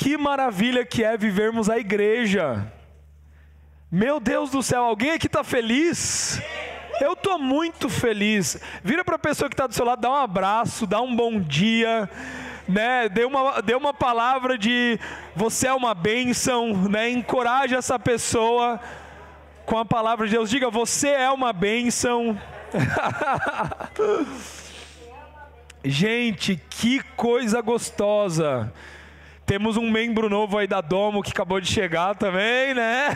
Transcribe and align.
Que 0.00 0.16
maravilha 0.16 0.82
que 0.82 1.04
é 1.04 1.14
vivermos 1.14 1.68
a 1.68 1.78
igreja. 1.78 2.66
Meu 3.92 4.18
Deus 4.18 4.50
do 4.50 4.62
céu, 4.62 4.82
alguém 4.82 5.10
aqui 5.10 5.26
está 5.26 5.44
feliz? 5.44 6.40
Eu 7.02 7.12
estou 7.12 7.38
muito 7.38 7.86
feliz. 7.90 8.58
Vira 8.82 9.04
para 9.04 9.16
a 9.16 9.18
pessoa 9.18 9.50
que 9.50 9.52
está 9.52 9.66
do 9.66 9.74
seu 9.74 9.84
lado, 9.84 10.00
dá 10.00 10.10
um 10.10 10.14
abraço, 10.14 10.86
dá 10.86 11.02
um 11.02 11.14
bom 11.14 11.38
dia, 11.38 12.08
né? 12.66 13.10
Dê 13.10 13.26
uma, 13.26 13.60
dê 13.60 13.74
uma 13.74 13.92
palavra 13.92 14.56
de 14.56 14.98
você 15.36 15.66
é 15.66 15.74
uma 15.74 15.92
bênção, 15.92 16.74
né? 16.88 17.10
Encoraje 17.10 17.74
essa 17.74 17.98
pessoa 17.98 18.80
com 19.66 19.76
a 19.76 19.84
palavra 19.84 20.26
de 20.26 20.32
Deus. 20.32 20.48
Diga, 20.48 20.70
você 20.70 21.08
é 21.08 21.30
uma 21.30 21.52
bênção. 21.52 22.40
Gente, 25.84 26.58
que 26.70 27.02
coisa 27.16 27.60
gostosa. 27.60 28.72
Temos 29.50 29.76
um 29.76 29.90
membro 29.90 30.30
novo 30.30 30.58
aí 30.58 30.68
da 30.68 30.80
Domo 30.80 31.24
que 31.24 31.32
acabou 31.32 31.60
de 31.60 31.66
chegar 31.66 32.14
também, 32.14 32.72
né? 32.72 33.08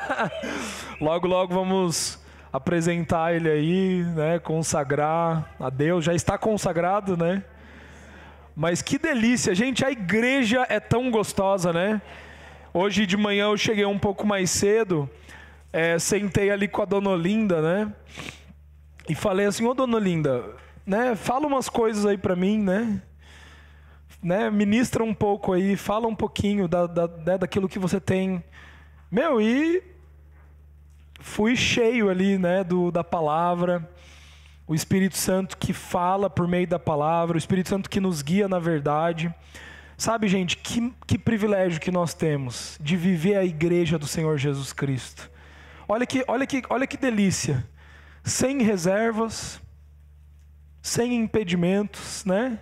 logo, 1.00 1.26
logo 1.26 1.54
vamos 1.54 2.22
apresentar 2.52 3.34
ele 3.34 3.48
aí, 3.48 4.04
né? 4.14 4.38
Consagrar 4.38 5.50
a 5.58 5.70
Deus. 5.70 6.04
Já 6.04 6.12
está 6.12 6.36
consagrado, 6.36 7.16
né? 7.16 7.42
Mas 8.54 8.82
que 8.82 8.98
delícia, 8.98 9.54
gente. 9.54 9.82
A 9.82 9.90
igreja 9.90 10.66
é 10.68 10.78
tão 10.78 11.10
gostosa, 11.10 11.72
né? 11.72 12.02
Hoje 12.74 13.06
de 13.06 13.16
manhã 13.16 13.44
eu 13.44 13.56
cheguei 13.56 13.86
um 13.86 13.98
pouco 13.98 14.26
mais 14.26 14.50
cedo, 14.50 15.08
é, 15.72 15.98
sentei 15.98 16.50
ali 16.50 16.68
com 16.68 16.82
a 16.82 16.84
dona 16.84 17.08
Olinda, 17.08 17.62
né? 17.62 17.90
E 19.08 19.14
falei 19.14 19.46
assim: 19.46 19.66
Ô 19.66 19.72
dona 19.72 19.96
Olinda, 19.96 20.44
né? 20.84 21.16
Fala 21.16 21.46
umas 21.46 21.70
coisas 21.70 22.04
aí 22.04 22.18
para 22.18 22.36
mim, 22.36 22.58
né? 22.58 23.00
Né, 24.22 24.50
ministra 24.50 25.02
um 25.02 25.14
pouco 25.14 25.52
aí, 25.52 25.76
fala 25.76 26.06
um 26.06 26.14
pouquinho 26.14 26.68
da, 26.68 26.86
da, 26.86 27.06
né, 27.06 27.38
daquilo 27.38 27.68
que 27.68 27.78
você 27.78 28.00
tem. 28.00 28.44
Meu, 29.10 29.40
e 29.40 29.82
fui 31.20 31.56
cheio 31.56 32.10
ali, 32.10 32.38
né, 32.38 32.62
do, 32.62 32.90
da 32.90 33.02
palavra, 33.02 33.88
o 34.66 34.74
Espírito 34.74 35.16
Santo 35.16 35.56
que 35.56 35.72
fala 35.72 36.28
por 36.28 36.46
meio 36.46 36.66
da 36.66 36.78
palavra, 36.78 37.36
o 37.36 37.38
Espírito 37.38 37.68
Santo 37.68 37.90
que 37.90 38.00
nos 38.00 38.22
guia 38.22 38.48
na 38.48 38.58
verdade. 38.58 39.34
Sabe, 39.96 40.28
gente, 40.28 40.56
que, 40.56 40.94
que 41.06 41.18
privilégio 41.18 41.80
que 41.80 41.90
nós 41.90 42.14
temos 42.14 42.78
de 42.80 42.96
viver 42.96 43.36
a 43.36 43.44
igreja 43.44 43.98
do 43.98 44.06
Senhor 44.06 44.38
Jesus 44.38 44.72
Cristo. 44.72 45.30
Olha 45.86 46.06
que, 46.06 46.24
olha 46.28 46.46
que, 46.46 46.62
olha 46.70 46.86
que 46.86 46.96
delícia. 46.96 47.68
Sem 48.22 48.62
reservas, 48.62 49.60
sem 50.80 51.16
impedimentos, 51.16 52.24
né? 52.24 52.58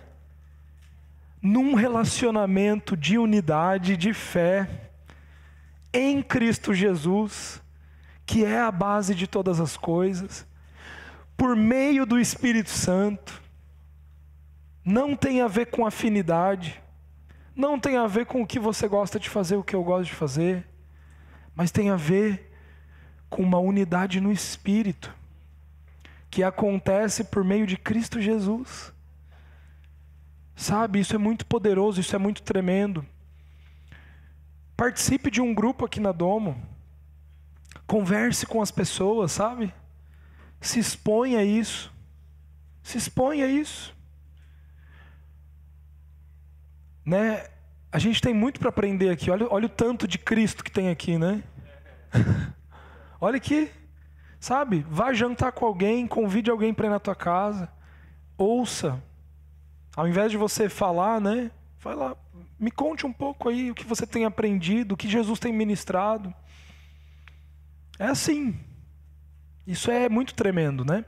Num 1.41 1.73
relacionamento 1.73 2.97
de 2.97 3.17
unidade, 3.17 3.95
de 3.95 4.13
fé, 4.13 4.89
em 5.93 6.21
Cristo 6.21 6.73
Jesus, 6.73 7.61
que 8.25 8.45
é 8.45 8.59
a 8.59 8.71
base 8.71 9.15
de 9.15 9.25
todas 9.25 9.59
as 9.59 9.75
coisas, 9.75 10.45
por 11.35 11.55
meio 11.55 12.05
do 12.05 12.19
Espírito 12.19 12.69
Santo, 12.69 13.41
não 14.83 15.15
tem 15.15 15.41
a 15.41 15.47
ver 15.47 15.67
com 15.67 15.85
afinidade, 15.85 16.81
não 17.55 17.79
tem 17.79 17.97
a 17.97 18.07
ver 18.07 18.25
com 18.25 18.41
o 18.41 18.47
que 18.47 18.59
você 18.59 18.87
gosta 18.87 19.19
de 19.19 19.29
fazer, 19.29 19.55
o 19.55 19.63
que 19.63 19.75
eu 19.75 19.83
gosto 19.83 20.05
de 20.05 20.15
fazer, 20.15 20.67
mas 21.55 21.71
tem 21.71 21.89
a 21.89 21.95
ver 21.95 22.51
com 23.29 23.41
uma 23.41 23.59
unidade 23.59 24.19
no 24.19 24.31
Espírito, 24.31 25.13
que 26.29 26.43
acontece 26.43 27.23
por 27.23 27.43
meio 27.43 27.65
de 27.65 27.77
Cristo 27.77 28.21
Jesus. 28.21 28.93
Sabe, 30.59 30.99
isso 30.99 31.15
é 31.15 31.17
muito 31.17 31.45
poderoso, 31.45 32.01
isso 32.01 32.13
é 32.13 32.19
muito 32.19 32.43
tremendo. 32.43 33.05
Participe 34.75 35.31
de 35.31 35.39
um 35.39 35.53
grupo 35.53 35.85
aqui 35.85 36.01
na 36.01 36.11
Domo. 36.11 36.61
Converse 37.87 38.45
com 38.45 38.61
as 38.61 38.69
pessoas, 38.69 39.31
sabe? 39.31 39.73
Se 40.59 40.77
exponha 40.77 41.39
a 41.39 41.45
isso. 41.45 41.89
Se 42.83 42.97
exponha 42.97 43.45
a 43.45 43.47
isso. 43.47 43.95
Né? 47.05 47.47
A 47.89 47.97
gente 47.97 48.21
tem 48.21 48.33
muito 48.33 48.59
para 48.59 48.67
aprender 48.67 49.11
aqui. 49.11 49.31
Olha, 49.31 49.47
olha 49.49 49.67
o 49.67 49.69
tanto 49.69 50.05
de 50.05 50.17
Cristo 50.17 50.61
que 50.61 50.71
tem 50.71 50.89
aqui, 50.89 51.17
né? 51.17 51.41
olha 53.21 53.37
aqui. 53.37 53.71
Sabe? 54.41 54.85
Vá 54.89 55.13
jantar 55.13 55.53
com 55.53 55.65
alguém, 55.65 56.05
convide 56.05 56.51
alguém 56.51 56.73
para 56.73 56.87
ir 56.87 56.89
na 56.89 56.99
tua 56.99 57.15
casa. 57.15 57.71
Ouça, 58.37 59.01
ao 59.99 60.07
invés 60.07 60.31
de 60.31 60.37
você 60.37 60.69
falar, 60.69 61.19
né? 61.19 61.51
Vai 61.81 61.93
lá, 61.93 62.15
me 62.57 62.71
conte 62.71 63.05
um 63.05 63.11
pouco 63.11 63.49
aí 63.49 63.69
o 63.69 63.75
que 63.75 63.85
você 63.85 64.07
tem 64.07 64.23
aprendido, 64.23 64.93
o 64.93 64.97
que 64.97 65.09
Jesus 65.09 65.39
tem 65.39 65.51
ministrado. 65.51 66.33
É 67.99 68.05
assim. 68.05 68.57
Isso 69.67 69.91
é 69.91 70.07
muito 70.07 70.33
tremendo, 70.33 70.85
né? 70.85 71.03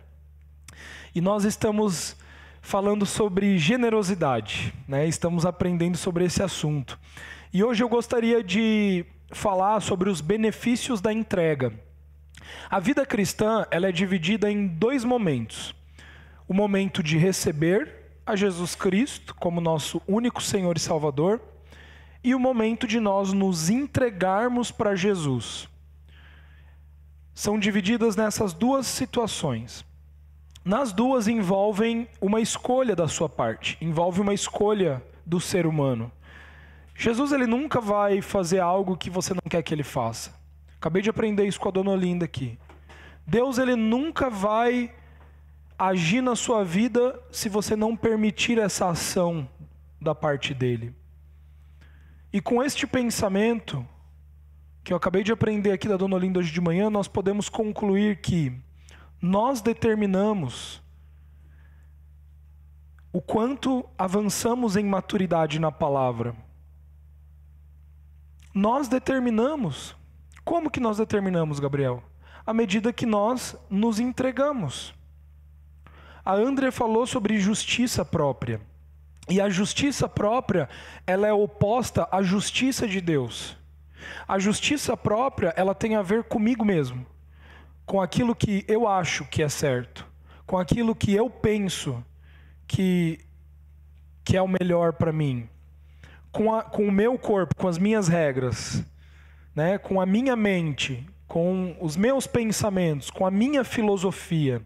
E 1.16 1.22
nós 1.22 1.46
estamos 1.46 2.18
falando 2.62 3.06
sobre 3.06 3.57
generosidade, 3.57 4.74
né? 4.85 5.08
Estamos 5.08 5.46
aprendendo 5.46 5.96
sobre 5.96 6.25
esse 6.25 6.44
assunto. 6.44 7.00
E 7.53 7.63
hoje 7.63 7.81
eu 7.81 7.88
gostaria 7.88 8.44
de 8.44 9.06
falar 9.31 9.79
sobre 9.79 10.09
os 10.09 10.19
benefícios 10.19 11.00
da 11.00 11.13
entrega. 11.13 11.72
A 12.69 12.78
vida 12.78 13.06
cristã, 13.06 13.66
ela 13.72 13.88
é 13.88 13.91
dividida 13.94 14.52
em 14.52 14.68
dois 14.68 15.06
momentos. 15.06 15.73
O 16.46 16.53
momento 16.53 17.02
de 17.02 17.18
receber 17.18 18.00
a 18.25 18.35
Jesus 18.35 18.75
Cristo 18.75 19.35
como 19.35 19.59
nosso 19.59 20.01
único 20.07 20.41
Senhor 20.41 20.77
e 20.77 20.79
Salvador 20.79 21.41
e 22.23 22.35
o 22.35 22.39
momento 22.39 22.87
de 22.87 22.99
nós 22.99 23.33
nos 23.33 23.69
entregarmos 23.69 24.71
para 24.71 24.95
Jesus. 24.95 25.67
São 27.33 27.57
divididas 27.57 28.15
nessas 28.15 28.53
duas 28.53 28.85
situações. 28.85 29.83
Nas 30.63 30.93
duas 30.93 31.27
envolvem 31.27 32.07
uma 32.19 32.39
escolha 32.39 32.95
da 32.95 33.07
sua 33.07 33.27
parte, 33.27 33.77
envolve 33.81 34.21
uma 34.21 34.33
escolha 34.33 35.03
do 35.25 35.39
ser 35.39 35.65
humano. 35.65 36.11
Jesus 36.95 37.31
ele 37.31 37.47
nunca 37.47 37.81
vai 37.81 38.21
fazer 38.21 38.59
algo 38.59 38.95
que 38.95 39.09
você 39.09 39.33
não 39.33 39.41
quer 39.49 39.63
que 39.63 39.73
ele 39.73 39.83
faça. 39.83 40.39
Acabei 40.77 41.01
de 41.01 41.09
aprender 41.09 41.45
isso 41.45 41.59
com 41.59 41.69
a 41.69 41.71
dona 41.71 41.91
Olinda 41.91 42.25
aqui. 42.25 42.59
Deus 43.25 43.57
ele 43.57 43.75
nunca 43.75 44.29
vai 44.29 44.93
agir 45.89 46.21
na 46.21 46.35
sua 46.35 46.63
vida 46.63 47.19
se 47.31 47.49
você 47.49 47.75
não 47.75 47.97
permitir 47.97 48.59
essa 48.59 48.87
ação 48.87 49.49
da 49.99 50.13
parte 50.13 50.53
dele. 50.53 50.95
E 52.31 52.39
com 52.39 52.61
este 52.61 52.85
pensamento, 52.85 53.83
que 54.83 54.93
eu 54.93 54.97
acabei 54.97 55.23
de 55.23 55.31
aprender 55.31 55.71
aqui 55.71 55.87
da 55.87 55.97
Dona 55.97 56.15
Olinda 56.15 56.37
hoje 56.37 56.51
de 56.51 56.61
manhã, 56.61 56.87
nós 56.87 57.07
podemos 57.07 57.49
concluir 57.49 58.21
que 58.21 58.55
nós 59.19 59.59
determinamos 59.59 60.79
o 63.11 63.19
quanto 63.19 63.83
avançamos 63.97 64.75
em 64.75 64.85
maturidade 64.85 65.59
na 65.59 65.71
palavra. 65.71 66.35
Nós 68.53 68.87
determinamos. 68.87 69.95
Como 70.45 70.69
que 70.69 70.79
nós 70.79 70.97
determinamos, 70.97 71.59
Gabriel? 71.59 72.03
À 72.45 72.53
medida 72.53 72.93
que 72.93 73.05
nós 73.05 73.55
nos 73.69 73.99
entregamos. 73.99 74.93
A 76.23 76.33
André 76.33 76.71
falou 76.71 77.05
sobre 77.05 77.39
justiça 77.39 78.05
própria. 78.05 78.61
E 79.29 79.39
a 79.39 79.49
justiça 79.49 80.09
própria, 80.09 80.67
ela 81.05 81.27
é 81.27 81.33
oposta 81.33 82.07
à 82.11 82.21
justiça 82.21 82.87
de 82.87 82.99
Deus. 82.99 83.57
A 84.27 84.39
justiça 84.39 84.97
própria, 84.97 85.53
ela 85.55 85.75
tem 85.75 85.95
a 85.95 86.01
ver 86.01 86.23
comigo 86.23 86.65
mesmo, 86.65 87.05
com 87.85 88.01
aquilo 88.01 88.35
que 88.35 88.65
eu 88.67 88.87
acho 88.87 89.25
que 89.25 89.43
é 89.43 89.49
certo, 89.49 90.07
com 90.45 90.57
aquilo 90.57 90.95
que 90.95 91.13
eu 91.13 91.29
penso 91.29 92.03
que, 92.67 93.19
que 94.23 94.35
é 94.35 94.41
o 94.41 94.47
melhor 94.47 94.93
para 94.93 95.11
mim, 95.11 95.47
com, 96.31 96.53
a, 96.53 96.63
com 96.63 96.87
o 96.87 96.91
meu 96.91 97.17
corpo, 97.17 97.55
com 97.55 97.67
as 97.67 97.78
minhas 97.78 98.07
regras, 98.07 98.84
né? 99.55 99.78
com 99.78 100.01
a 100.01 100.05
minha 100.05 100.35
mente, 100.35 101.07
com 101.28 101.78
os 101.79 101.96
meus 101.96 102.25
pensamentos, 102.28 103.09
com 103.09 103.25
a 103.25 103.31
minha 103.31 103.63
filosofia. 103.63 104.61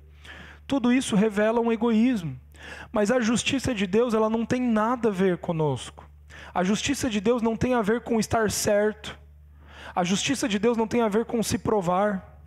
Tudo 0.68 0.92
isso 0.92 1.16
revela 1.16 1.60
um 1.60 1.72
egoísmo. 1.72 2.40
Mas 2.92 3.12
a 3.12 3.20
justiça 3.20 3.74
de 3.74 3.86
Deus, 3.86 4.14
ela 4.14 4.30
não 4.30 4.46
tem 4.46 4.62
nada 4.62 5.10
a 5.10 5.12
ver 5.12 5.38
conosco. 5.38 6.10
A 6.54 6.64
justiça 6.64 7.10
de 7.10 7.20
Deus 7.20 7.42
não 7.42 7.56
tem 7.56 7.74
a 7.74 7.82
ver 7.82 8.02
com 8.02 8.20
estar 8.20 8.50
certo. 8.50 9.18
A 9.96 10.04
justiça 10.04 10.48
de 10.48 10.58
Deus 10.58 10.78
não 10.78 10.88
tem 10.88 11.02
a 11.02 11.10
ver 11.10 11.26
com 11.26 11.42
se 11.44 11.58
provar. 11.58 12.40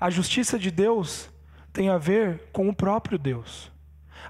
A 0.00 0.10
justiça 0.10 0.58
de 0.58 0.70
Deus 0.70 1.30
tem 1.72 1.88
a 1.90 1.98
ver 1.98 2.48
com 2.52 2.68
o 2.68 2.74
próprio 2.74 3.18
Deus. 3.18 3.70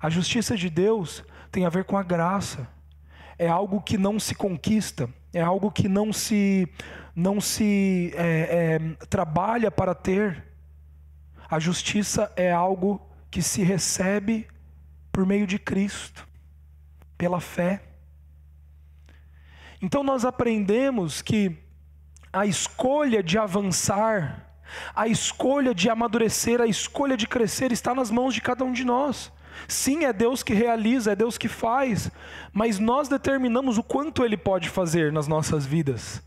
A 0.01 0.11
justiça 0.11 0.57
de 0.57 0.69
Deus 0.69 1.25
tem 1.51 1.65
a 1.65 1.69
ver 1.69 1.85
com 1.85 1.97
a 1.97 2.03
graça. 2.03 2.69
É 3.39 3.49
algo 3.49 3.81
que 3.81 3.97
não 3.97 4.21
se 4.21 4.35
conquista, 4.35 5.09
é 5.33 5.41
algo 5.41 5.71
que 5.71 5.89
não 5.89 6.13
se, 6.13 6.69
não 7.15 7.41
se 7.41 8.13
é, 8.15 8.79
é, 8.79 9.07
trabalha 9.07 9.71
para 9.71 9.95
ter. 9.95 10.50
A 11.51 11.59
justiça 11.59 12.33
é 12.37 12.53
algo 12.53 13.01
que 13.29 13.43
se 13.43 13.63
recebe 13.63 14.47
por 15.11 15.27
meio 15.27 15.47
de 15.47 15.59
Cristo, 15.59 16.27
pela 17.19 17.41
fé. 17.41 17.83
Então 19.83 20.05
nós 20.05 20.25
aprendemos 20.25 21.21
que 21.21 21.59
a 22.33 22.47
escolha 22.47 23.21
de 23.21 23.37
avançar, 23.37 24.47
a 24.95 25.09
escolha 25.09 25.75
de 25.75 25.91
amadurecer, 25.91 26.61
a 26.61 26.67
escolha 26.67 27.17
de 27.17 27.27
crescer 27.27 27.73
está 27.73 27.93
nas 27.93 28.13
mãos 28.13 28.33
de 28.33 28.41
cada 28.41 28.65
um 28.65 28.73
de 28.73 28.85
nós. 28.85 29.33
Sim, 29.67 30.05
é 30.05 30.13
Deus 30.13 30.45
que 30.45 30.55
realiza, 30.55 31.13
é 31.13 31.17
Deus 31.17 31.37
que 31.37 31.49
faz, 31.49 32.13
mas 32.53 32.79
nós 32.79 33.09
determinamos 33.09 33.77
o 33.77 33.83
quanto 33.83 34.25
Ele 34.25 34.37
pode 34.37 34.69
fazer 34.69 35.13
nas 35.13 35.27
nossas 35.27 35.67
vidas. 35.67 36.23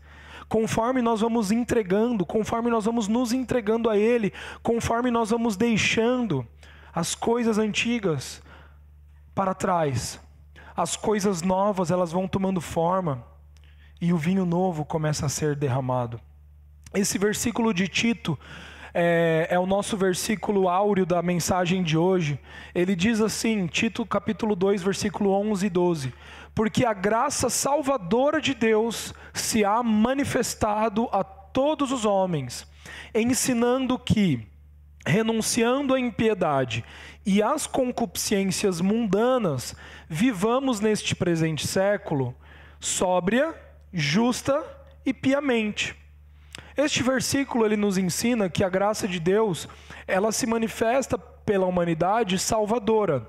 Conforme 0.48 1.02
nós 1.02 1.20
vamos 1.20 1.50
entregando, 1.50 2.24
conforme 2.24 2.70
nós 2.70 2.84
vamos 2.84 3.08
nos 3.08 3.32
entregando 3.32 3.88
a 3.88 3.96
Ele, 3.96 4.32
conforme 4.62 5.10
nós 5.10 5.30
vamos 5.30 5.56
deixando 5.56 6.46
as 6.92 7.14
coisas 7.14 7.58
antigas 7.58 8.42
para 9.34 9.54
trás, 9.54 10.20
as 10.76 10.96
coisas 10.96 11.42
novas 11.42 11.90
elas 11.90 12.12
vão 12.12 12.28
tomando 12.28 12.60
forma 12.60 13.24
e 14.00 14.12
o 14.12 14.18
vinho 14.18 14.44
novo 14.44 14.84
começa 14.84 15.26
a 15.26 15.28
ser 15.28 15.56
derramado. 15.56 16.20
Esse 16.94 17.18
versículo 17.18 17.72
de 17.72 17.88
Tito 17.88 18.38
é, 18.94 19.48
é, 19.50 19.58
o 19.58 19.66
nosso 19.66 19.96
versículo 19.96 20.68
áureo 20.68 21.04
da 21.04 21.20
mensagem 21.20 21.82
de 21.82 21.98
hoje. 21.98 22.38
Ele 22.72 22.94
diz 22.94 23.20
assim, 23.20 23.66
Tito 23.66 24.06
capítulo 24.06 24.54
2, 24.54 24.82
versículo 24.82 25.30
11 25.30 25.66
e 25.66 25.70
12: 25.70 26.14
Porque 26.54 26.84
a 26.84 26.92
graça 26.92 27.50
salvadora 27.50 28.40
de 28.40 28.54
Deus 28.54 29.12
se 29.32 29.64
há 29.64 29.82
manifestado 29.82 31.08
a 31.10 31.24
todos 31.24 31.90
os 31.90 32.04
homens, 32.04 32.66
ensinando 33.14 33.98
que, 33.98 34.46
renunciando 35.06 35.94
à 35.94 36.00
impiedade 36.00 36.84
e 37.26 37.42
às 37.42 37.66
concupiscências 37.66 38.80
mundanas, 38.80 39.74
vivamos 40.08 40.80
neste 40.80 41.14
presente 41.14 41.66
século 41.66 42.34
sóbria, 42.78 43.54
justa 43.92 44.62
e 45.06 45.12
piamente. 45.12 45.96
Este 46.76 47.02
versículo 47.02 47.64
ele 47.64 47.76
nos 47.76 47.96
ensina 47.96 48.48
que 48.48 48.62
a 48.62 48.68
graça 48.68 49.08
de 49.08 49.18
Deus, 49.18 49.68
ela 50.06 50.30
se 50.32 50.46
manifesta 50.46 51.16
pela 51.16 51.66
humanidade 51.66 52.38
salvadora. 52.38 53.26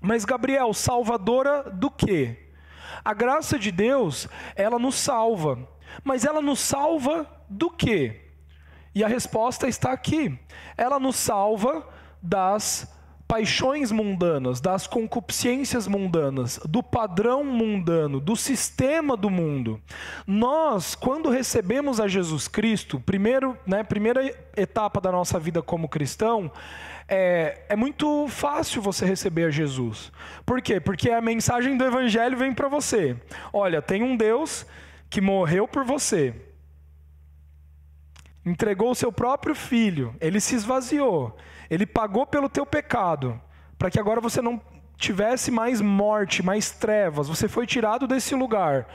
Mas 0.00 0.24
Gabriel, 0.24 0.72
salvadora 0.74 1.70
do 1.70 1.90
quê? 1.90 2.47
A 3.08 3.14
graça 3.14 3.58
de 3.58 3.72
Deus, 3.72 4.28
ela 4.54 4.78
nos 4.78 4.96
salva. 4.96 5.66
Mas 6.04 6.26
ela 6.26 6.42
nos 6.42 6.60
salva 6.60 7.26
do 7.48 7.70
quê? 7.70 8.20
E 8.94 9.02
a 9.02 9.08
resposta 9.08 9.66
está 9.66 9.92
aqui. 9.92 10.38
Ela 10.76 11.00
nos 11.00 11.16
salva 11.16 11.88
das 12.20 12.86
paixões 13.28 13.92
mundanas, 13.92 14.58
das 14.58 14.86
concupiscências 14.86 15.86
mundanas, 15.86 16.58
do 16.64 16.82
padrão 16.82 17.44
mundano, 17.44 18.18
do 18.18 18.34
sistema 18.34 19.14
do 19.18 19.28
mundo. 19.28 19.78
Nós, 20.26 20.94
quando 20.94 21.28
recebemos 21.28 22.00
a 22.00 22.08
Jesus 22.08 22.48
Cristo, 22.48 22.98
primeiro, 22.98 23.54
né, 23.66 23.84
primeira 23.84 24.34
etapa 24.56 24.98
da 24.98 25.12
nossa 25.12 25.38
vida 25.38 25.60
como 25.60 25.90
cristão, 25.90 26.50
é, 27.06 27.60
é 27.68 27.76
muito 27.76 28.26
fácil 28.28 28.80
você 28.80 29.04
receber 29.04 29.44
a 29.44 29.50
Jesus. 29.50 30.10
Por 30.46 30.62
quê? 30.62 30.80
Porque 30.80 31.10
a 31.10 31.20
mensagem 31.20 31.76
do 31.76 31.84
Evangelho 31.84 32.36
vem 32.36 32.54
para 32.54 32.68
você. 32.68 33.14
Olha, 33.52 33.82
tem 33.82 34.02
um 34.02 34.16
Deus 34.16 34.64
que 35.10 35.20
morreu 35.20 35.68
por 35.68 35.84
você, 35.84 36.34
entregou 38.48 38.90
o 38.90 38.94
seu 38.94 39.12
próprio 39.12 39.54
filho, 39.54 40.14
ele 40.20 40.40
se 40.40 40.54
esvaziou, 40.54 41.36
ele 41.70 41.86
pagou 41.86 42.26
pelo 42.26 42.48
teu 42.48 42.64
pecado, 42.64 43.40
para 43.78 43.90
que 43.90 44.00
agora 44.00 44.20
você 44.20 44.40
não 44.40 44.60
tivesse 44.96 45.50
mais 45.50 45.80
morte, 45.80 46.42
mais 46.42 46.70
trevas, 46.70 47.28
você 47.28 47.46
foi 47.48 47.66
tirado 47.66 48.06
desse 48.06 48.34
lugar. 48.34 48.86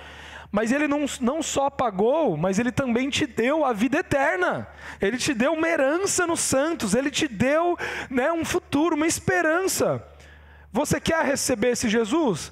Mas 0.51 0.71
ele 0.71 0.87
não, 0.87 1.05
não 1.19 1.41
só 1.41 1.67
pagou, 1.67 2.37
mas 2.37 2.59
ele 2.59 2.71
também 2.71 3.09
te 3.09 3.25
deu 3.25 3.65
a 3.65 3.73
vida 3.73 3.97
eterna. 3.97 4.67
Ele 5.01 5.17
te 5.17 5.33
deu 5.33 5.53
uma 5.53 5.67
herança 5.67 6.27
nos 6.27 6.41
santos, 6.41 6.93
ele 6.93 7.09
te 7.09 7.27
deu 7.27 7.75
né, 8.07 8.31
um 8.31 8.45
futuro, 8.45 8.95
uma 8.95 9.07
esperança. 9.07 10.05
Você 10.71 10.99
quer 10.99 11.25
receber 11.25 11.69
esse 11.69 11.89
Jesus? 11.89 12.51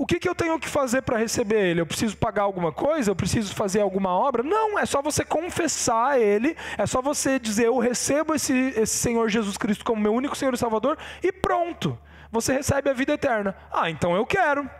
O 0.00 0.06
que, 0.06 0.18
que 0.18 0.26
eu 0.26 0.34
tenho 0.34 0.58
que 0.58 0.66
fazer 0.66 1.02
para 1.02 1.18
receber 1.18 1.60
ele? 1.60 1.82
Eu 1.82 1.86
preciso 1.86 2.16
pagar 2.16 2.44
alguma 2.44 2.72
coisa? 2.72 3.10
Eu 3.10 3.14
preciso 3.14 3.54
fazer 3.54 3.82
alguma 3.82 4.08
obra? 4.08 4.42
Não, 4.42 4.78
é 4.78 4.86
só 4.86 5.02
você 5.02 5.22
confessar 5.22 6.18
ele, 6.18 6.56
é 6.78 6.86
só 6.86 7.02
você 7.02 7.38
dizer: 7.38 7.66
Eu 7.66 7.78
recebo 7.78 8.34
esse, 8.34 8.54
esse 8.78 8.96
Senhor 8.96 9.28
Jesus 9.28 9.58
Cristo 9.58 9.84
como 9.84 10.00
meu 10.00 10.14
único 10.14 10.34
Senhor 10.34 10.54
e 10.54 10.56
Salvador, 10.56 10.96
e 11.22 11.30
pronto, 11.30 11.98
você 12.32 12.54
recebe 12.54 12.88
a 12.88 12.94
vida 12.94 13.12
eterna. 13.12 13.54
Ah, 13.70 13.90
então 13.90 14.16
eu 14.16 14.24
quero. 14.24 14.70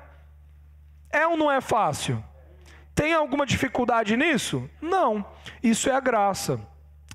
É 1.11 1.27
ou 1.27 1.37
não 1.37 1.53
é 1.53 1.61
fácil? 1.61 2.25
Tem 2.95 3.13
alguma 3.13 3.45
dificuldade 3.45 4.17
nisso? 4.17 4.71
Não, 4.81 5.23
isso 5.63 5.91
é 5.91 5.93
a 5.93 6.01
graça. 6.01 6.59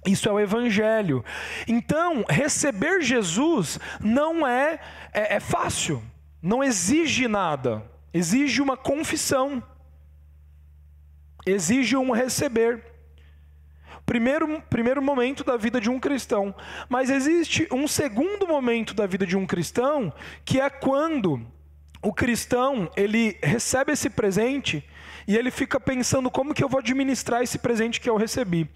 Isso 0.06 0.30
é 0.30 0.31
o 0.31 0.40
Evangelho. 0.40 1.25
Então, 1.68 2.24
receber 2.30 3.02
Jesus 3.02 3.80
não 4.00 4.46
é, 4.46 4.80
é, 5.12 5.38
é 5.38 5.40
fácil, 5.40 6.04
não 6.40 6.63
exige 6.63 7.28
nada 7.28 7.94
exige 8.16 8.62
uma 8.62 8.78
confissão, 8.78 9.62
exige 11.46 11.98
um 11.98 12.12
receber. 12.12 12.82
Primeiro, 14.06 14.62
primeiro 14.70 15.02
momento 15.02 15.44
da 15.44 15.58
vida 15.58 15.82
de 15.82 15.90
um 15.90 16.00
cristão. 16.00 16.56
Mas 16.88 17.10
existe 17.10 17.68
um 17.74 17.90
segundo 17.90 18.48
momento 18.48 18.94
da 18.94 19.06
vida 19.06 19.26
de 19.26 19.36
um 19.36 19.46
cristão, 19.46 20.14
que 20.46 20.62
é 20.62 20.70
quando 20.70 21.46
o 22.02 22.14
cristão 22.14 22.90
ele 22.96 23.38
recebe 23.44 23.92
esse 23.92 24.10
presente 24.10 24.88
e 25.27 25.36
ele 25.36 25.51
fica 25.51 25.80
pensando 25.80 26.30
como 26.30 26.54
que 26.54 26.63
eu 26.63 26.69
vou 26.69 26.80
administrar 26.80 27.42
esse 27.42 27.57
presente 27.57 28.00
que 28.00 28.10
eu 28.10 28.18
recebi. 28.18 28.69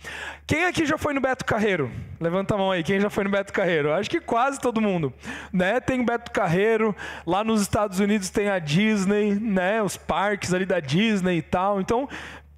Quem 0.48 0.66
aqui 0.66 0.86
já 0.86 0.98
foi 0.98 1.13
no 1.13 1.22
Beto 1.22 1.46
Carreiro? 1.46 1.92
Levanta 2.19 2.56
a 2.56 2.57
mão 2.57 2.72
aí, 2.72 2.84
quem 2.84 3.00
já 3.00 3.10
foi 3.10 3.24
no 3.24 3.30
Beto 3.30 3.54
Carreiro? 3.54 3.94
Acho 3.94 4.10
que 4.10 4.19
quase 4.19 4.60
todo 4.60 4.81
mundo, 4.81 5.13
né? 5.54 5.80
Tem 5.80 6.00
o 6.00 6.06
Beto 6.06 6.31
Carreiro, 6.31 6.96
lá 7.25 7.44
nos 7.44 7.62
Estados 7.62 8.00
Unidos 8.00 8.30
tem 8.30 8.50
a 8.50 8.60
Disney, 8.60 9.36
né? 9.36 9.81
Os 9.81 9.98
parques 9.98 10.54
ali 10.54 10.66
da 10.66 10.80
Disney 10.80 11.38
e 11.38 11.42
tal. 11.42 11.80
Então, 11.80 12.07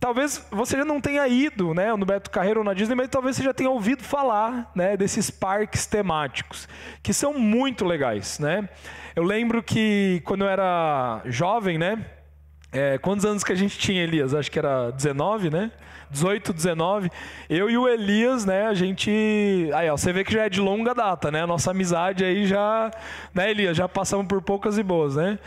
talvez 0.01 0.45
você 0.51 0.75
já 0.75 0.83
não 0.83 0.99
tenha 0.99 1.27
ido, 1.27 1.75
né, 1.75 1.95
no 1.95 2.05
Beto 2.05 2.31
Carreiro 2.31 2.61
ou 2.61 2.65
na 2.65 2.73
Disney, 2.73 2.95
mas 2.95 3.07
talvez 3.07 3.35
você 3.35 3.43
já 3.43 3.53
tenha 3.53 3.69
ouvido 3.69 4.03
falar, 4.03 4.71
né, 4.75 4.97
desses 4.97 5.29
parques 5.29 5.85
temáticos, 5.85 6.67
que 7.03 7.13
são 7.13 7.35
muito 7.35 7.85
legais, 7.85 8.39
né? 8.39 8.67
Eu 9.15 9.23
lembro 9.23 9.61
que 9.61 10.21
quando 10.25 10.43
eu 10.43 10.49
era 10.49 11.21
jovem, 11.25 11.77
né, 11.77 12.03
é, 12.71 12.97
quantos 12.97 13.25
anos 13.25 13.43
que 13.43 13.51
a 13.51 13.55
gente 13.55 13.77
tinha, 13.77 14.01
Elias? 14.01 14.33
Acho 14.33 14.49
que 14.49 14.57
era 14.57 14.91
19, 14.91 15.49
né? 15.49 15.71
18, 16.09 16.53
19. 16.53 17.09
Eu 17.49 17.69
e 17.69 17.77
o 17.77 17.87
Elias, 17.87 18.45
né, 18.45 18.67
a 18.67 18.73
gente. 18.73 19.69
Aí, 19.73 19.89
ó, 19.89 19.97
você 19.97 20.13
vê 20.13 20.23
que 20.23 20.33
já 20.33 20.45
é 20.45 20.49
de 20.49 20.61
longa 20.61 20.93
data, 20.93 21.31
né? 21.31 21.45
Nossa 21.45 21.71
amizade 21.71 22.23
aí 22.23 22.45
já. 22.45 22.91
Né, 23.33 23.51
Elias? 23.51 23.75
Já 23.75 23.87
passamos 23.89 24.25
por 24.25 24.41
poucas 24.41 24.77
e 24.77 24.83
boas, 24.83 25.15
né? 25.15 25.39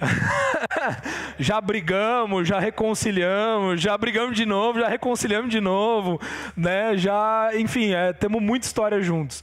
já 1.38 1.60
brigamos, 1.60 2.48
já 2.48 2.58
reconciliamos, 2.58 3.80
já 3.80 3.96
brigamos 3.96 4.36
de 4.36 4.44
novo, 4.44 4.80
já 4.80 4.88
reconciliamos 4.88 5.50
de 5.50 5.60
novo, 5.60 6.20
né? 6.56 6.96
Já, 6.96 7.50
enfim, 7.54 7.92
é, 7.92 8.12
temos 8.12 8.42
muita 8.42 8.66
história 8.66 9.00
juntos. 9.00 9.42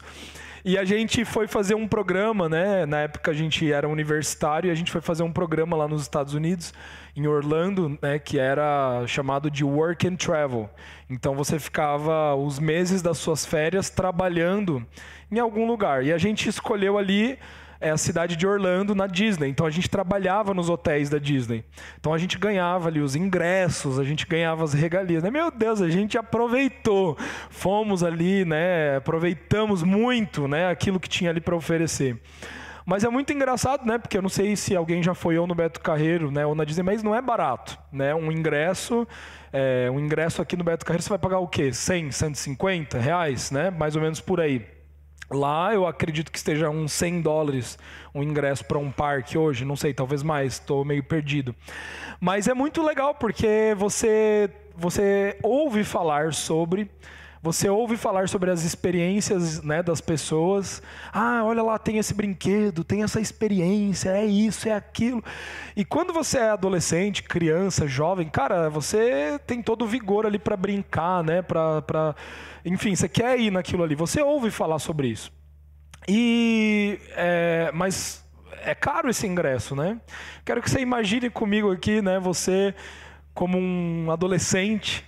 E 0.63 0.77
a 0.77 0.85
gente 0.85 1.25
foi 1.25 1.47
fazer 1.47 1.73
um 1.73 1.87
programa, 1.87 2.47
né? 2.47 2.85
Na 2.85 2.99
época 2.99 3.31
a 3.31 3.33
gente 3.33 3.71
era 3.71 3.89
universitário 3.89 4.67
e 4.67 4.71
a 4.71 4.75
gente 4.75 4.91
foi 4.91 5.01
fazer 5.01 5.23
um 5.23 5.31
programa 5.31 5.75
lá 5.75 5.87
nos 5.87 6.03
Estados 6.03 6.35
Unidos, 6.35 6.71
em 7.15 7.25
Orlando, 7.25 7.97
né? 8.01 8.19
Que 8.19 8.37
era 8.37 9.03
chamado 9.07 9.49
de 9.49 9.63
Work 9.63 10.07
and 10.07 10.17
Travel. 10.17 10.69
Então 11.09 11.35
você 11.35 11.57
ficava 11.57 12.35
os 12.35 12.59
meses 12.59 13.01
das 13.01 13.17
suas 13.17 13.45
férias 13.45 13.89
trabalhando 13.89 14.85
em 15.31 15.39
algum 15.39 15.65
lugar. 15.65 16.03
E 16.05 16.13
a 16.13 16.17
gente 16.17 16.47
escolheu 16.47 16.97
ali 16.97 17.39
é 17.81 17.89
a 17.89 17.97
cidade 17.97 18.35
de 18.35 18.45
Orlando 18.45 18.93
na 18.93 19.07
Disney. 19.07 19.49
Então 19.49 19.65
a 19.65 19.71
gente 19.71 19.89
trabalhava 19.89 20.53
nos 20.53 20.69
hotéis 20.69 21.09
da 21.09 21.17
Disney. 21.17 21.65
Então 21.99 22.13
a 22.13 22.17
gente 22.17 22.37
ganhava 22.37 22.87
ali 22.87 23.01
os 23.01 23.15
ingressos, 23.15 23.99
a 23.99 24.03
gente 24.03 24.25
ganhava 24.27 24.63
as 24.63 24.73
regalias. 24.73 25.23
Né? 25.23 25.31
Meu 25.31 25.49
Deus, 25.49 25.81
a 25.81 25.89
gente 25.89 26.17
aproveitou. 26.17 27.17
Fomos 27.49 28.03
ali, 28.03 28.45
né? 28.45 28.97
Aproveitamos 28.97 29.81
muito, 29.81 30.47
né? 30.47 30.69
Aquilo 30.69 30.99
que 30.99 31.09
tinha 31.09 31.31
ali 31.31 31.41
para 31.41 31.55
oferecer. 31.55 32.21
Mas 32.85 33.03
é 33.03 33.09
muito 33.09 33.33
engraçado, 33.33 33.85
né? 33.85 33.97
Porque 33.97 34.17
eu 34.17 34.21
não 34.21 34.29
sei 34.29 34.55
se 34.55 34.75
alguém 34.75 35.01
já 35.01 35.13
foi 35.13 35.37
ou 35.37 35.47
no 35.47 35.55
Beto 35.55 35.79
Carreiro, 35.79 36.31
né? 36.31 36.45
Ou 36.45 36.53
na 36.53 36.63
Disney, 36.63 36.83
mas 36.83 37.01
não 37.01 37.15
é 37.15 37.21
barato, 37.21 37.77
né? 37.91 38.13
Um 38.13 38.31
ingresso, 38.31 39.07
é, 39.51 39.89
um 39.91 39.99
ingresso 39.99 40.41
aqui 40.41 40.55
no 40.55 40.63
Beto 40.63 40.85
Carreiro 40.85 41.03
você 41.03 41.09
vai 41.09 41.19
pagar 41.19 41.39
o 41.39 41.47
quê? 41.47 41.73
100, 41.73 42.11
150 42.11 42.99
reais, 42.99 43.51
né? 43.51 43.69
Mais 43.69 43.95
ou 43.95 44.01
menos 44.01 44.19
por 44.19 44.39
aí. 44.39 44.80
Lá 45.33 45.73
eu 45.73 45.87
acredito 45.87 46.31
que 46.31 46.37
esteja 46.37 46.69
uns 46.69 46.91
100 46.91 47.21
dólares 47.21 47.79
um 48.13 48.21
ingresso 48.21 48.65
para 48.65 48.77
um 48.77 48.91
parque 48.91 49.37
hoje, 49.37 49.63
não 49.63 49.77
sei, 49.77 49.93
talvez 49.93 50.21
mais, 50.21 50.53
estou 50.53 50.83
meio 50.83 51.03
perdido. 51.03 51.55
Mas 52.19 52.47
é 52.47 52.53
muito 52.53 52.83
legal 52.83 53.15
porque 53.15 53.73
você, 53.77 54.49
você 54.75 55.37
ouve 55.41 55.83
falar 55.85 56.33
sobre, 56.33 56.89
Você 57.43 57.67
ouve 57.67 57.97
falar 57.97 58.29
sobre 58.29 58.51
as 58.51 58.63
experiências 58.63 59.63
né, 59.63 59.81
das 59.81 59.99
pessoas. 59.99 60.79
Ah, 61.11 61.41
olha 61.43 61.63
lá, 61.63 61.79
tem 61.79 61.97
esse 61.97 62.13
brinquedo, 62.13 62.83
tem 62.83 63.01
essa 63.01 63.19
experiência, 63.19 64.11
é 64.11 64.23
isso, 64.23 64.69
é 64.69 64.75
aquilo. 64.75 65.23
E 65.75 65.83
quando 65.83 66.13
você 66.13 66.37
é 66.37 66.49
adolescente, 66.51 67.23
criança, 67.23 67.87
jovem, 67.87 68.29
cara, 68.29 68.69
você 68.69 69.39
tem 69.47 69.59
todo 69.59 69.85
o 69.85 69.87
vigor 69.87 70.27
ali 70.27 70.37
para 70.37 70.55
brincar, 70.55 71.23
né? 71.23 71.41
Pra, 71.41 71.81
pra... 71.81 72.15
Enfim, 72.63 72.95
você 72.95 73.09
quer 73.09 73.39
ir 73.39 73.49
naquilo 73.49 73.83
ali. 73.83 73.95
Você 73.95 74.21
ouve 74.21 74.51
falar 74.51 74.77
sobre 74.77 75.07
isso. 75.07 75.33
E, 76.07 76.99
é, 77.15 77.71
mas 77.73 78.23
é 78.63 78.75
caro 78.75 79.09
esse 79.09 79.25
ingresso, 79.25 79.75
né? 79.75 79.99
Quero 80.45 80.61
que 80.61 80.69
você 80.69 80.79
imagine 80.79 81.27
comigo 81.31 81.71
aqui, 81.71 82.03
né? 82.03 82.19
Você 82.19 82.75
como 83.33 83.57
um 83.57 84.11
adolescente. 84.11 85.03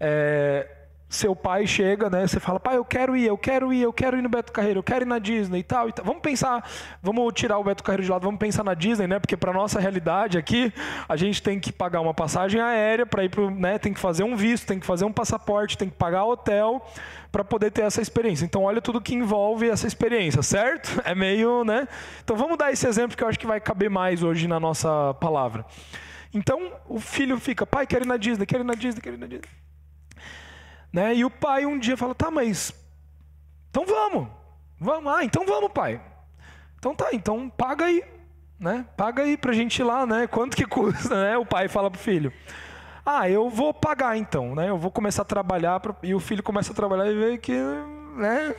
É, 0.00 0.81
seu 1.12 1.36
pai 1.36 1.66
chega, 1.66 2.08
né? 2.08 2.26
Você 2.26 2.40
fala, 2.40 2.58
pai, 2.58 2.76
eu 2.76 2.84
quero 2.84 3.14
ir, 3.14 3.26
eu 3.26 3.36
quero 3.36 3.72
ir, 3.72 3.82
eu 3.82 3.92
quero 3.92 4.16
ir 4.16 4.22
no 4.22 4.30
Beto 4.30 4.50
Carreiro, 4.50 4.78
eu 4.78 4.82
quero 4.82 5.04
ir 5.04 5.06
na 5.06 5.18
Disney 5.18 5.60
e 5.60 5.62
tal, 5.62 5.88
e 5.88 5.92
tal. 5.92 6.04
Vamos 6.04 6.22
pensar, 6.22 6.66
vamos 7.02 7.30
tirar 7.34 7.58
o 7.58 7.64
Beto 7.64 7.84
Carreiro 7.84 8.02
de 8.02 8.10
lado, 8.10 8.22
vamos 8.22 8.38
pensar 8.38 8.64
na 8.64 8.72
Disney, 8.72 9.06
né? 9.06 9.18
Porque 9.18 9.36
para 9.36 9.52
nossa 9.52 9.78
realidade 9.78 10.38
aqui, 10.38 10.72
a 11.06 11.14
gente 11.14 11.42
tem 11.42 11.60
que 11.60 11.70
pagar 11.70 12.00
uma 12.00 12.14
passagem 12.14 12.60
aérea 12.60 13.04
para 13.04 13.24
ir 13.24 13.28
pro, 13.28 13.50
né? 13.50 13.78
Tem 13.78 13.92
que 13.92 14.00
fazer 14.00 14.24
um 14.24 14.34
visto, 14.34 14.66
tem 14.66 14.80
que 14.80 14.86
fazer 14.86 15.04
um 15.04 15.12
passaporte, 15.12 15.76
tem 15.76 15.90
que 15.90 15.96
pagar 15.96 16.24
hotel 16.24 16.82
para 17.30 17.44
poder 17.44 17.70
ter 17.70 17.82
essa 17.82 18.00
experiência. 18.00 18.46
Então, 18.46 18.62
olha 18.62 18.80
tudo 18.80 19.00
que 19.00 19.14
envolve 19.14 19.68
essa 19.68 19.86
experiência, 19.86 20.42
certo? 20.42 21.00
É 21.04 21.14
meio, 21.14 21.62
né? 21.62 21.88
Então, 22.24 22.36
vamos 22.36 22.56
dar 22.56 22.72
esse 22.72 22.86
exemplo 22.86 23.16
que 23.16 23.22
eu 23.22 23.28
acho 23.28 23.38
que 23.38 23.46
vai 23.46 23.60
caber 23.60 23.90
mais 23.90 24.22
hoje 24.22 24.48
na 24.48 24.58
nossa 24.58 25.12
palavra. 25.14 25.66
Então, 26.32 26.72
o 26.88 26.98
filho 26.98 27.38
fica, 27.38 27.66
pai, 27.66 27.86
quero 27.86 28.04
ir 28.04 28.08
na 28.08 28.16
Disney, 28.16 28.46
quero 28.46 28.62
ir 28.62 28.66
na 28.66 28.74
Disney, 28.74 29.00
quero 29.02 29.16
ir 29.16 29.18
na 29.18 29.26
Disney. 29.26 29.61
Né? 30.92 31.14
E 31.14 31.24
o 31.24 31.30
pai 31.30 31.64
um 31.64 31.78
dia 31.78 31.96
fala: 31.96 32.14
tá, 32.14 32.30
mas. 32.30 32.74
Então 33.70 33.86
vamos. 33.86 34.28
Vamos. 34.78 35.12
Ah, 35.12 35.24
então 35.24 35.46
vamos, 35.46 35.72
pai. 35.72 36.00
Então 36.78 36.94
tá, 36.94 37.08
então 37.12 37.48
paga 37.48 37.86
aí. 37.86 38.04
Né? 38.58 38.84
Paga 38.96 39.22
aí 39.22 39.36
pra 39.36 39.52
gente 39.52 39.78
ir 39.78 39.84
lá, 39.84 40.04
né? 40.06 40.26
Quanto 40.26 40.56
que 40.56 40.66
custa, 40.66 41.14
né? 41.22 41.38
O 41.38 41.46
pai 41.46 41.68
fala 41.68 41.90
pro 41.90 42.00
filho. 42.00 42.32
Ah, 43.04 43.28
eu 43.28 43.48
vou 43.50 43.74
pagar 43.74 44.16
então, 44.16 44.54
né? 44.54 44.68
Eu 44.68 44.78
vou 44.78 44.90
começar 44.90 45.22
a 45.22 45.24
trabalhar 45.24 45.80
pra... 45.80 45.94
e 46.02 46.14
o 46.14 46.20
filho 46.20 46.42
começa 46.42 46.72
a 46.72 46.76
trabalhar 46.76 47.10
e 47.10 47.14
vê 47.14 47.38
que, 47.38 47.52
né? 48.16 48.54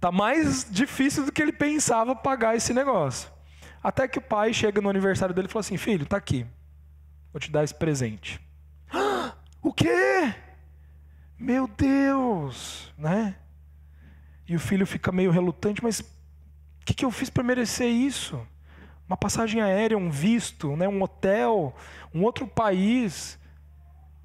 Tá 0.00 0.10
mais 0.10 0.66
difícil 0.68 1.24
do 1.24 1.32
que 1.32 1.40
ele 1.40 1.52
pensava 1.52 2.16
pagar 2.16 2.56
esse 2.56 2.74
negócio. 2.74 3.30
Até 3.82 4.08
que 4.08 4.18
o 4.18 4.22
pai 4.22 4.52
chega 4.52 4.80
no 4.80 4.90
aniversário 4.90 5.34
dele 5.34 5.46
e 5.46 5.50
fala 5.50 5.60
assim: 5.60 5.76
"Filho, 5.76 6.06
tá 6.06 6.16
aqui. 6.16 6.44
Vou 7.32 7.38
te 7.38 7.50
dar 7.50 7.62
esse 7.62 7.74
presente." 7.74 8.40
Ah, 8.92 9.34
o 9.62 9.72
quê? 9.72 10.34
Meu 11.38 11.66
Deus, 11.66 12.92
né? 12.96 13.36
E 14.48 14.54
o 14.54 14.60
filho 14.60 14.86
fica 14.86 15.10
meio 15.10 15.30
relutante, 15.30 15.82
mas 15.82 16.00
o 16.00 16.84
que, 16.84 16.94
que 16.94 17.04
eu 17.04 17.10
fiz 17.10 17.30
para 17.30 17.42
merecer 17.42 17.88
isso? 17.88 18.40
Uma 19.08 19.16
passagem 19.16 19.60
aérea, 19.60 19.98
um 19.98 20.10
visto, 20.10 20.76
né? 20.76 20.88
um 20.88 21.02
hotel, 21.02 21.74
um 22.14 22.22
outro 22.22 22.46
país, 22.46 23.38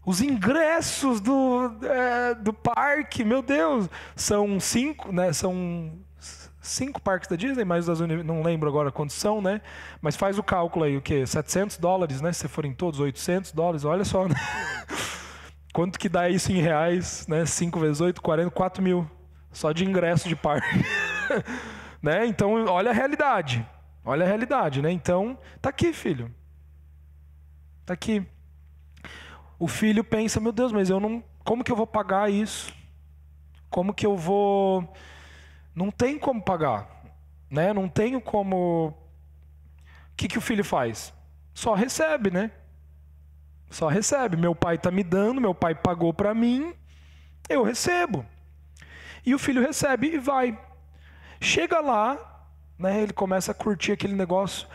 os 0.06 0.22
ingressos 0.22 1.20
do, 1.20 1.72
é, 1.84 2.36
do 2.36 2.54
parque, 2.54 3.24
meu 3.24 3.42
Deus, 3.42 3.90
são 4.16 4.60
cinco, 4.60 5.12
né? 5.12 5.34
São 5.34 5.92
cinco 6.62 7.02
parques 7.02 7.28
da 7.28 7.36
Disney, 7.36 7.66
mais 7.66 7.86
das 7.86 8.00
não 8.00 8.42
lembro 8.42 8.70
agora 8.70 8.92
quantos 8.92 9.16
são, 9.16 9.42
né? 9.42 9.62
Mas 10.02 10.16
faz 10.16 10.38
o 10.38 10.44
cálculo 10.44 10.86
aí, 10.86 10.98
o 10.98 11.02
quê? 11.02 11.26
700 11.26 11.78
dólares, 11.78 12.22
né? 12.22 12.32
Se 12.32 12.48
forem 12.48 12.74
todos 12.74 13.00
800 13.00 13.52
dólares, 13.52 13.86
olha 13.86 14.06
só, 14.06 14.28
né? 14.28 14.36
Quanto 15.80 15.98
que 15.98 16.10
dá 16.10 16.28
isso 16.28 16.52
em 16.52 16.60
reais, 16.60 17.26
né? 17.26 17.46
5 17.46 17.80
vezes 17.80 18.02
8, 18.02 18.22
40, 18.22 18.52
4 18.52 18.84
mil. 18.84 19.10
Só 19.50 19.72
de 19.72 19.86
ingresso 19.86 20.28
de 20.28 20.36
parque. 20.36 20.68
né? 22.04 22.26
Então, 22.26 22.66
olha 22.66 22.92
a 22.92 22.94
realidade. 22.94 23.66
Olha 24.04 24.26
a 24.26 24.28
realidade, 24.28 24.82
né? 24.82 24.92
Então, 24.92 25.40
tá 25.62 25.70
aqui, 25.70 25.94
filho. 25.94 26.36
Tá 27.86 27.94
aqui. 27.94 28.28
O 29.58 29.70
filho 29.70 30.04
pensa, 30.04 30.42
meu 30.42 30.52
Deus, 30.52 30.74
mas 30.74 30.90
eu 30.90 31.00
não. 31.00 31.24
Como 31.46 31.64
que 31.64 31.72
eu 31.72 31.78
vou 31.78 31.88
pagar 31.88 32.30
isso? 32.30 32.74
Como 33.70 33.94
que 33.94 34.06
eu 34.06 34.18
vou. 34.18 34.94
Não 35.74 35.92
tem 35.92 36.20
como 36.20 36.44
pagar. 36.44 37.06
Né? 37.50 37.72
Não 37.72 37.88
tenho 37.88 38.20
como. 38.20 38.88
O 40.12 40.16
que, 40.18 40.28
que 40.28 40.38
o 40.38 40.42
filho 40.42 40.66
faz? 40.66 41.14
Só 41.54 41.74
recebe, 41.74 42.32
né? 42.32 42.52
Só 43.70 43.88
recebe. 43.88 44.36
Meu 44.36 44.56
pai 44.56 44.76
está 44.76 44.90
me 44.90 45.04
dando, 45.04 45.40
meu 45.40 45.54
pai 45.54 45.76
pagou 45.76 46.14
para 46.14 46.34
mim, 46.34 46.74
eu 47.48 47.64
recebo. 47.64 48.26
E 49.26 49.36
o 49.36 49.40
filho 49.40 49.62
recebe 49.62 50.08
e 50.08 50.18
vai. 50.18 50.58
Chega 51.40 51.80
lá, 51.80 52.18
né, 52.78 53.02
ele 53.02 53.14
começa 53.14 53.52
a 53.52 53.56
curtir 53.56 53.92
aquele 53.92 54.14
negócio, 54.14 54.68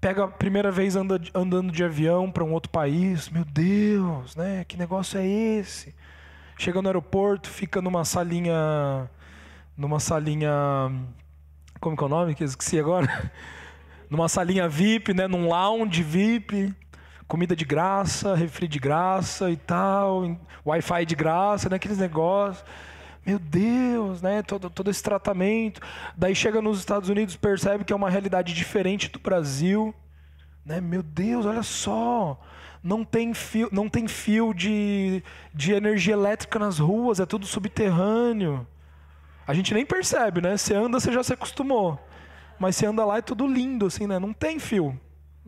pega 0.00 0.24
a 0.24 0.28
primeira 0.28 0.70
vez 0.70 0.96
anda, 0.96 1.20
andando 1.34 1.72
de 1.72 1.84
avião 1.84 2.30
para 2.30 2.44
um 2.44 2.52
outro 2.52 2.70
país. 2.70 3.28
Meu 3.28 3.44
Deus, 3.44 4.34
né, 4.34 4.64
que 4.64 4.76
negócio 4.76 5.18
é 5.18 5.26
esse? 5.26 5.94
Chega 6.58 6.82
no 6.82 6.88
aeroporto, 6.88 7.48
fica 7.48 7.80
numa 7.80 8.04
salinha. 8.04 9.08
Numa 9.76 9.98
salinha. 9.98 10.50
Como 11.80 11.96
que 11.96 12.02
é 12.02 12.06
o 12.06 12.08
nome? 12.08 12.34
Que 12.34 12.44
esqueci 12.44 12.78
agora. 12.78 13.32
numa 14.10 14.28
salinha 14.28 14.68
VIP, 14.68 15.14
né, 15.14 15.26
num 15.26 15.48
lounge 15.48 16.02
VIP 16.02 16.74
comida 17.26 17.54
de 17.56 17.64
graça, 17.64 18.34
refri 18.34 18.68
de 18.68 18.78
graça 18.78 19.50
e 19.50 19.56
tal, 19.56 20.36
Wi-Fi 20.66 21.06
de 21.06 21.14
graça, 21.14 21.68
né, 21.68 21.76
aqueles 21.76 21.98
negócios. 21.98 22.64
Meu 23.24 23.38
Deus, 23.38 24.20
né, 24.20 24.42
todo, 24.42 24.68
todo 24.68 24.90
esse 24.90 25.02
tratamento. 25.02 25.80
Daí 26.16 26.34
chega 26.34 26.60
nos 26.60 26.78
Estados 26.78 27.08
Unidos, 27.08 27.36
percebe 27.36 27.84
que 27.84 27.92
é 27.92 27.96
uma 27.96 28.10
realidade 28.10 28.52
diferente 28.52 29.08
do 29.08 29.18
Brasil. 29.18 29.94
Né? 30.66 30.80
Meu 30.80 31.02
Deus, 31.02 31.46
olha 31.46 31.62
só. 31.62 32.40
Não 32.82 33.04
tem 33.04 33.32
fio, 33.32 33.68
não 33.70 33.88
tem 33.88 34.08
fio 34.08 34.52
de, 34.52 35.22
de 35.54 35.72
energia 35.72 36.14
elétrica 36.14 36.58
nas 36.58 36.80
ruas, 36.80 37.20
é 37.20 37.26
tudo 37.26 37.46
subterrâneo. 37.46 38.66
A 39.46 39.54
gente 39.54 39.72
nem 39.72 39.86
percebe, 39.86 40.40
né? 40.40 40.56
Você 40.56 40.74
anda, 40.74 40.98
você 40.98 41.12
já 41.12 41.22
se 41.22 41.32
acostumou. 41.32 42.00
Mas 42.58 42.74
você 42.74 42.86
anda 42.86 43.04
lá 43.04 43.18
é 43.18 43.22
tudo 43.22 43.46
lindo, 43.46 43.86
assim, 43.86 44.08
né? 44.08 44.18
Não 44.18 44.32
tem 44.32 44.58
fio 44.58 44.98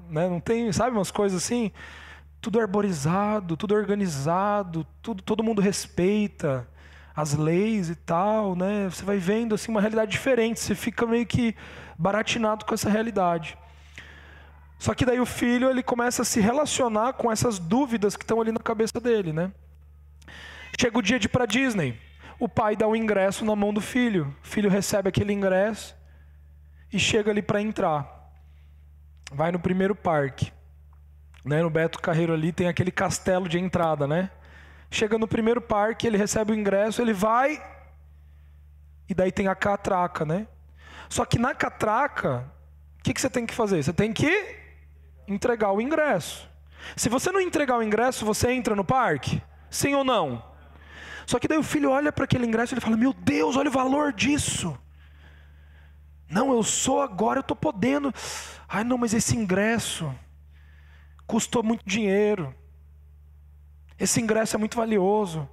né? 0.08 0.28
Não 0.28 0.40
tem, 0.40 0.72
sabe, 0.72 0.96
umas 0.96 1.10
coisas 1.10 1.42
assim, 1.42 1.72
tudo 2.40 2.60
arborizado, 2.60 3.56
tudo 3.56 3.74
organizado, 3.74 4.86
tudo, 5.00 5.22
todo 5.22 5.42
mundo 5.42 5.62
respeita 5.62 6.68
as 7.16 7.32
leis 7.32 7.88
e 7.88 7.94
tal, 7.94 8.54
né? 8.56 8.88
Você 8.90 9.04
vai 9.04 9.18
vendo 9.18 9.54
assim 9.54 9.70
uma 9.70 9.80
realidade 9.80 10.10
diferente, 10.10 10.60
você 10.60 10.74
fica 10.74 11.06
meio 11.06 11.24
que 11.24 11.54
baratinado 11.96 12.64
com 12.64 12.74
essa 12.74 12.90
realidade. 12.90 13.56
Só 14.78 14.92
que 14.92 15.06
daí 15.06 15.20
o 15.20 15.26
filho 15.26 15.70
ele 15.70 15.82
começa 15.82 16.22
a 16.22 16.24
se 16.24 16.40
relacionar 16.40 17.14
com 17.14 17.30
essas 17.30 17.58
dúvidas 17.58 18.16
que 18.16 18.24
estão 18.24 18.40
ali 18.40 18.52
na 18.52 18.60
cabeça 18.60 19.00
dele, 19.00 19.32
né? 19.32 19.52
Chega 20.78 20.98
o 20.98 21.02
dia 21.02 21.18
de 21.18 21.26
ir 21.26 21.30
para 21.30 21.46
Disney. 21.46 21.98
O 22.38 22.48
pai 22.48 22.76
dá 22.76 22.86
o 22.86 22.90
um 22.90 22.96
ingresso 22.96 23.44
na 23.44 23.54
mão 23.56 23.72
do 23.72 23.80
filho. 23.80 24.36
O 24.42 24.46
filho 24.46 24.68
recebe 24.68 25.08
aquele 25.08 25.32
ingresso 25.32 25.96
e 26.92 26.98
chega 26.98 27.30
ali 27.30 27.40
para 27.40 27.62
entrar 27.62 28.13
vai 29.34 29.52
no 29.52 29.58
primeiro 29.58 29.94
parque. 29.94 30.52
Né, 31.44 31.62
no 31.62 31.68
Beto 31.68 32.00
Carreiro 32.00 32.32
ali 32.32 32.52
tem 32.52 32.68
aquele 32.68 32.90
castelo 32.90 33.48
de 33.48 33.58
entrada, 33.58 34.06
né? 34.06 34.30
Chega 34.90 35.18
no 35.18 35.28
primeiro 35.28 35.60
parque, 35.60 36.06
ele 36.06 36.16
recebe 36.16 36.52
o 36.52 36.54
ingresso, 36.54 37.02
ele 37.02 37.12
vai 37.12 37.62
e 39.08 39.12
daí 39.12 39.30
tem 39.30 39.48
a 39.48 39.54
catraca, 39.54 40.24
né? 40.24 40.46
Só 41.08 41.26
que 41.26 41.38
na 41.38 41.54
catraca, 41.54 42.50
o 42.98 43.02
que, 43.02 43.12
que 43.12 43.20
você 43.20 43.28
tem 43.28 43.44
que 43.44 43.52
fazer? 43.52 43.82
Você 43.82 43.92
tem 43.92 44.12
que 44.12 44.56
entregar 45.28 45.72
o 45.72 45.80
ingresso. 45.80 46.48
Se 46.96 47.08
você 47.08 47.30
não 47.30 47.40
entregar 47.40 47.76
o 47.76 47.82
ingresso, 47.82 48.24
você 48.24 48.50
entra 48.52 48.74
no 48.74 48.84
parque? 48.84 49.42
Sim 49.68 49.94
ou 49.94 50.04
não? 50.04 50.42
Só 51.26 51.38
que 51.38 51.48
daí 51.48 51.58
o 51.58 51.62
filho 51.62 51.90
olha 51.90 52.12
para 52.12 52.24
aquele 52.24 52.46
ingresso 52.46 52.72
e 52.72 52.74
ele 52.74 52.80
fala: 52.80 52.96
Meu 52.96 53.12
Deus, 53.12 53.56
olha 53.56 53.68
o 53.68 53.72
valor 53.72 54.12
disso. 54.12 54.78
Não, 56.34 56.52
eu 56.52 56.64
sou 56.64 57.00
agora, 57.00 57.38
eu 57.38 57.42
estou 57.42 57.56
podendo. 57.56 58.12
Ai, 58.68 58.82
não, 58.82 58.98
mas 58.98 59.14
esse 59.14 59.36
ingresso 59.36 60.12
custou 61.28 61.62
muito 61.62 61.84
dinheiro. 61.86 62.52
Esse 63.96 64.20
ingresso 64.20 64.56
é 64.56 64.58
muito 64.58 64.76
valioso. 64.76 65.48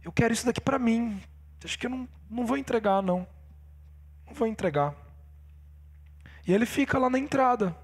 Eu 0.00 0.12
quero 0.12 0.32
isso 0.32 0.46
daqui 0.46 0.60
para 0.60 0.78
mim. 0.78 1.20
Acho 1.64 1.76
que 1.76 1.86
eu 1.86 1.90
não, 1.90 2.08
não 2.30 2.46
vou 2.46 2.56
entregar, 2.56 3.02
não. 3.02 3.26
Não 4.24 4.34
vou 4.34 4.46
entregar. 4.46 4.94
E 6.46 6.52
ele 6.52 6.64
fica 6.64 6.96
lá 6.96 7.10
na 7.10 7.18
entrada. 7.18 7.76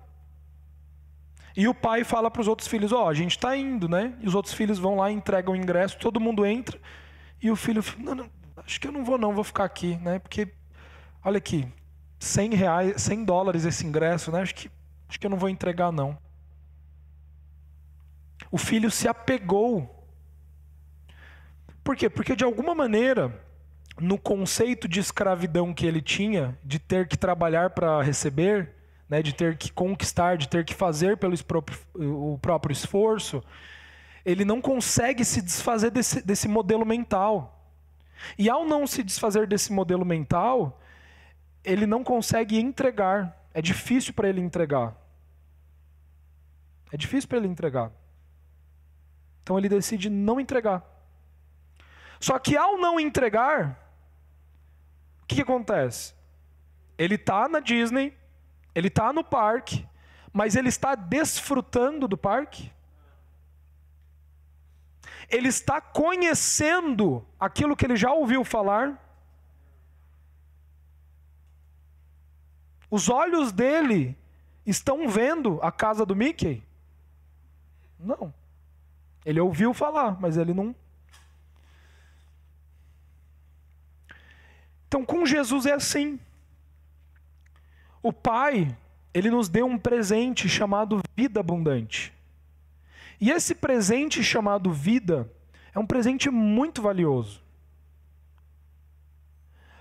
E 1.56 1.66
o 1.66 1.74
pai 1.74 2.04
fala 2.04 2.30
para 2.30 2.42
os 2.42 2.46
outros 2.46 2.68
filhos: 2.68 2.92
Ó, 2.92 3.06
oh, 3.06 3.08
a 3.08 3.14
gente 3.14 3.32
está 3.32 3.56
indo, 3.56 3.88
né? 3.88 4.16
E 4.20 4.28
os 4.28 4.36
outros 4.36 4.54
filhos 4.54 4.78
vão 4.78 4.98
lá, 4.98 5.10
entregam 5.10 5.54
o 5.54 5.56
ingresso, 5.56 5.98
todo 5.98 6.20
mundo 6.20 6.46
entra. 6.46 6.80
E 7.42 7.50
o 7.50 7.56
filho, 7.56 7.82
não, 7.98 8.14
não, 8.14 8.30
acho 8.58 8.80
que 8.80 8.86
eu 8.86 8.92
não 8.92 9.04
vou, 9.04 9.18
não, 9.18 9.34
vou 9.34 9.42
ficar 9.42 9.64
aqui, 9.64 9.96
né? 9.96 10.20
Porque, 10.20 10.54
olha 11.24 11.38
aqui, 11.38 11.68
100 12.24 12.54
reais, 12.54 13.02
100 13.02 13.24
dólares 13.24 13.64
esse 13.64 13.86
ingresso, 13.86 14.32
né? 14.32 14.40
Acho 14.42 14.54
que, 14.54 14.70
acho 15.08 15.20
que 15.20 15.26
eu 15.26 15.30
não 15.30 15.38
vou 15.38 15.48
entregar 15.48 15.92
não. 15.92 16.18
O 18.50 18.58
filho 18.58 18.90
se 18.90 19.08
apegou. 19.08 20.06
Por 21.82 21.96
quê? 21.96 22.08
Porque 22.08 22.34
de 22.34 22.44
alguma 22.44 22.74
maneira, 22.74 23.42
no 24.00 24.18
conceito 24.18 24.88
de 24.88 25.00
escravidão 25.00 25.72
que 25.74 25.86
ele 25.86 26.00
tinha, 26.00 26.58
de 26.64 26.78
ter 26.78 27.06
que 27.06 27.16
trabalhar 27.16 27.70
para 27.70 28.02
receber, 28.02 28.72
né, 29.08 29.22
de 29.22 29.34
ter 29.34 29.56
que 29.56 29.70
conquistar, 29.70 30.36
de 30.36 30.48
ter 30.48 30.64
que 30.64 30.74
fazer 30.74 31.16
pelo 31.16 31.36
próprio, 31.44 31.78
o 31.94 32.38
próprio 32.40 32.72
esforço, 32.72 33.42
ele 34.24 34.44
não 34.44 34.60
consegue 34.60 35.24
se 35.24 35.42
desfazer 35.42 35.90
desse, 35.90 36.22
desse 36.22 36.48
modelo 36.48 36.86
mental. 36.86 37.68
E 38.38 38.48
ao 38.48 38.64
não 38.64 38.86
se 38.86 39.02
desfazer 39.02 39.46
desse 39.46 39.72
modelo 39.72 40.04
mental, 40.04 40.80
ele 41.64 41.86
não 41.86 42.04
consegue 42.04 42.58
entregar. 42.58 43.36
É 43.52 43.62
difícil 43.62 44.12
para 44.12 44.28
ele 44.28 44.40
entregar. 44.40 44.94
É 46.92 46.96
difícil 46.96 47.28
para 47.28 47.38
ele 47.38 47.48
entregar. 47.48 47.90
Então 49.42 49.58
ele 49.58 49.68
decide 49.68 50.08
não 50.10 50.38
entregar. 50.38 50.82
Só 52.20 52.38
que 52.38 52.56
ao 52.56 52.78
não 52.78 53.00
entregar, 53.00 53.78
o 55.22 55.26
que, 55.26 55.36
que 55.36 55.42
acontece? 55.42 56.14
Ele 56.96 57.16
está 57.16 57.48
na 57.48 57.60
Disney, 57.60 58.16
ele 58.74 58.88
está 58.88 59.12
no 59.12 59.24
parque, 59.24 59.86
mas 60.32 60.56
ele 60.56 60.68
está 60.68 60.94
desfrutando 60.94 62.08
do 62.08 62.16
parque? 62.16 62.72
Ele 65.28 65.48
está 65.48 65.80
conhecendo 65.80 67.26
aquilo 67.38 67.76
que 67.76 67.84
ele 67.84 67.96
já 67.96 68.12
ouviu 68.12 68.44
falar? 68.44 69.03
Os 72.94 73.08
olhos 73.08 73.50
dele 73.50 74.16
estão 74.64 75.08
vendo 75.08 75.58
a 75.60 75.72
casa 75.72 76.06
do 76.06 76.14
Mickey? 76.14 76.62
Não. 77.98 78.32
Ele 79.26 79.40
ouviu 79.40 79.74
falar, 79.74 80.16
mas 80.20 80.36
ele 80.36 80.54
não. 80.54 80.72
Então, 84.86 85.04
com 85.04 85.26
Jesus 85.26 85.66
é 85.66 85.72
assim. 85.72 86.20
O 88.00 88.12
Pai, 88.12 88.78
ele 89.12 89.28
nos 89.28 89.48
deu 89.48 89.66
um 89.66 89.76
presente 89.76 90.48
chamado 90.48 91.00
vida 91.16 91.40
abundante. 91.40 92.14
E 93.20 93.32
esse 93.32 93.56
presente 93.56 94.22
chamado 94.22 94.72
vida 94.72 95.28
é 95.74 95.80
um 95.80 95.86
presente 95.86 96.30
muito 96.30 96.80
valioso. 96.80 97.42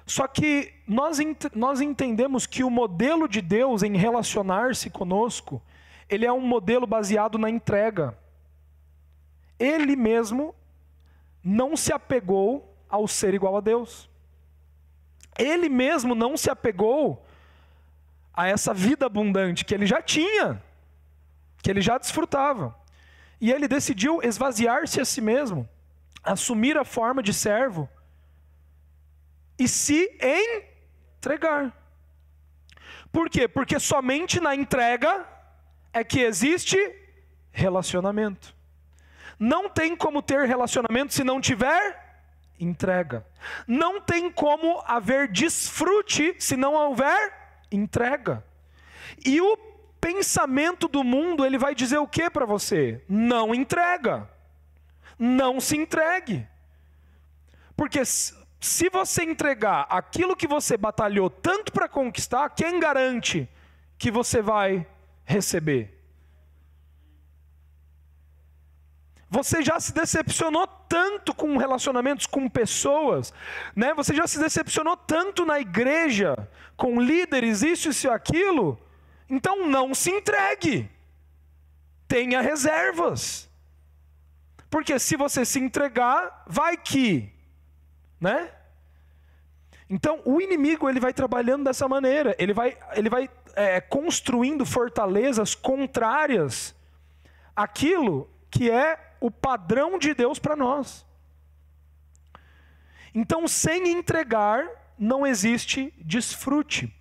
Só 0.06 0.28
que 0.28 0.74
nós, 0.88 1.18
nós 1.56 1.80
entendemos 1.80 2.46
que 2.46 2.64
o 2.64 2.70
modelo 2.70 3.28
de 3.28 3.42
Deus 3.42 3.84
em 3.84 3.96
relacionar-se 3.96 4.90
conosco, 4.90 5.62
ele 6.10 6.26
é 6.26 6.32
um 6.32 6.42
modelo 6.42 6.86
baseado 6.86 7.38
na 7.38 7.50
entrega. 7.50 8.18
Ele 9.58 9.96
mesmo 9.96 10.54
não 11.44 11.76
se 11.76 11.94
apegou 11.94 12.76
ao 12.90 13.08
ser 13.08 13.34
igual 13.34 13.56
a 13.58 13.62
Deus. 13.62 14.10
Ele 15.38 15.70
mesmo 15.70 16.14
não 16.14 16.36
se 16.36 16.50
apegou 16.50 17.26
a 18.34 18.48
essa 18.48 18.74
vida 18.74 19.06
abundante 19.06 19.64
que 19.64 19.74
ele 19.74 19.86
já 19.86 20.02
tinha, 20.02 20.62
que 21.62 21.70
ele 21.70 21.82
já 21.82 21.98
desfrutava. 21.98 22.76
E 23.40 23.52
ele 23.52 23.68
decidiu 23.68 24.22
esvaziar-se 24.22 25.00
a 25.00 25.06
si 25.06 25.22
mesmo, 25.22 25.68
assumir 26.24 26.78
a 26.78 26.84
forma 26.84 27.24
de 27.24 27.34
servo 27.34 27.90
e 29.58 29.68
se 29.68 30.10
entregar. 31.20 31.72
Por 33.12 33.30
quê? 33.30 33.48
Porque 33.48 33.80
somente 33.80 34.40
na 34.40 34.56
entrega 34.56 35.26
é 35.92 36.04
que 36.04 36.20
existe 36.22 36.78
relacionamento. 37.52 38.56
Não 39.40 39.70
tem 39.70 39.96
como 39.96 40.22
ter 40.22 40.48
relacionamento 40.48 41.14
se 41.14 41.24
não 41.24 41.40
tiver 41.40 42.02
entrega. 42.60 43.26
Não 43.68 44.02
tem 44.02 44.32
como 44.32 44.82
haver 44.86 45.28
desfrute 45.28 46.36
se 46.40 46.56
não 46.56 46.74
houver 46.74 47.34
entrega. 47.72 48.44
E 49.26 49.40
o 49.42 49.58
pensamento 50.00 50.88
do 50.88 51.04
mundo, 51.04 51.46
ele 51.46 51.58
vai 51.58 51.74
dizer 51.76 51.98
o 51.98 52.08
que 52.08 52.30
para 52.30 52.46
você? 52.46 53.04
Não 53.08 53.54
entrega. 53.54 54.30
Não 55.18 55.60
se 55.60 55.78
entregue. 55.78 56.48
Porque 57.76 58.02
se 58.64 58.90
você 58.90 59.24
entregar 59.24 59.86
aquilo 59.90 60.38
que 60.38 60.48
você 60.48 60.78
batalhou 60.78 61.30
tanto 61.30 61.74
para 61.74 61.90
conquistar, 61.90 62.50
quem 62.52 62.80
garante 62.80 63.50
que 63.98 64.10
você 64.10 64.42
vai 64.42 64.88
receber? 65.26 66.02
Você 69.30 69.62
já 69.62 69.82
se 69.82 69.94
decepcionou 69.94 70.66
tanto 70.88 71.34
com 71.34 71.58
relacionamentos 71.58 72.26
com 72.26 72.48
pessoas, 72.48 73.34
né? 73.76 73.94
Você 73.96 74.16
já 74.16 74.26
se 74.28 74.40
decepcionou 74.40 74.96
tanto 74.96 75.44
na 75.44 75.60
igreja, 75.60 76.50
com 76.78 77.02
líderes, 77.02 77.64
isso, 77.64 77.90
isso 77.90 78.08
e 78.08 78.10
aquilo. 78.10 78.80
Então 79.30 79.68
não 79.68 79.94
se 79.94 80.10
entregue. 80.10 80.90
Tenha 82.08 82.40
reservas. 82.40 83.50
Porque 84.70 84.98
se 85.00 85.18
você 85.18 85.44
se 85.44 85.60
entregar, 85.60 86.46
vai 86.48 86.78
que, 86.78 87.33
né? 88.24 88.50
Então 89.90 90.22
o 90.24 90.40
inimigo 90.40 90.90
ele 90.90 91.00
vai 91.00 91.14
trabalhando 91.14 91.66
dessa 91.66 91.88
maneira, 91.88 92.34
ele 92.40 92.54
vai, 92.54 92.78
ele 92.94 93.10
vai 93.10 93.30
é, 93.54 93.82
construindo 93.82 94.66
fortalezas 94.66 95.54
contrárias 95.54 96.74
àquilo 97.56 98.30
que 98.50 98.72
é 98.72 99.18
o 99.20 99.30
padrão 99.30 100.00
de 100.00 100.14
Deus 100.14 100.40
para 100.40 100.56
nós. 100.56 101.06
Então, 103.14 103.48
sem 103.48 103.90
entregar, 103.90 104.68
não 104.98 105.26
existe 105.26 105.94
desfrute. 106.00 106.92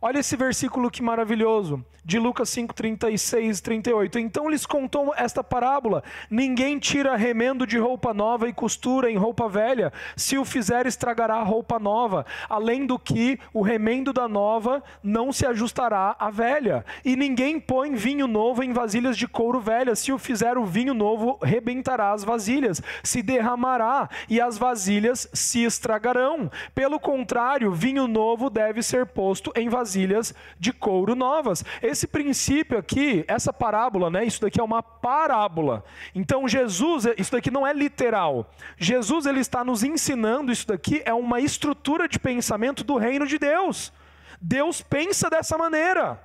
Olha 0.00 0.20
esse 0.20 0.36
versículo 0.36 0.90
que 0.90 1.02
maravilhoso, 1.02 1.84
de 2.08 2.18
Lucas 2.18 2.48
5, 2.48 2.74
36 2.74 3.58
e 3.58 3.62
38. 3.62 4.18
Então 4.18 4.48
lhes 4.48 4.64
contou 4.64 5.12
esta 5.14 5.44
parábola: 5.44 6.02
Ninguém 6.30 6.78
tira 6.78 7.14
remendo 7.14 7.66
de 7.66 7.76
roupa 7.76 8.14
nova 8.14 8.48
e 8.48 8.52
costura 8.52 9.10
em 9.10 9.16
roupa 9.18 9.46
velha, 9.46 9.92
se 10.16 10.38
o 10.38 10.44
fizer, 10.44 10.86
estragará 10.86 11.34
a 11.34 11.42
roupa 11.42 11.78
nova. 11.78 12.24
Além 12.48 12.86
do 12.86 12.98
que, 12.98 13.38
o 13.52 13.60
remendo 13.60 14.10
da 14.10 14.26
nova 14.26 14.82
não 15.02 15.30
se 15.34 15.44
ajustará 15.44 16.16
à 16.18 16.30
velha. 16.30 16.82
E 17.04 17.14
ninguém 17.14 17.60
põe 17.60 17.94
vinho 17.94 18.26
novo 18.26 18.62
em 18.62 18.72
vasilhas 18.72 19.14
de 19.18 19.28
couro 19.28 19.60
velhas, 19.60 19.98
se 19.98 20.10
o 20.10 20.18
fizer, 20.18 20.56
o 20.56 20.64
vinho 20.64 20.94
novo 20.94 21.38
rebentará 21.42 22.12
as 22.12 22.24
vasilhas, 22.24 22.80
se 23.02 23.20
derramará, 23.20 24.08
e 24.30 24.40
as 24.40 24.56
vasilhas 24.56 25.28
se 25.34 25.62
estragarão. 25.62 26.50
Pelo 26.74 26.98
contrário, 26.98 27.70
vinho 27.70 28.08
novo 28.08 28.48
deve 28.48 28.82
ser 28.82 29.04
posto 29.04 29.52
em 29.54 29.68
vasilhas 29.68 30.34
de 30.58 30.72
couro 30.72 31.14
novas. 31.14 31.62
Esse 31.82 31.97
princípio 32.06 32.78
aqui, 32.78 33.24
essa 33.26 33.52
parábola, 33.52 34.10
né? 34.10 34.24
Isso 34.24 34.40
daqui 34.40 34.60
é 34.60 34.62
uma 34.62 34.82
parábola. 34.82 35.84
Então 36.14 36.46
Jesus, 36.46 37.06
isso 37.16 37.32
daqui 37.32 37.50
não 37.50 37.66
é 37.66 37.72
literal. 37.72 38.50
Jesus 38.76 39.26
ele 39.26 39.40
está 39.40 39.64
nos 39.64 39.82
ensinando 39.82 40.52
isso 40.52 40.66
daqui 40.66 41.02
é 41.04 41.12
uma 41.12 41.40
estrutura 41.40 42.08
de 42.08 42.18
pensamento 42.18 42.84
do 42.84 42.96
reino 42.96 43.26
de 43.26 43.38
Deus. 43.38 43.92
Deus 44.40 44.80
pensa 44.80 45.28
dessa 45.28 45.58
maneira. 45.58 46.22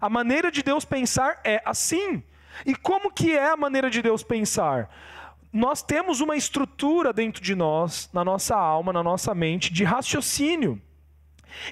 A 0.00 0.08
maneira 0.08 0.50
de 0.50 0.62
Deus 0.62 0.84
pensar 0.84 1.40
é 1.44 1.62
assim. 1.64 2.22
E 2.66 2.74
como 2.74 3.12
que 3.12 3.36
é 3.36 3.50
a 3.50 3.56
maneira 3.56 3.90
de 3.90 4.02
Deus 4.02 4.22
pensar? 4.22 4.90
Nós 5.52 5.82
temos 5.82 6.20
uma 6.20 6.36
estrutura 6.36 7.12
dentro 7.12 7.42
de 7.42 7.54
nós, 7.54 8.10
na 8.12 8.24
nossa 8.24 8.56
alma, 8.56 8.92
na 8.92 9.02
nossa 9.02 9.34
mente, 9.34 9.72
de 9.72 9.84
raciocínio. 9.84 10.80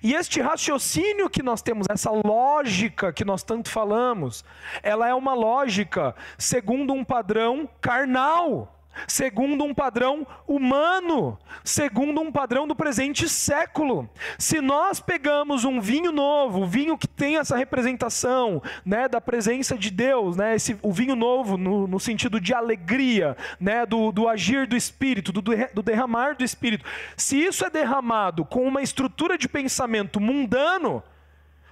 E 0.02 0.14
este 0.14 0.40
raciocínio 0.40 1.30
que 1.30 1.42
nós 1.42 1.62
temos, 1.62 1.86
essa 1.90 2.10
lógica 2.10 3.12
que 3.12 3.24
nós 3.24 3.42
tanto 3.42 3.70
falamos, 3.70 4.44
ela 4.82 5.08
é 5.08 5.14
uma 5.14 5.34
lógica 5.34 6.14
segundo 6.38 6.92
um 6.92 7.04
padrão 7.04 7.68
carnal 7.80 8.81
segundo 9.06 9.64
um 9.64 9.74
padrão 9.74 10.26
humano, 10.46 11.38
segundo 11.64 12.20
um 12.20 12.30
padrão 12.30 12.66
do 12.66 12.74
presente 12.74 13.28
século. 13.28 14.08
Se 14.38 14.60
nós 14.60 15.00
pegamos 15.00 15.64
um 15.64 15.80
vinho 15.80 16.12
novo, 16.12 16.66
vinho 16.66 16.98
que 16.98 17.08
tem 17.08 17.36
essa 17.36 17.56
representação 17.56 18.62
né, 18.84 19.08
da 19.08 19.20
presença 19.20 19.76
de 19.76 19.90
Deus, 19.90 20.36
né, 20.36 20.54
esse, 20.54 20.78
o 20.82 20.92
vinho 20.92 21.16
novo 21.16 21.56
no, 21.56 21.86
no 21.86 22.00
sentido 22.00 22.40
de 22.40 22.54
alegria, 22.54 23.36
né, 23.60 23.84
do, 23.86 24.12
do 24.12 24.28
agir 24.28 24.66
do 24.66 24.76
Espírito, 24.76 25.32
do, 25.32 25.42
do 25.42 25.82
derramar 25.82 26.36
do 26.36 26.44
Espírito, 26.44 26.84
se 27.16 27.36
isso 27.36 27.64
é 27.64 27.70
derramado 27.70 28.44
com 28.44 28.66
uma 28.66 28.82
estrutura 28.82 29.36
de 29.36 29.48
pensamento 29.48 30.20
mundano, 30.20 31.02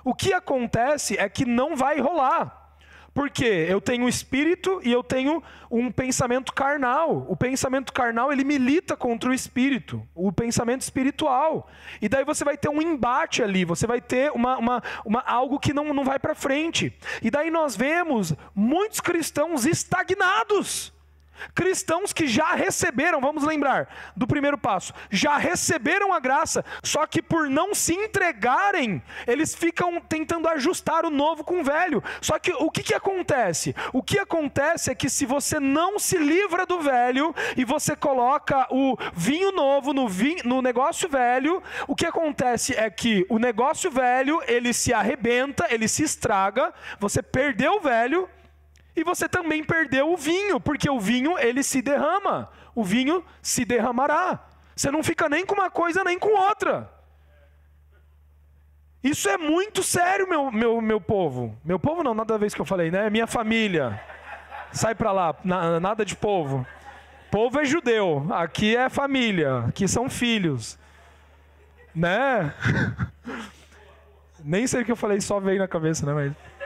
o 0.04 0.14
que 0.14 0.32
acontece 0.32 1.18
é 1.18 1.28
que 1.28 1.44
não 1.44 1.76
vai 1.76 2.00
rolar. 2.00 2.59
Porque 3.20 3.44
eu 3.44 3.82
tenho 3.82 4.08
espírito 4.08 4.80
e 4.82 4.90
eu 4.90 5.04
tenho 5.04 5.42
um 5.70 5.92
pensamento 5.92 6.54
carnal. 6.54 7.26
O 7.28 7.36
pensamento 7.36 7.92
carnal 7.92 8.32
ele 8.32 8.42
milita 8.42 8.96
contra 8.96 9.28
o 9.28 9.34
espírito, 9.34 10.02
o 10.14 10.32
pensamento 10.32 10.80
espiritual. 10.80 11.68
E 12.00 12.08
daí 12.08 12.24
você 12.24 12.46
vai 12.46 12.56
ter 12.56 12.70
um 12.70 12.80
embate 12.80 13.42
ali, 13.42 13.62
você 13.62 13.86
vai 13.86 14.00
ter 14.00 14.32
uma, 14.32 14.56
uma, 14.56 14.82
uma 15.04 15.20
algo 15.20 15.60
que 15.60 15.74
não, 15.74 15.92
não 15.92 16.02
vai 16.02 16.18
para 16.18 16.34
frente. 16.34 16.96
E 17.20 17.30
daí 17.30 17.50
nós 17.50 17.76
vemos 17.76 18.32
muitos 18.54 19.00
cristãos 19.00 19.66
estagnados. 19.66 20.90
Cristãos 21.54 22.12
que 22.12 22.26
já 22.26 22.54
receberam, 22.54 23.20
vamos 23.20 23.44
lembrar 23.44 23.88
do 24.16 24.26
primeiro 24.26 24.58
passo, 24.58 24.92
já 25.10 25.36
receberam 25.36 26.12
a 26.12 26.20
graça, 26.20 26.64
só 26.82 27.06
que 27.06 27.22
por 27.22 27.48
não 27.48 27.74
se 27.74 27.94
entregarem, 27.94 29.02
eles 29.26 29.54
ficam 29.54 30.00
tentando 30.00 30.48
ajustar 30.48 31.04
o 31.04 31.10
novo 31.10 31.44
com 31.44 31.60
o 31.60 31.64
velho. 31.64 32.02
Só 32.20 32.38
que 32.38 32.52
o 32.52 32.70
que, 32.70 32.82
que 32.82 32.94
acontece? 32.94 33.74
O 33.92 34.02
que 34.02 34.18
acontece 34.18 34.90
é 34.90 34.94
que 34.94 35.08
se 35.08 35.26
você 35.26 35.58
não 35.58 35.98
se 35.98 36.16
livra 36.16 36.66
do 36.66 36.80
velho 36.80 37.34
e 37.56 37.64
você 37.64 37.94
coloca 37.96 38.66
o 38.70 38.96
vinho 39.14 39.52
novo 39.52 39.92
no, 39.92 40.08
vinho, 40.08 40.42
no 40.44 40.62
negócio 40.62 41.08
velho, 41.08 41.62
o 41.86 41.94
que 41.94 42.06
acontece 42.06 42.74
é 42.74 42.88
que 42.90 43.26
o 43.28 43.38
negócio 43.38 43.90
velho 43.90 44.42
ele 44.46 44.72
se 44.72 44.92
arrebenta, 44.92 45.66
ele 45.70 45.88
se 45.88 46.02
estraga, 46.02 46.72
você 46.98 47.22
perdeu 47.22 47.74
o 47.74 47.80
velho 47.80 48.28
e 48.94 49.04
você 49.04 49.28
também 49.28 49.62
perdeu 49.62 50.12
o 50.12 50.16
vinho, 50.16 50.60
porque 50.60 50.90
o 50.90 50.98
vinho 50.98 51.38
ele 51.38 51.62
se 51.62 51.80
derrama. 51.80 52.50
O 52.74 52.84
vinho 52.84 53.24
se 53.40 53.64
derramará. 53.64 54.40
Você 54.74 54.90
não 54.90 55.02
fica 55.02 55.28
nem 55.28 55.44
com 55.44 55.54
uma 55.54 55.70
coisa 55.70 56.02
nem 56.02 56.18
com 56.18 56.36
outra. 56.36 56.90
Isso 59.02 59.28
é 59.28 59.38
muito 59.38 59.82
sério, 59.82 60.28
meu, 60.28 60.50
meu, 60.50 60.80
meu 60.80 61.00
povo. 61.00 61.56
Meu 61.64 61.78
povo 61.78 62.02
não, 62.02 62.14
nada 62.14 62.34
a 62.34 62.38
vez 62.38 62.54
que 62.54 62.60
eu 62.60 62.66
falei, 62.66 62.90
né? 62.90 63.08
Minha 63.08 63.26
família. 63.26 64.00
Sai 64.72 64.94
para 64.94 65.10
lá, 65.10 65.34
na, 65.42 65.80
nada 65.80 66.04
de 66.04 66.14
povo. 66.14 66.66
Povo 67.30 67.60
é 67.60 67.64
judeu, 67.64 68.26
aqui 68.30 68.76
é 68.76 68.88
família, 68.88 69.64
aqui 69.68 69.86
são 69.86 70.10
filhos. 70.10 70.78
Né? 71.94 72.52
Nem 74.44 74.66
sei 74.66 74.82
o 74.82 74.84
que 74.84 74.92
eu 74.92 74.96
falei, 74.96 75.20
só 75.20 75.38
veio 75.38 75.58
na 75.58 75.68
cabeça, 75.68 76.04
né? 76.04 76.12
Mas... 76.12 76.59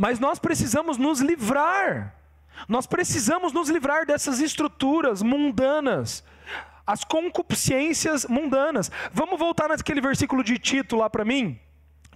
Mas 0.00 0.18
nós 0.18 0.38
precisamos 0.38 0.96
nos 0.96 1.20
livrar. 1.20 2.14
Nós 2.66 2.86
precisamos 2.86 3.52
nos 3.52 3.68
livrar 3.68 4.06
dessas 4.06 4.40
estruturas 4.40 5.20
mundanas, 5.20 6.24
as 6.86 7.04
concupiscências 7.04 8.24
mundanas. 8.24 8.90
Vamos 9.12 9.38
voltar 9.38 9.68
naquele 9.68 10.00
versículo 10.00 10.42
de 10.42 10.58
Tito 10.58 10.96
lá 10.96 11.10
para 11.10 11.22
mim? 11.22 11.60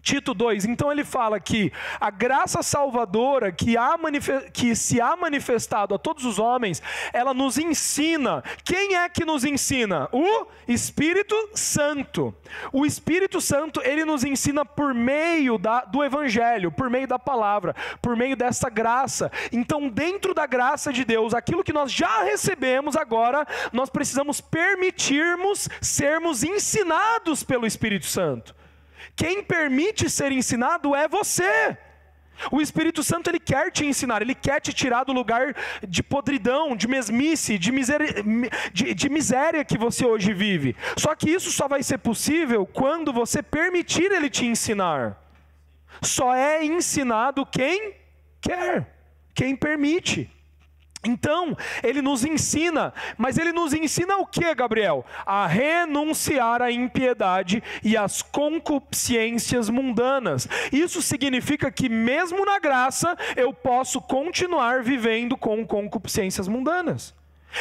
Tito 0.04 0.34
2. 0.34 0.66
Então 0.66 0.92
ele 0.92 1.02
fala 1.02 1.40
que 1.40 1.72
a 1.98 2.10
graça 2.10 2.62
salvadora 2.62 3.50
que, 3.50 3.76
há 3.76 3.98
que 4.52 4.76
se 4.76 5.00
há 5.00 5.16
manifestado 5.16 5.94
a 5.94 5.98
todos 5.98 6.26
os 6.26 6.38
homens, 6.38 6.82
ela 7.12 7.32
nos 7.32 7.56
ensina. 7.56 8.44
Quem 8.62 8.96
é 8.96 9.08
que 9.08 9.24
nos 9.24 9.44
ensina? 9.44 10.08
O 10.12 10.46
Espírito 10.68 11.34
Santo. 11.54 12.34
O 12.70 12.84
Espírito 12.84 13.40
Santo, 13.40 13.80
ele 13.82 14.04
nos 14.04 14.24
ensina 14.24 14.64
por 14.64 14.92
meio 14.92 15.56
da, 15.56 15.80
do 15.80 16.04
Evangelho, 16.04 16.70
por 16.70 16.90
meio 16.90 17.08
da 17.08 17.18
palavra, 17.18 17.74
por 18.02 18.14
meio 18.14 18.36
dessa 18.36 18.68
graça. 18.68 19.32
Então, 19.50 19.88
dentro 19.88 20.34
da 20.34 20.46
graça 20.46 20.92
de 20.92 21.02
Deus, 21.04 21.32
aquilo 21.32 21.64
que 21.64 21.72
nós 21.72 21.90
já 21.90 22.22
recebemos 22.24 22.94
agora, 22.94 23.46
nós 23.72 23.88
precisamos 23.88 24.42
permitirmos 24.42 25.66
sermos 25.80 26.44
ensinados 26.44 27.42
pelo 27.42 27.66
Espírito 27.66 28.04
Santo. 28.04 28.54
Quem 29.14 29.42
permite 29.42 30.08
ser 30.10 30.32
ensinado 30.32 30.94
é 30.94 31.06
você. 31.08 31.76
O 32.50 32.60
Espírito 32.60 33.02
Santo 33.02 33.30
ele 33.30 33.38
quer 33.38 33.70
te 33.70 33.86
ensinar, 33.86 34.20
ele 34.20 34.34
quer 34.34 34.60
te 34.60 34.72
tirar 34.72 35.04
do 35.04 35.12
lugar 35.12 35.54
de 35.86 36.02
podridão, 36.02 36.76
de 36.76 36.88
mesmice, 36.88 37.58
de 37.58 37.70
miséria, 37.70 38.08
de, 38.72 38.94
de 38.94 39.08
miséria 39.08 39.64
que 39.64 39.78
você 39.78 40.04
hoje 40.04 40.32
vive. 40.32 40.76
Só 40.96 41.14
que 41.14 41.30
isso 41.30 41.50
só 41.50 41.68
vai 41.68 41.82
ser 41.82 41.98
possível 41.98 42.66
quando 42.66 43.12
você 43.12 43.42
permitir 43.42 44.10
ele 44.10 44.28
te 44.28 44.44
ensinar. 44.44 45.16
Só 46.02 46.34
é 46.34 46.64
ensinado 46.64 47.46
quem 47.46 47.94
quer, 48.40 48.94
quem 49.32 49.54
permite. 49.54 50.30
Então, 51.04 51.56
ele 51.82 52.00
nos 52.00 52.24
ensina, 52.24 52.92
mas 53.16 53.38
ele 53.38 53.52
nos 53.52 53.72
ensina 53.72 54.16
o 54.18 54.26
que, 54.26 54.54
Gabriel? 54.54 55.04
A 55.24 55.46
renunciar 55.46 56.62
à 56.62 56.70
impiedade 56.70 57.62
e 57.82 57.96
às 57.96 58.22
concupiscências 58.22 59.68
mundanas. 59.68 60.48
Isso 60.72 61.02
significa 61.02 61.70
que, 61.70 61.88
mesmo 61.88 62.44
na 62.44 62.58
graça, 62.58 63.16
eu 63.36 63.52
posso 63.52 64.00
continuar 64.00 64.82
vivendo 64.82 65.36
com 65.36 65.66
concupiscências 65.66 66.48
mundanas. 66.48 67.14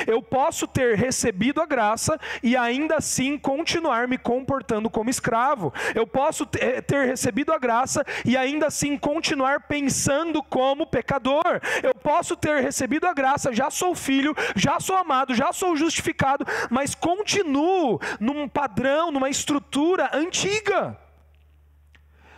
Eu 0.08 0.22
posso 0.22 0.68
ter 0.68 0.96
recebido 0.96 1.62
a 1.62 1.66
graça 1.66 2.20
e 2.42 2.56
ainda 2.56 2.96
assim 2.98 3.38
continuar 3.38 4.08
me 4.08 4.18
comportando 4.18 4.90
como 4.90 5.10
escravo. 5.10 5.74
Eu 5.94 6.08
posso 6.08 6.46
ter 6.46 7.06
recebido 7.06 7.52
a 7.52 7.58
graça 7.58 8.06
e 8.26 8.36
ainda 8.36 8.68
assim 8.68 8.98
continuar 8.98 9.62
pensando 9.62 10.42
como 10.42 10.88
pecador. 10.88 11.62
Eu 11.82 11.94
posso 11.94 12.36
ter 12.36 12.62
recebido 12.62 13.06
a 13.06 13.14
graça, 13.14 13.54
já 13.54 13.70
sou 13.70 13.96
filho, 13.96 14.36
já 14.56 14.80
sou 14.80 14.96
amado, 14.96 15.36
já 15.36 15.52
sou 15.54 15.76
justificado, 15.76 16.46
mas 16.70 16.96
continuo 16.96 18.00
num 18.20 18.48
padrão, 18.48 19.12
numa 19.12 19.30
estrutura 19.30 20.10
antiga. 20.14 20.98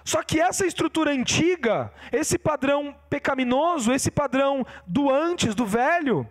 Só 0.04 0.22
que 0.22 0.40
essa 0.40 0.68
estrutura 0.68 1.12
antiga, 1.12 1.92
esse 2.12 2.38
padrão 2.38 2.96
pecaminoso, 3.10 3.92
esse 3.92 4.12
padrão 4.12 4.64
do 4.86 5.10
antes, 5.10 5.56
do 5.56 5.66
velho, 5.66 6.30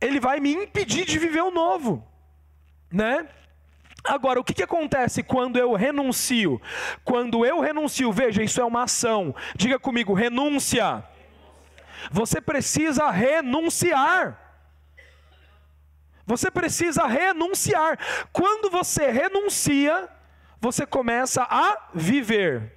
ele 0.00 0.18
vai 0.18 0.40
me 0.40 0.52
impedir 0.52 1.04
de 1.04 1.18
viver 1.18 1.42
o 1.42 1.50
novo, 1.50 2.06
né? 2.90 3.28
Agora, 4.02 4.40
o 4.40 4.44
que, 4.44 4.54
que 4.54 4.62
acontece 4.62 5.22
quando 5.22 5.58
eu 5.58 5.74
renuncio? 5.74 6.60
Quando 7.04 7.44
eu 7.44 7.60
renuncio, 7.60 8.10
veja, 8.10 8.42
isso 8.42 8.60
é 8.60 8.64
uma 8.64 8.84
ação. 8.84 9.34
Diga 9.54 9.78
comigo, 9.78 10.14
renúncia. 10.14 11.04
Você 12.10 12.40
precisa 12.40 13.10
renunciar. 13.10 14.38
Você 16.26 16.50
precisa 16.50 17.06
renunciar. 17.06 17.98
Quando 18.32 18.70
você 18.70 19.10
renuncia, 19.10 20.08
você 20.60 20.86
começa 20.86 21.42
a 21.42 21.88
viver. 21.92 22.72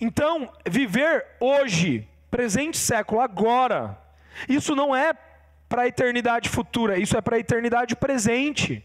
Então, 0.00 0.52
viver 0.66 1.26
hoje, 1.38 2.08
presente 2.30 2.76
século, 2.76 3.20
agora. 3.20 3.98
Isso 4.48 4.74
não 4.74 4.96
é 4.96 5.12
para 5.70 5.82
a 5.82 5.86
eternidade 5.86 6.48
futura, 6.48 6.98
isso 6.98 7.16
é 7.16 7.20
para 7.20 7.36
a 7.36 7.38
eternidade 7.38 7.94
presente. 7.94 8.84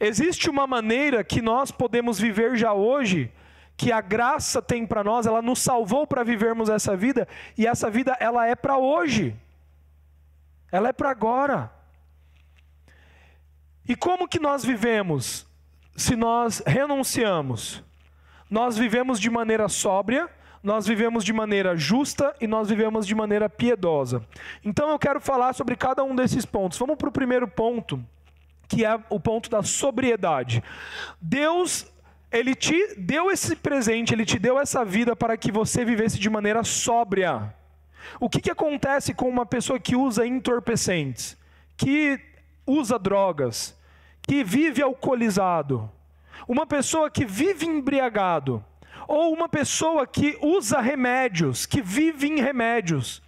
Existe 0.00 0.48
uma 0.48 0.66
maneira 0.66 1.22
que 1.22 1.42
nós 1.42 1.70
podemos 1.70 2.18
viver 2.18 2.56
já 2.56 2.72
hoje, 2.72 3.30
que 3.76 3.92
a 3.92 4.00
graça 4.00 4.62
tem 4.62 4.86
para 4.86 5.04
nós, 5.04 5.26
ela 5.26 5.42
nos 5.42 5.58
salvou 5.58 6.06
para 6.06 6.24
vivermos 6.24 6.70
essa 6.70 6.96
vida, 6.96 7.28
e 7.56 7.66
essa 7.66 7.90
vida 7.90 8.16
ela 8.18 8.46
é 8.46 8.54
para 8.54 8.78
hoje. 8.78 9.36
Ela 10.72 10.88
é 10.88 10.92
para 10.92 11.10
agora. 11.10 11.70
E 13.86 13.94
como 13.94 14.26
que 14.26 14.38
nós 14.38 14.64
vivemos 14.64 15.46
se 15.94 16.16
nós 16.16 16.62
renunciamos? 16.66 17.84
Nós 18.48 18.78
vivemos 18.78 19.20
de 19.20 19.28
maneira 19.28 19.68
sóbria, 19.68 20.30
nós 20.62 20.86
vivemos 20.86 21.24
de 21.24 21.32
maneira 21.32 21.76
justa 21.76 22.34
e 22.40 22.46
nós 22.46 22.68
vivemos 22.68 23.06
de 23.06 23.14
maneira 23.14 23.48
piedosa. 23.48 24.22
Então 24.64 24.90
eu 24.90 24.98
quero 24.98 25.20
falar 25.20 25.54
sobre 25.54 25.74
cada 25.74 26.04
um 26.04 26.14
desses 26.14 26.44
pontos. 26.44 26.78
Vamos 26.78 26.96
para 26.96 27.08
o 27.08 27.12
primeiro 27.12 27.48
ponto, 27.48 28.02
que 28.68 28.84
é 28.84 28.98
o 29.08 29.18
ponto 29.18 29.48
da 29.48 29.62
sobriedade. 29.62 30.62
Deus, 31.20 31.86
ele 32.30 32.54
te 32.54 32.94
deu 32.96 33.30
esse 33.30 33.56
presente, 33.56 34.12
ele 34.12 34.26
te 34.26 34.38
deu 34.38 34.58
essa 34.58 34.84
vida 34.84 35.16
para 35.16 35.36
que 35.36 35.50
você 35.50 35.84
vivesse 35.84 36.18
de 36.18 36.28
maneira 36.28 36.62
sóbria. 36.62 37.54
O 38.18 38.28
que, 38.28 38.40
que 38.40 38.50
acontece 38.50 39.14
com 39.14 39.28
uma 39.28 39.46
pessoa 39.46 39.78
que 39.78 39.96
usa 39.96 40.26
entorpecentes, 40.26 41.38
que 41.76 42.20
usa 42.66 42.98
drogas, 42.98 43.74
que 44.20 44.44
vive 44.44 44.82
alcoolizado? 44.82 45.90
Uma 46.46 46.66
pessoa 46.66 47.10
que 47.10 47.24
vive 47.24 47.66
embriagado 47.66 48.64
ou 49.06 49.32
uma 49.32 49.48
pessoa 49.48 50.06
que 50.06 50.38
usa 50.40 50.80
remédios, 50.80 51.66
que 51.66 51.82
vive 51.82 52.28
em 52.28 52.40
remédios, 52.40 53.22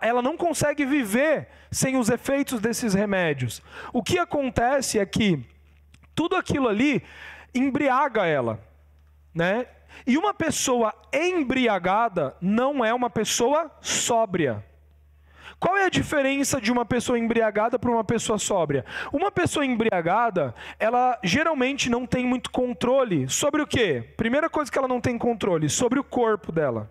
ela 0.00 0.20
não 0.20 0.36
consegue 0.36 0.84
viver 0.84 1.48
sem 1.70 1.96
os 1.96 2.08
efeitos 2.08 2.60
desses 2.60 2.94
remédios. 2.94 3.62
O 3.92 4.02
que 4.02 4.18
acontece 4.18 4.98
é 4.98 5.06
que 5.06 5.44
tudo 6.14 6.34
aquilo 6.34 6.68
ali 6.68 7.02
embriaga 7.54 8.26
ela, 8.26 8.60
né? 9.34 9.66
E 10.06 10.16
uma 10.18 10.34
pessoa 10.34 10.94
embriagada 11.12 12.36
não 12.40 12.84
é 12.84 12.92
uma 12.92 13.10
pessoa 13.10 13.70
sóbria. 13.80 14.64
Qual 15.60 15.76
é 15.76 15.86
a 15.86 15.90
diferença 15.90 16.60
de 16.60 16.70
uma 16.70 16.84
pessoa 16.84 17.18
embriagada 17.18 17.78
para 17.78 17.90
uma 17.90 18.04
pessoa 18.04 18.38
sóbria? 18.38 18.84
Uma 19.12 19.30
pessoa 19.30 19.66
embriagada, 19.66 20.54
ela 20.78 21.18
geralmente 21.24 21.90
não 21.90 22.06
tem 22.06 22.24
muito 22.24 22.50
controle 22.50 23.28
sobre 23.28 23.60
o 23.60 23.66
quê? 23.66 24.04
Primeira 24.16 24.48
coisa 24.48 24.70
que 24.70 24.78
ela 24.78 24.86
não 24.86 25.00
tem 25.00 25.18
controle, 25.18 25.68
sobre 25.68 25.98
o 25.98 26.04
corpo 26.04 26.52
dela. 26.52 26.88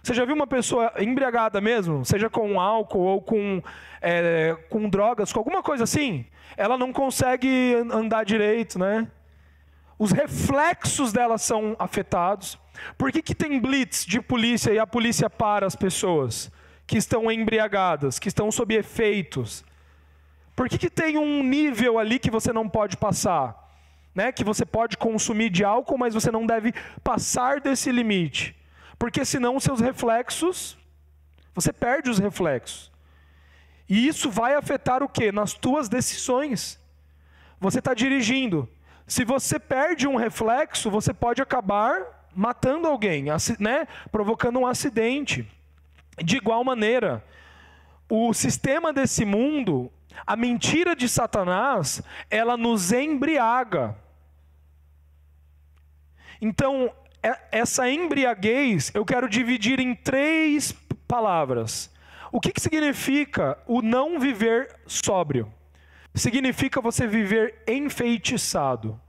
Você 0.00 0.14
já 0.14 0.24
viu 0.24 0.34
uma 0.34 0.46
pessoa 0.46 0.92
embriagada 0.98 1.60
mesmo, 1.60 2.04
seja 2.04 2.30
com 2.30 2.60
álcool 2.60 3.00
ou 3.00 3.22
com, 3.22 3.60
é, 4.00 4.56
com 4.70 4.88
drogas, 4.88 5.32
com 5.32 5.40
alguma 5.40 5.62
coisa 5.62 5.82
assim? 5.82 6.24
Ela 6.56 6.78
não 6.78 6.92
consegue 6.92 7.74
andar 7.90 8.24
direito, 8.24 8.78
né? 8.78 9.08
Os 9.98 10.12
reflexos 10.12 11.12
dela 11.12 11.36
são 11.38 11.74
afetados. 11.78 12.58
Por 12.96 13.10
que, 13.10 13.22
que 13.22 13.34
tem 13.34 13.58
blitz 13.58 14.04
de 14.04 14.20
polícia 14.20 14.72
e 14.72 14.78
a 14.78 14.86
polícia 14.86 15.28
para 15.28 15.66
as 15.66 15.74
pessoas? 15.74 16.52
Que 16.86 16.98
estão 16.98 17.30
embriagadas, 17.30 18.18
que 18.18 18.28
estão 18.28 18.50
sob 18.50 18.74
efeitos? 18.74 19.64
Por 20.54 20.68
que, 20.68 20.78
que 20.78 20.90
tem 20.90 21.18
um 21.18 21.42
nível 21.42 21.98
ali 21.98 22.18
que 22.18 22.30
você 22.30 22.52
não 22.52 22.68
pode 22.68 22.96
passar? 22.96 23.62
Né? 24.14 24.30
Que 24.30 24.44
você 24.44 24.64
pode 24.64 24.96
consumir 24.96 25.50
de 25.50 25.64
álcool, 25.64 25.98
mas 25.98 26.14
você 26.14 26.30
não 26.30 26.46
deve 26.46 26.72
passar 27.02 27.60
desse 27.60 27.90
limite. 27.90 28.54
Porque 28.98 29.24
senão 29.24 29.56
os 29.56 29.64
seus 29.64 29.80
reflexos, 29.80 30.78
você 31.52 31.72
perde 31.72 32.10
os 32.10 32.18
reflexos. 32.18 32.92
E 33.88 34.06
isso 34.06 34.30
vai 34.30 34.54
afetar 34.54 35.02
o 35.02 35.08
que? 35.08 35.32
Nas 35.32 35.52
tuas 35.52 35.88
decisões. 35.88 36.78
Você 37.60 37.80
está 37.80 37.92
dirigindo. 37.92 38.68
Se 39.06 39.24
você 39.24 39.58
perde 39.58 40.06
um 40.06 40.16
reflexo, 40.16 40.90
você 40.90 41.12
pode 41.12 41.42
acabar 41.42 42.28
matando 42.34 42.88
alguém, 42.88 43.24
né? 43.58 43.86
provocando 44.10 44.58
um 44.58 44.66
acidente. 44.66 45.48
De 46.22 46.36
igual 46.36 46.62
maneira, 46.62 47.24
o 48.08 48.32
sistema 48.32 48.92
desse 48.92 49.24
mundo, 49.24 49.90
a 50.26 50.36
mentira 50.36 50.94
de 50.94 51.08
Satanás, 51.08 52.02
ela 52.30 52.56
nos 52.56 52.92
embriaga. 52.92 53.96
Então, 56.40 56.92
é, 57.22 57.38
essa 57.50 57.88
embriaguez 57.90 58.90
eu 58.94 59.04
quero 59.04 59.28
dividir 59.28 59.80
em 59.80 59.94
três 59.94 60.72
palavras. 61.08 61.90
O 62.30 62.40
que, 62.40 62.52
que 62.52 62.60
significa 62.60 63.56
o 63.66 63.80
não 63.80 64.18
viver 64.18 64.74
sóbrio? 64.86 65.52
Significa 66.14 66.80
você 66.80 67.06
viver 67.06 67.62
enfeitiçado. 67.66 69.00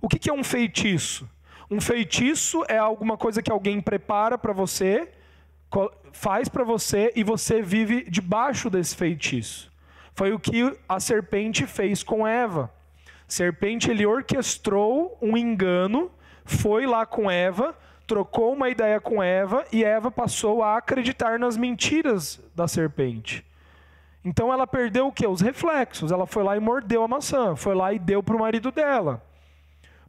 O 0.00 0.08
que, 0.08 0.18
que 0.18 0.30
é 0.30 0.32
um 0.32 0.44
feitiço? 0.44 1.28
Um 1.70 1.80
feitiço 1.80 2.64
é 2.68 2.78
alguma 2.78 3.16
coisa 3.16 3.42
que 3.42 3.50
alguém 3.50 3.80
prepara 3.80 4.38
para 4.38 4.52
você, 4.52 5.12
faz 6.12 6.48
para 6.48 6.64
você 6.64 7.12
e 7.14 7.22
você 7.22 7.60
vive 7.60 8.08
debaixo 8.08 8.70
desse 8.70 8.96
feitiço. 8.96 9.72
Foi 10.14 10.32
o 10.32 10.38
que 10.38 10.76
a 10.88 10.98
serpente 10.98 11.66
fez 11.66 12.02
com 12.02 12.26
Eva. 12.26 12.72
serpente 13.28 13.90
ele 13.90 14.06
orquestrou 14.06 15.18
um 15.20 15.36
engano, 15.36 16.10
foi 16.44 16.86
lá 16.86 17.04
com 17.04 17.30
Eva, 17.30 17.76
trocou 18.06 18.54
uma 18.54 18.70
ideia 18.70 19.00
com 19.00 19.22
Eva 19.22 19.64
e 19.72 19.84
Eva 19.84 20.10
passou 20.10 20.62
a 20.62 20.76
acreditar 20.76 21.38
nas 21.38 21.56
mentiras 21.56 22.40
da 22.54 22.66
serpente. 22.66 23.44
Então 24.24 24.52
ela 24.52 24.66
perdeu 24.66 25.08
o 25.08 25.12
que? 25.12 25.26
Os 25.26 25.40
reflexos. 25.40 26.10
Ela 26.10 26.26
foi 26.26 26.42
lá 26.42 26.56
e 26.56 26.60
mordeu 26.60 27.02
a 27.02 27.08
maçã, 27.08 27.54
foi 27.54 27.74
lá 27.74 27.92
e 27.92 27.98
deu 27.98 28.22
para 28.22 28.34
o 28.34 28.40
marido 28.40 28.70
dela. 28.70 29.22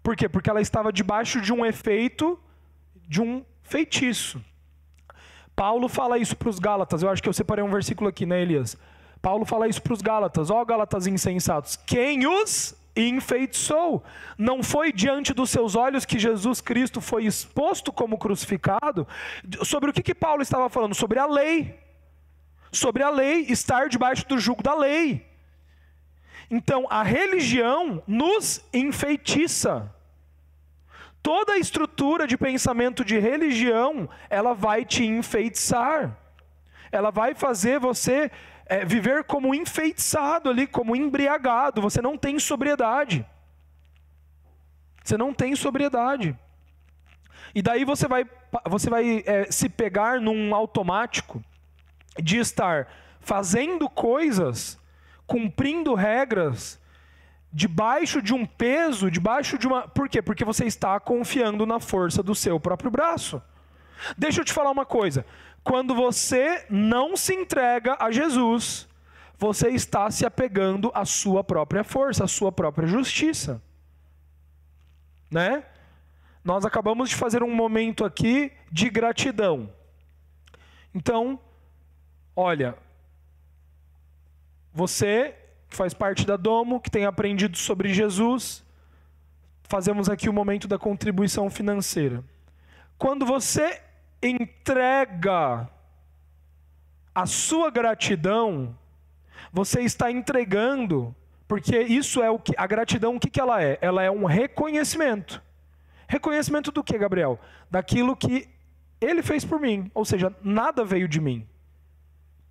Por 0.01 0.15
quê? 0.15 0.29
Porque 0.29 0.49
ela 0.49 0.61
estava 0.61 0.91
debaixo 0.91 1.41
de 1.41 1.51
um 1.51 1.65
efeito 1.65 2.39
de 3.07 3.21
um 3.21 3.43
feitiço. 3.61 4.41
Paulo 5.57 5.89
fala 5.89 6.19
isso 6.19 6.35
para 6.35 6.49
os 6.49 6.59
Gálatas. 6.59 7.01
Eu 7.01 7.09
acho 7.09 7.23
que 7.23 7.27
eu 7.27 7.33
separei 7.33 7.63
um 7.63 7.71
versículo 7.71 8.07
aqui, 8.07 8.27
né, 8.27 8.39
Elias? 8.39 8.77
Paulo 9.19 9.43
fala 9.43 9.67
isso 9.67 9.81
para 9.81 9.91
os 9.91 10.03
Gálatas. 10.03 10.51
Ó, 10.51 10.63
Gálatas 10.63 11.07
insensatos. 11.07 11.75
Quem 11.75 12.27
os 12.27 12.75
enfeitiçou? 12.95 14.03
Não 14.37 14.61
foi 14.61 14.93
diante 14.93 15.33
dos 15.33 15.49
seus 15.49 15.75
olhos 15.75 16.05
que 16.05 16.19
Jesus 16.19 16.61
Cristo 16.61 17.01
foi 17.01 17.25
exposto 17.25 17.91
como 17.91 18.19
crucificado? 18.19 19.07
Sobre 19.63 19.89
o 19.89 19.93
que, 19.93 20.03
que 20.03 20.13
Paulo 20.13 20.43
estava 20.43 20.69
falando? 20.69 20.93
Sobre 20.93 21.17
a 21.17 21.25
lei. 21.25 21.75
Sobre 22.71 23.01
a 23.01 23.09
lei, 23.09 23.47
estar 23.49 23.89
debaixo 23.89 24.27
do 24.27 24.37
jugo 24.37 24.61
da 24.61 24.75
lei. 24.75 25.25
Então, 26.51 26.85
a 26.87 27.01
religião 27.01 28.03
nos 28.05 28.63
enfeitiça. 28.71 29.91
Toda 31.27 31.55
a 31.55 31.57
estrutura 31.57 32.25
de 32.25 32.37
pensamento 32.37 33.03
de 33.03 33.19
religião, 33.19 34.09
ela 34.29 34.53
vai 34.53 34.85
te 34.85 35.03
enfeitiçar. 35.03 36.17
Ela 36.89 37.11
vai 37.11 37.35
fazer 37.35 37.81
você 37.81 38.31
é, 38.65 38.85
viver 38.85 39.25
como 39.25 39.53
enfeitiçado 39.53 40.49
ali, 40.49 40.65
como 40.65 40.95
embriagado. 40.95 41.81
Você 41.81 42.01
não 42.01 42.17
tem 42.17 42.39
sobriedade. 42.39 43.25
Você 45.03 45.17
não 45.17 45.33
tem 45.33 45.53
sobriedade. 45.53 46.33
E 47.53 47.61
daí 47.61 47.83
você 47.83 48.07
vai, 48.07 48.25
você 48.65 48.89
vai 48.89 49.21
é, 49.25 49.51
se 49.51 49.67
pegar 49.67 50.21
num 50.21 50.55
automático 50.55 51.43
de 52.17 52.37
estar 52.37 52.87
fazendo 53.19 53.89
coisas, 53.89 54.79
cumprindo 55.25 55.93
regras, 55.93 56.79
debaixo 57.57 58.21
de 58.21 58.35
um 58.35 58.45
peso, 58.45 59.09
debaixo 59.09 59.57
de 59.57 59.65
uma. 59.65 59.87
Por 59.87 60.07
quê? 60.07 60.21
Porque 60.21 60.45
você 60.45 60.65
está 60.65 60.99
confiando 60.99 61.65
na 61.65 61.79
força 61.79 62.21
do 62.21 62.35
seu 62.35 62.59
próprio 62.59 62.91
braço. 62.91 63.41
Deixa 64.15 64.41
eu 64.41 64.45
te 64.45 64.53
falar 64.53 64.69
uma 64.69 64.85
coisa. 64.85 65.25
Quando 65.63 65.95
você 65.95 66.67
não 66.69 67.17
se 67.17 67.33
entrega 67.33 67.97
a 67.99 68.11
Jesus, 68.11 68.87
você 69.39 69.69
está 69.69 70.11
se 70.11 70.23
apegando 70.23 70.91
à 70.93 71.03
sua 71.03 71.43
própria 71.43 71.83
força, 71.83 72.25
à 72.25 72.27
sua 72.27 72.51
própria 72.51 72.87
justiça. 72.87 73.59
Né? 75.31 75.63
Nós 76.43 76.63
acabamos 76.63 77.09
de 77.09 77.15
fazer 77.15 77.41
um 77.41 77.55
momento 77.55 78.05
aqui 78.05 78.51
de 78.71 78.87
gratidão. 78.87 79.73
Então, 80.93 81.39
olha, 82.35 82.77
você 84.71 85.33
faz 85.69 85.93
parte 85.93 86.25
da 86.25 86.37
Domo, 86.37 86.79
que 86.79 86.89
tem 86.89 87.05
aprendido 87.05 87.57
sobre 87.57 87.93
Jesus, 87.93 88.63
fazemos 89.63 90.09
aqui 90.09 90.29
o 90.29 90.33
momento 90.33 90.67
da 90.67 90.77
contribuição 90.77 91.49
financeira. 91.49 92.23
Quando 92.97 93.25
você 93.25 93.81
entrega 94.21 95.69
a 97.13 97.25
sua 97.25 97.69
gratidão, 97.69 98.77
você 99.51 99.81
está 99.81 100.11
entregando, 100.11 101.15
porque 101.47 101.79
isso 101.79 102.21
é 102.23 102.29
o 102.29 102.39
que 102.39 102.53
a 102.57 102.65
gratidão, 102.65 103.15
o 103.15 103.19
que, 103.19 103.29
que 103.29 103.39
ela 103.39 103.61
é? 103.61 103.77
Ela 103.81 104.03
é 104.03 104.11
um 104.11 104.25
reconhecimento. 104.25 105.41
Reconhecimento 106.07 106.71
do 106.71 106.83
que, 106.83 106.97
Gabriel? 106.97 107.39
Daquilo 107.69 108.15
que 108.15 108.47
ele 108.99 109.21
fez 109.21 109.43
por 109.45 109.59
mim, 109.59 109.91
ou 109.93 110.05
seja, 110.05 110.33
nada 110.41 110.83
veio 110.83 111.07
de 111.07 111.19
mim. 111.19 111.47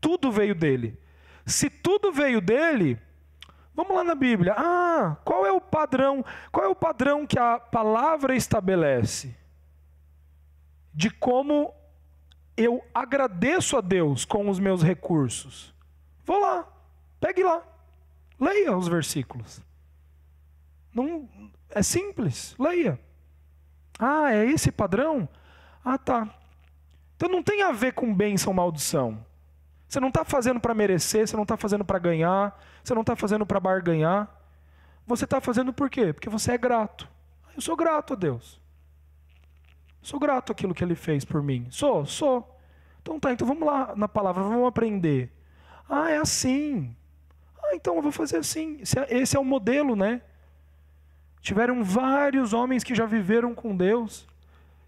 Tudo 0.00 0.30
veio 0.30 0.54
dele. 0.54 0.98
Se 1.44 1.70
tudo 1.70 2.12
veio 2.12 2.40
dele, 2.40 2.98
Vamos 3.76 3.94
lá 3.94 4.02
na 4.02 4.14
Bíblia. 4.14 4.54
Ah, 4.56 5.18
qual 5.22 5.44
é 5.44 5.52
o 5.52 5.60
padrão? 5.60 6.24
Qual 6.50 6.64
é 6.64 6.68
o 6.68 6.74
padrão 6.74 7.26
que 7.26 7.38
a 7.38 7.60
palavra 7.60 8.34
estabelece? 8.34 9.36
De 10.94 11.10
como 11.10 11.74
eu 12.56 12.82
agradeço 12.94 13.76
a 13.76 13.82
Deus 13.82 14.24
com 14.24 14.48
os 14.48 14.58
meus 14.58 14.82
recursos. 14.82 15.74
Vou 16.24 16.40
lá, 16.40 16.66
pegue 17.20 17.42
lá, 17.44 17.62
leia 18.40 18.74
os 18.74 18.88
versículos. 18.88 19.60
Não 20.94 21.28
é 21.68 21.82
simples, 21.82 22.56
leia. 22.58 22.98
Ah, 23.98 24.32
é 24.32 24.46
esse 24.46 24.72
padrão? 24.72 25.28
Ah, 25.84 25.98
tá. 25.98 26.34
Então 27.14 27.28
não 27.28 27.42
tem 27.42 27.62
a 27.62 27.72
ver 27.72 27.92
com 27.92 28.14
bênção 28.14 28.54
maldição. 28.54 29.25
Você 29.88 30.00
não 30.00 30.08
está 30.08 30.24
fazendo 30.24 30.58
para 30.58 30.74
merecer, 30.74 31.26
você 31.26 31.36
não 31.36 31.44
está 31.44 31.56
fazendo 31.56 31.84
para 31.84 31.98
ganhar, 31.98 32.60
você 32.82 32.94
não 32.94 33.02
está 33.02 33.14
fazendo 33.14 33.46
para 33.46 33.60
barganhar. 33.60 34.28
Você 35.06 35.24
está 35.24 35.40
fazendo 35.40 35.72
por 35.72 35.88
quê? 35.88 36.12
Porque 36.12 36.28
você 36.28 36.52
é 36.52 36.58
grato. 36.58 37.08
Eu 37.54 37.60
sou 37.60 37.76
grato 37.76 38.14
a 38.14 38.16
Deus. 38.16 38.60
Sou 40.02 40.18
grato 40.18 40.50
àquilo 40.50 40.74
que 40.74 40.82
Ele 40.82 40.96
fez 40.96 41.24
por 41.24 41.42
mim. 41.42 41.66
Sou, 41.70 42.04
sou. 42.04 42.58
Então 43.00 43.20
tá, 43.20 43.32
então 43.32 43.46
vamos 43.46 43.64
lá 43.64 43.94
na 43.94 44.08
palavra, 44.08 44.42
vamos 44.42 44.66
aprender. 44.66 45.32
Ah, 45.88 46.10
é 46.10 46.16
assim. 46.16 46.94
Ah, 47.62 47.74
então 47.74 47.94
eu 47.94 48.02
vou 48.02 48.10
fazer 48.10 48.38
assim. 48.38 48.78
Esse 48.80 48.98
é, 48.98 49.06
esse 49.16 49.36
é 49.36 49.40
o 49.40 49.44
modelo, 49.44 49.94
né? 49.94 50.20
Tiveram 51.40 51.84
vários 51.84 52.52
homens 52.52 52.82
que 52.82 52.94
já 52.94 53.06
viveram 53.06 53.54
com 53.54 53.76
Deus, 53.76 54.26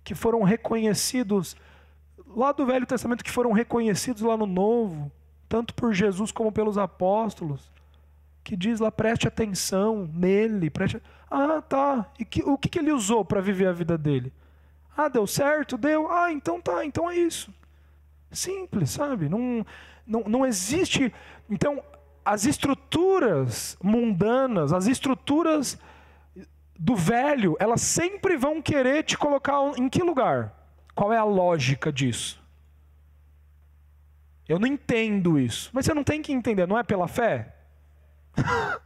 que 0.02 0.16
foram 0.16 0.42
reconhecidos 0.42 1.56
lá 2.34 2.52
do 2.52 2.66
Velho 2.66 2.86
Testamento 2.86 3.24
que 3.24 3.30
foram 3.30 3.52
reconhecidos 3.52 4.22
lá 4.22 4.36
no 4.36 4.46
Novo, 4.46 5.10
tanto 5.48 5.74
por 5.74 5.92
Jesus 5.92 6.30
como 6.30 6.52
pelos 6.52 6.76
apóstolos, 6.76 7.70
que 8.44 8.56
diz 8.56 8.80
lá, 8.80 8.90
preste 8.90 9.28
atenção 9.28 10.08
nele. 10.12 10.70
Preste... 10.70 11.02
Ah, 11.30 11.60
tá. 11.60 12.10
E 12.18 12.24
que, 12.24 12.42
o 12.42 12.56
que, 12.56 12.68
que 12.68 12.78
ele 12.78 12.92
usou 12.92 13.24
para 13.24 13.40
viver 13.40 13.66
a 13.66 13.72
vida 13.72 13.98
dele? 13.98 14.32
Ah, 14.96 15.08
deu 15.08 15.26
certo? 15.26 15.76
Deu. 15.76 16.10
Ah, 16.10 16.32
então 16.32 16.60
tá, 16.60 16.84
então 16.84 17.10
é 17.10 17.16
isso. 17.16 17.52
Simples, 18.30 18.90
sabe? 18.90 19.28
Não, 19.28 19.64
não, 20.06 20.24
não 20.26 20.46
existe. 20.46 21.12
Então, 21.48 21.82
as 22.24 22.44
estruturas 22.44 23.76
mundanas, 23.82 24.72
as 24.72 24.86
estruturas 24.86 25.78
do 26.78 26.94
velho, 26.94 27.56
elas 27.58 27.80
sempre 27.80 28.36
vão 28.36 28.62
querer 28.62 29.02
te 29.02 29.16
colocar 29.16 29.58
em 29.76 29.88
que 29.88 30.02
lugar? 30.02 30.57
Qual 30.98 31.12
é 31.12 31.16
a 31.16 31.22
lógica 31.22 31.92
disso? 31.92 32.42
Eu 34.48 34.58
não 34.58 34.66
entendo 34.66 35.38
isso. 35.38 35.70
Mas 35.72 35.86
você 35.86 35.94
não 35.94 36.02
tem 36.02 36.20
que 36.20 36.32
entender, 36.32 36.66
não 36.66 36.76
é 36.76 36.82
pela 36.82 37.06
fé? 37.06 37.54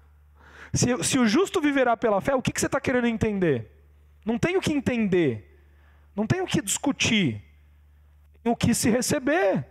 se, 0.74 1.04
se, 1.04 1.18
o 1.18 1.26
justo 1.26 1.58
viverá 1.58 1.96
pela 1.96 2.20
fé, 2.20 2.34
o 2.34 2.42
que, 2.42 2.52
que 2.52 2.60
você 2.60 2.66
está 2.66 2.78
querendo 2.78 3.06
entender? 3.06 3.70
Não 4.26 4.38
tem 4.38 4.58
o 4.58 4.60
que 4.60 4.74
entender. 4.74 5.58
Não 6.14 6.26
tem 6.26 6.42
o 6.42 6.46
que 6.46 6.60
discutir. 6.60 7.42
Tem 8.42 8.52
o 8.52 8.56
que 8.56 8.74
se 8.74 8.90
receber. 8.90 9.64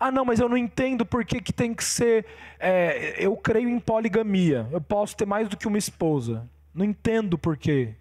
Ah, 0.00 0.10
não, 0.10 0.24
mas 0.24 0.40
eu 0.40 0.48
não 0.48 0.56
entendo 0.56 1.04
por 1.04 1.26
que, 1.26 1.42
que 1.42 1.52
tem 1.52 1.74
que 1.74 1.84
ser. 1.84 2.24
É, 2.58 3.22
eu 3.22 3.36
creio 3.36 3.68
em 3.68 3.78
poligamia. 3.78 4.66
Eu 4.72 4.80
posso 4.80 5.14
ter 5.14 5.26
mais 5.26 5.46
do 5.46 5.58
que 5.58 5.68
uma 5.68 5.76
esposa. 5.76 6.48
Não 6.72 6.86
entendo 6.86 7.36
por 7.36 7.54
quê. 7.54 7.94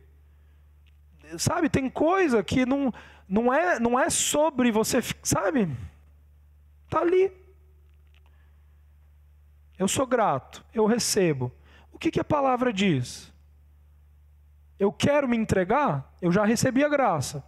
Sabe, 1.37 1.69
tem 1.69 1.89
coisa 1.89 2.43
que 2.43 2.65
não, 2.65 2.93
não, 3.27 3.53
é, 3.53 3.79
não 3.79 3.99
é 3.99 4.09
sobre 4.09 4.71
você. 4.71 4.99
Sabe? 5.23 5.69
Está 6.85 6.99
ali. 6.99 7.31
Eu 9.77 9.87
sou 9.87 10.07
grato, 10.07 10.65
eu 10.73 10.85
recebo. 10.85 11.51
O 11.91 11.99
que, 11.99 12.11
que 12.11 12.19
a 12.19 12.23
palavra 12.23 12.71
diz? 12.71 13.31
Eu 14.79 14.91
quero 14.91 15.27
me 15.27 15.35
entregar, 15.35 16.13
eu 16.21 16.31
já 16.31 16.45
recebi 16.45 16.83
a 16.83 16.89
graça. 16.89 17.43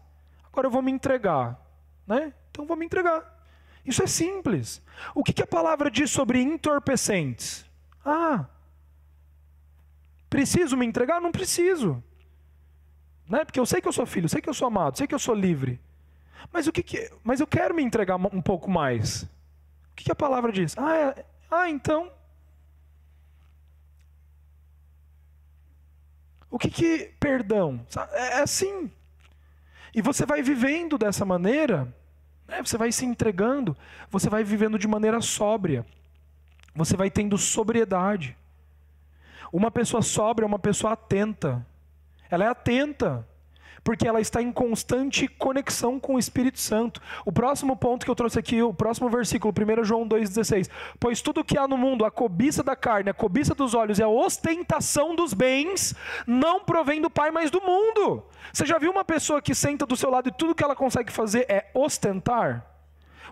Agora 0.46 0.68
eu 0.68 0.72
vou 0.72 0.82
me 0.82 0.92
entregar. 0.92 1.60
Né? 2.06 2.34
Então 2.50 2.66
vou 2.66 2.76
me 2.76 2.86
entregar. 2.86 3.40
Isso 3.86 4.04
é 4.04 4.08
simples. 4.08 4.82
O 5.16 5.24
que, 5.24 5.34
que 5.34 5.44
a 5.44 5.48
palavra 5.48 5.90
diz 5.90 6.12
sobre 6.12 6.42
entorpecentes? 6.42 7.66
Ah, 8.06 8.46
preciso 10.30 10.76
me 10.76 10.86
entregar? 10.86 11.22
Não 11.22 11.32
preciso. 11.32 12.04
Né? 13.30 13.46
Porque 13.46 13.60
eu 13.60 13.66
sei 13.66 13.80
que 13.80 13.88
eu 13.88 13.94
sou 13.94 14.06
filho, 14.06 14.28
sei 14.28 14.42
que 14.42 14.50
eu 14.50 14.54
sou 14.54 14.68
amado, 14.68 14.98
sei 14.98 15.08
que 15.08 15.16
eu 15.16 15.20
sou 15.20 15.36
livre. 15.36 15.80
Mas 16.52 16.68
o 16.68 16.72
que, 16.72 16.84
que 16.84 17.12
mas 17.24 17.40
eu 17.40 17.48
quero 17.48 17.76
me 17.76 17.84
entregar 17.84 18.16
um 18.16 18.42
pouco 18.42 18.70
mais. 18.70 19.24
O 19.24 19.96
que, 19.96 20.06
que 20.06 20.12
a 20.12 20.16
palavra 20.16 20.52
diz? 20.52 20.76
Ah, 20.78 20.96
é, 20.96 21.26
ah, 21.52 21.70
então. 21.70 22.12
O 26.50 26.58
que 26.58 26.72
que 26.72 27.14
perdão? 27.20 27.86
É, 28.12 28.40
é 28.40 28.42
assim. 28.42 28.92
E 29.94 30.02
você 30.02 30.26
vai 30.26 30.42
vivendo 30.42 30.98
dessa 30.98 31.24
maneira 31.24 31.94
é, 32.50 32.62
você 32.64 32.78
vai 32.78 32.92
se 32.92 33.06
entregando, 33.06 33.78
você 34.10 34.30
vai 34.30 34.44
vivendo 34.44 34.78
de 34.80 34.88
maneira 34.88 35.22
sóbria, 35.22 35.86
você 36.74 36.98
vai 36.98 37.10
tendo 37.10 37.38
sobriedade. 37.38 38.36
Uma 39.54 39.70
pessoa 39.70 40.02
sóbria 40.02 40.46
é 40.46 40.48
uma 40.48 40.60
pessoa 40.60 40.94
atenta, 40.94 41.66
ela 42.30 42.46
é 42.46 42.48
atenta 42.48 43.28
porque 43.84 44.08
ela 44.08 44.22
está 44.22 44.42
em 44.42 44.52
constante 44.52 45.28
conexão 45.28 46.00
com 46.00 46.16
o 46.16 46.20
Espírito 46.20 46.60
Santo. 46.60 47.02
O 47.26 47.32
próximo 47.32 47.76
ponto 47.76 48.06
que 48.06 48.12
eu 48.12 48.16
trouxe 48.16 48.38
aqui, 48.38 48.62
o 48.62 48.74
próximo 48.74 49.10
versículo, 49.10 49.54
1 49.54 49.84
João 49.84 50.08
2,16. 50.08 50.70
Pois 51.00 51.22
tudo 51.22 51.44
que 51.44 51.58
há 51.58 51.68
no 51.68 51.78
mundo, 51.78 52.06
a 52.06 52.12
cobiça 52.12 52.64
da 52.64 52.76
carne, 52.76 53.10
a 53.10 53.14
cobiça 53.14 53.56
dos 53.56 53.74
olhos 53.74 54.00
e 54.00 54.04
a 54.04 54.08
ostentação 54.08 55.16
dos 55.16 55.34
bens, 55.34 55.96
não 56.28 56.60
provém 56.64 57.02
do 57.02 57.10
Pai, 57.10 57.32
mas 57.32 57.50
do 57.50 57.62
mundo. 57.62 58.24
Você 58.52 58.66
já 58.66 58.78
viu 58.78 58.92
uma 58.92 59.06
pessoa 59.06 59.42
que 59.42 59.56
senta 59.56 59.86
do 59.86 59.96
seu 59.96 60.10
lado 60.10 60.30
e 60.30 60.34
tudo 60.34 60.56
que 60.56 60.64
ela 60.64 60.76
consegue 60.76 61.12
fazer 61.12 61.46
é 61.50 61.70
ostentar? 61.74 62.66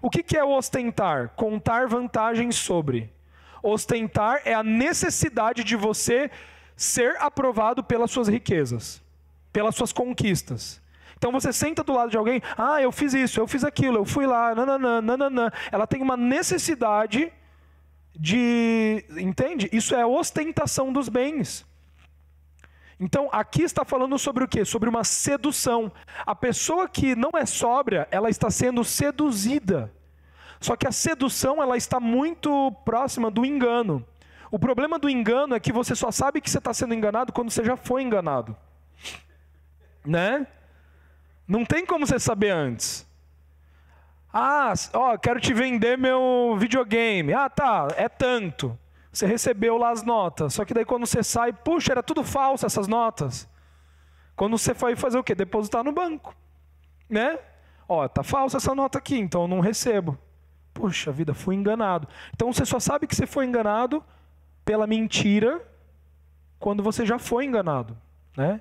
O 0.02 0.10
que, 0.10 0.22
que 0.22 0.38
é 0.38 0.44
ostentar? 0.44 1.30
Contar 1.36 1.88
vantagens 1.88 2.56
sobre. 2.56 3.12
Ostentar 3.64 4.42
é 4.46 4.54
a 4.54 4.64
necessidade 4.64 5.64
de 5.64 5.76
você 5.76 6.30
ser 6.78 7.18
aprovado 7.20 7.84
pelas 7.84 8.10
suas 8.10 8.30
riquezas 8.30 9.06
pelas 9.58 9.74
suas 9.74 9.92
conquistas. 9.92 10.80
Então 11.18 11.32
você 11.32 11.52
senta 11.52 11.84
do 11.84 11.92
lado 11.92 12.12
de 12.12 12.18
alguém, 12.18 12.44
ah, 12.56 12.80
eu 12.80 12.92
fiz 12.92 13.16
isso, 13.16 13.40
eu 13.40 13.48
fiz 13.48 13.64
aquilo, 13.64 13.98
eu 13.98 14.06
fui 14.06 14.28
lá, 14.28 14.54
nananã, 14.54 15.02
nananã. 15.02 15.52
Ela 15.72 15.88
tem 15.88 16.00
uma 16.00 16.16
necessidade 16.16 17.34
de. 18.16 19.04
Entende? 19.18 19.68
Isso 19.74 19.96
é 19.96 20.06
ostentação 20.06 20.94
dos 20.94 21.10
bens. 21.10 21.66
Então, 23.00 23.30
aqui 23.32 23.64
está 23.64 23.84
falando 23.84 24.18
sobre 24.20 24.44
o 24.44 24.48
quê? 24.48 24.64
Sobre 24.64 24.90
uma 24.90 25.04
sedução. 25.04 25.92
A 26.24 26.36
pessoa 26.36 26.88
que 26.88 27.16
não 27.16 27.32
é 27.36 27.46
sóbria, 27.48 28.08
ela 28.12 28.30
está 28.30 28.52
sendo 28.52 28.84
seduzida. 28.84 29.92
Só 30.60 30.76
que 30.76 30.88
a 30.88 30.92
sedução, 30.92 31.62
ela 31.64 31.78
está 31.78 32.00
muito 32.00 32.72
próxima 32.86 33.32
do 33.32 33.44
engano. 33.44 34.06
O 34.50 34.58
problema 34.58 34.98
do 34.98 35.10
engano 35.10 35.56
é 35.56 35.60
que 35.60 35.72
você 35.72 35.96
só 35.96 36.12
sabe 36.12 36.42
que 36.42 36.50
você 36.50 36.58
está 36.58 36.74
sendo 36.74 36.94
enganado 36.94 37.34
quando 37.34 37.52
você 37.52 37.64
já 37.64 37.76
foi 37.76 38.02
enganado 38.02 38.56
né? 40.08 40.48
Não 41.48 41.66
tem 41.66 41.86
como 41.86 42.08
você 42.08 42.20
saber 42.20 42.50
antes. 42.50 43.06
Ah, 44.34 44.74
ó, 44.94 45.18
quero 45.18 45.40
te 45.40 45.54
vender 45.54 45.98
meu 45.98 46.56
videogame. 46.58 47.34
Ah, 47.34 47.50
tá, 47.50 47.88
é 47.96 48.08
tanto. 48.08 48.78
Você 49.12 49.26
recebeu 49.26 49.78
lá 49.78 49.92
as 49.92 50.04
notas. 50.04 50.54
Só 50.54 50.66
que 50.66 50.74
daí 50.74 50.86
quando 50.86 51.06
você 51.06 51.24
sai, 51.24 51.52
puxa, 51.52 51.92
era 51.92 52.04
tudo 52.04 52.24
falso 52.24 52.66
essas 52.66 52.88
notas. 52.88 53.50
Quando 54.36 54.58
você 54.58 54.74
foi 54.74 54.96
fazer 54.96 55.18
o 55.18 55.24
quê? 55.24 55.34
Depositar 55.34 55.84
no 55.84 55.92
banco. 55.92 56.36
Né? 57.10 57.40
Ó, 57.88 58.08
tá 58.08 58.24
falsa 58.24 58.58
essa 58.58 58.76
nota 58.76 58.98
aqui, 58.98 59.18
então 59.18 59.44
eu 59.44 59.48
não 59.48 59.60
recebo. 59.60 60.18
Puxa 60.74 61.12
vida, 61.12 61.34
fui 61.34 61.56
enganado. 61.56 62.08
Então 62.36 62.52
você 62.52 62.66
só 62.66 62.80
sabe 62.80 63.08
que 63.08 63.16
você 63.16 63.26
foi 63.26 63.46
enganado 63.46 64.04
pela 64.68 64.86
mentira 64.86 65.66
quando 66.60 66.84
você 66.84 67.06
já 67.06 67.18
foi 67.18 67.46
enganado, 67.46 67.98
né? 68.36 68.60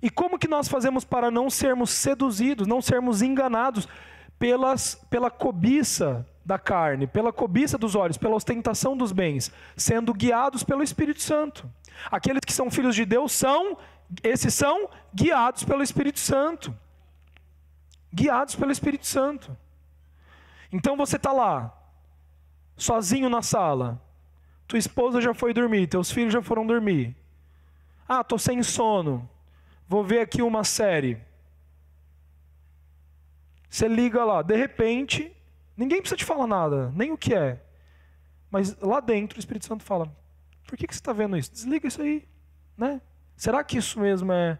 E 0.00 0.08
como 0.08 0.38
que 0.38 0.48
nós 0.48 0.66
fazemos 0.66 1.04
para 1.04 1.30
não 1.30 1.50
sermos 1.50 1.90
seduzidos, 1.90 2.66
não 2.66 2.80
sermos 2.80 3.20
enganados 3.20 3.86
pelas, 4.38 4.94
pela 5.10 5.30
cobiça 5.30 6.26
da 6.42 6.58
carne, 6.58 7.06
pela 7.06 7.34
cobiça 7.34 7.76
dos 7.76 7.94
olhos, 7.94 8.16
pela 8.16 8.34
ostentação 8.34 8.96
dos 8.96 9.12
bens, 9.12 9.52
sendo 9.76 10.14
guiados 10.14 10.62
pelo 10.64 10.82
Espírito 10.82 11.20
Santo? 11.20 11.70
Aqueles 12.10 12.40
que 12.40 12.52
são 12.52 12.70
filhos 12.70 12.94
de 12.94 13.04
Deus 13.04 13.32
são, 13.32 13.76
esses 14.22 14.54
são 14.54 14.88
guiados 15.14 15.64
pelo 15.64 15.82
Espírito 15.82 16.18
Santo. 16.18 16.74
Guiados 18.10 18.54
pelo 18.54 18.72
Espírito 18.72 19.04
Santo. 19.04 19.54
Então 20.72 20.96
você 20.96 21.16
está 21.16 21.30
lá, 21.30 21.76
sozinho 22.74 23.28
na 23.28 23.42
sala, 23.42 24.00
tua 24.66 24.78
esposa 24.78 25.20
já 25.20 25.32
foi 25.32 25.52
dormir, 25.54 25.86
teus 25.86 26.10
filhos 26.10 26.32
já 26.32 26.42
foram 26.42 26.66
dormir. 26.66 27.14
Ah, 28.08 28.20
estou 28.20 28.38
sem 28.38 28.62
sono. 28.62 29.28
Vou 29.88 30.04
ver 30.04 30.20
aqui 30.20 30.42
uma 30.42 30.64
série. 30.64 31.18
Você 33.68 33.88
liga 33.88 34.24
lá, 34.24 34.42
de 34.42 34.56
repente, 34.56 35.34
ninguém 35.76 36.00
precisa 36.00 36.16
te 36.16 36.24
falar 36.24 36.46
nada, 36.46 36.92
nem 36.94 37.12
o 37.12 37.18
que 37.18 37.34
é. 37.34 37.60
Mas 38.50 38.76
lá 38.80 39.00
dentro 39.00 39.36
o 39.36 39.40
Espírito 39.40 39.66
Santo 39.66 39.84
fala: 39.84 40.10
por 40.66 40.76
que, 40.76 40.86
que 40.86 40.94
você 40.94 41.00
está 41.00 41.12
vendo 41.12 41.36
isso? 41.36 41.52
Desliga 41.52 41.86
isso 41.86 42.02
aí. 42.02 42.26
Né? 42.76 43.00
Será 43.36 43.62
que 43.62 43.78
isso 43.78 44.00
mesmo 44.00 44.32
é. 44.32 44.58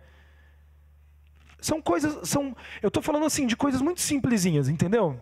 São 1.61 1.81
coisas. 1.81 2.29
São, 2.29 2.57
eu 2.83 2.89
estou 2.89 3.03
falando 3.03 3.27
assim 3.27 3.47
de 3.47 3.57
coisas 3.57 3.81
muito 3.81 4.01
simplesinhas, 4.01 4.69
entendeu? 4.69 5.21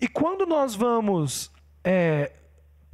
E 0.00 0.08
quando 0.08 0.44
nós 0.44 0.74
vamos 0.74 1.52
é, 1.82 2.32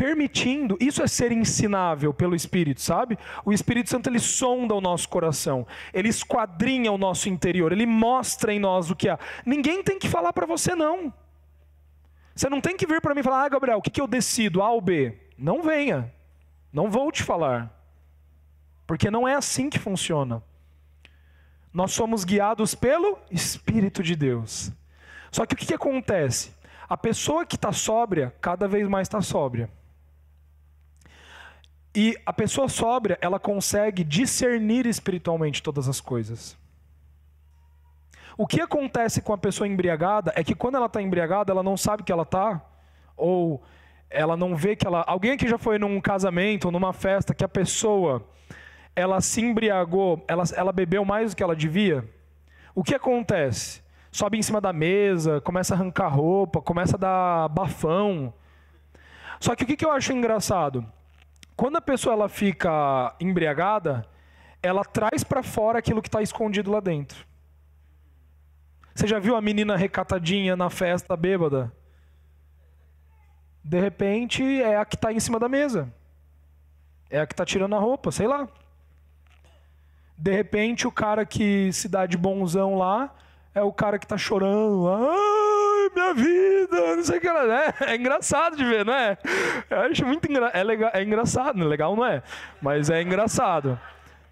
permitindo, 0.00 0.78
isso 0.80 1.02
é 1.02 1.06
ser 1.06 1.30
ensinável 1.30 2.14
pelo 2.14 2.34
Espírito, 2.34 2.80
sabe? 2.80 3.18
O 3.44 3.52
Espírito 3.52 3.90
Santo 3.90 4.08
ele 4.08 4.18
sonda 4.18 4.74
o 4.74 4.80
nosso 4.80 5.06
coração, 5.06 5.66
ele 5.92 6.08
esquadrinha 6.08 6.90
o 6.90 6.96
nosso 6.96 7.28
interior, 7.28 7.70
ele 7.70 7.84
mostra 7.84 8.50
em 8.50 8.58
nós 8.58 8.90
o 8.90 8.96
que 8.96 9.10
há. 9.10 9.18
Ninguém 9.44 9.82
tem 9.82 9.98
que 9.98 10.08
falar 10.08 10.32
para 10.32 10.46
você 10.46 10.74
não. 10.74 11.12
Você 12.34 12.48
não 12.48 12.62
tem 12.62 12.78
que 12.78 12.86
vir 12.86 13.02
para 13.02 13.14
mim 13.14 13.20
e 13.20 13.22
falar, 13.22 13.44
ah, 13.44 13.48
Gabriel, 13.50 13.76
o 13.76 13.82
que, 13.82 13.90
que 13.90 14.00
eu 14.00 14.06
decido, 14.06 14.62
A 14.62 14.70
ou 14.70 14.80
B? 14.80 15.18
Não 15.36 15.62
venha, 15.62 16.10
não 16.72 16.90
vou 16.90 17.12
te 17.12 17.22
falar, 17.22 17.70
porque 18.86 19.10
não 19.10 19.28
é 19.28 19.34
assim 19.34 19.68
que 19.68 19.78
funciona. 19.78 20.42
Nós 21.74 21.92
somos 21.92 22.24
guiados 22.24 22.74
pelo 22.74 23.18
Espírito 23.30 24.02
de 24.02 24.16
Deus. 24.16 24.72
Só 25.30 25.44
que 25.44 25.52
o 25.52 25.56
que, 25.58 25.66
que 25.66 25.74
acontece? 25.74 26.54
A 26.88 26.96
pessoa 26.96 27.44
que 27.44 27.56
está 27.56 27.70
sóbria, 27.70 28.34
cada 28.40 28.66
vez 28.66 28.88
mais 28.88 29.06
está 29.06 29.20
sóbria. 29.20 29.68
E 31.94 32.16
a 32.24 32.32
pessoa 32.32 32.68
sóbria, 32.68 33.18
ela 33.20 33.38
consegue 33.38 34.04
discernir 34.04 34.86
espiritualmente 34.86 35.62
todas 35.62 35.88
as 35.88 36.00
coisas. 36.00 36.56
O 38.38 38.46
que 38.46 38.60
acontece 38.60 39.20
com 39.20 39.32
a 39.32 39.38
pessoa 39.38 39.66
embriagada 39.66 40.32
é 40.36 40.44
que 40.44 40.54
quando 40.54 40.76
ela 40.76 40.86
está 40.86 41.02
embriagada, 41.02 41.52
ela 41.52 41.62
não 41.62 41.76
sabe 41.76 42.04
que 42.04 42.12
ela 42.12 42.22
está, 42.22 42.64
ou 43.16 43.60
ela 44.08 44.36
não 44.36 44.56
vê 44.56 44.74
que 44.76 44.86
ela. 44.86 45.04
Alguém 45.06 45.36
que 45.36 45.48
já 45.48 45.58
foi 45.58 45.78
num 45.78 46.00
casamento 46.00 46.66
ou 46.66 46.72
numa 46.72 46.92
festa 46.92 47.34
que 47.34 47.44
a 47.44 47.48
pessoa 47.48 48.24
ela 48.94 49.20
se 49.20 49.40
embriagou, 49.40 50.24
ela, 50.26 50.44
ela 50.54 50.72
bebeu 50.72 51.04
mais 51.04 51.32
do 51.32 51.36
que 51.36 51.42
ela 51.42 51.54
devia? 51.54 52.08
O 52.74 52.82
que 52.82 52.94
acontece? 52.94 53.82
Sobe 54.12 54.38
em 54.38 54.42
cima 54.42 54.60
da 54.60 54.72
mesa, 54.72 55.40
começa 55.40 55.74
a 55.74 55.76
arrancar 55.76 56.08
roupa, 56.08 56.60
começa 56.60 56.96
a 56.96 56.98
dar 56.98 57.48
bafão. 57.48 58.32
Só 59.38 59.54
que 59.54 59.64
o 59.64 59.66
que, 59.66 59.76
que 59.76 59.84
eu 59.84 59.92
acho 59.92 60.12
engraçado? 60.12 60.84
Quando 61.60 61.76
a 61.76 61.82
pessoa 61.82 62.14
ela 62.14 62.26
fica 62.26 63.14
embriagada, 63.20 64.08
ela 64.62 64.82
traz 64.82 65.22
para 65.22 65.42
fora 65.42 65.78
aquilo 65.78 66.00
que 66.00 66.08
está 66.08 66.22
escondido 66.22 66.70
lá 66.70 66.80
dentro. 66.80 67.26
Você 68.94 69.06
já 69.06 69.18
viu 69.18 69.36
a 69.36 69.42
menina 69.42 69.76
recatadinha 69.76 70.56
na 70.56 70.70
festa 70.70 71.14
bêbada? 71.14 71.70
De 73.62 73.78
repente 73.78 74.42
é 74.42 74.78
a 74.78 74.86
que 74.86 74.94
está 74.94 75.12
em 75.12 75.20
cima 75.20 75.38
da 75.38 75.50
mesa. 75.50 75.92
É 77.10 77.20
a 77.20 77.26
que 77.26 77.34
está 77.34 77.44
tirando 77.44 77.76
a 77.76 77.78
roupa, 77.78 78.10
sei 78.10 78.26
lá. 78.26 78.48
De 80.16 80.32
repente 80.32 80.86
o 80.86 80.90
cara 80.90 81.26
que 81.26 81.70
se 81.74 81.90
dá 81.90 82.06
de 82.06 82.16
bonzão 82.16 82.74
lá 82.78 83.14
é 83.54 83.62
o 83.62 83.70
cara 83.70 83.98
que 83.98 84.06
está 84.06 84.16
chorando. 84.16 84.88
Ai, 84.88 85.59
minha 85.94 86.14
vida! 86.14 86.96
não 86.96 87.04
sei 87.04 87.18
o 87.18 87.20
que 87.20 87.28
ela 87.28 87.46
né? 87.46 87.74
É 87.80 87.96
engraçado 87.96 88.56
de 88.56 88.64
ver, 88.64 88.84
não 88.84 88.94
é? 88.94 89.18
Eu 89.68 89.80
acho 89.80 90.06
muito 90.06 90.30
engra... 90.30 90.48
é, 90.48 90.62
legal, 90.62 90.90
é 90.92 91.02
engraçado, 91.02 91.64
legal 91.66 91.96
não 91.96 92.04
é? 92.04 92.22
Mas 92.60 92.90
é 92.90 93.02
engraçado. 93.02 93.78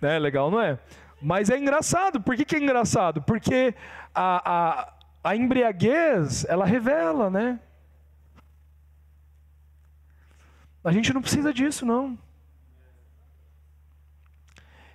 Né? 0.01 0.19
Legal 0.19 0.51
não 0.51 0.61
é? 0.61 0.79
Mas 1.21 1.51
é 1.51 1.59
engraçado. 1.59 2.21
Por 2.21 2.37
que, 2.37 2.45
que 2.45 2.57
é 2.57 2.59
engraçado? 2.59 3.23
Porque 3.23 3.75
a, 4.15 4.43
a, 4.45 4.93
a 5.31 5.37
embriaguez, 5.37 6.45
ela 6.49 6.65
revela, 6.65 7.29
né? 7.31 7.61
A 10.85 10.93
gente 10.93 11.13
não 11.13 11.21
precisa 11.21 11.53
disso, 11.53 11.85
não. 11.85 12.17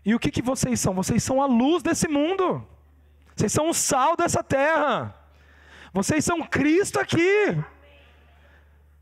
E 0.05 0.15
o 0.15 0.19
que, 0.19 0.31
que 0.31 0.41
vocês 0.41 0.79
são? 0.79 0.93
Vocês 0.93 1.23
são 1.23 1.41
a 1.41 1.45
luz 1.45 1.81
desse 1.83 2.07
mundo. 2.07 2.65
Vocês 3.35 3.51
são 3.51 3.69
o 3.69 3.73
sal 3.73 4.15
dessa 4.15 4.43
terra. 4.43 5.15
Vocês 5.93 6.25
são 6.25 6.41
Cristo 6.41 6.99
aqui. 6.99 7.55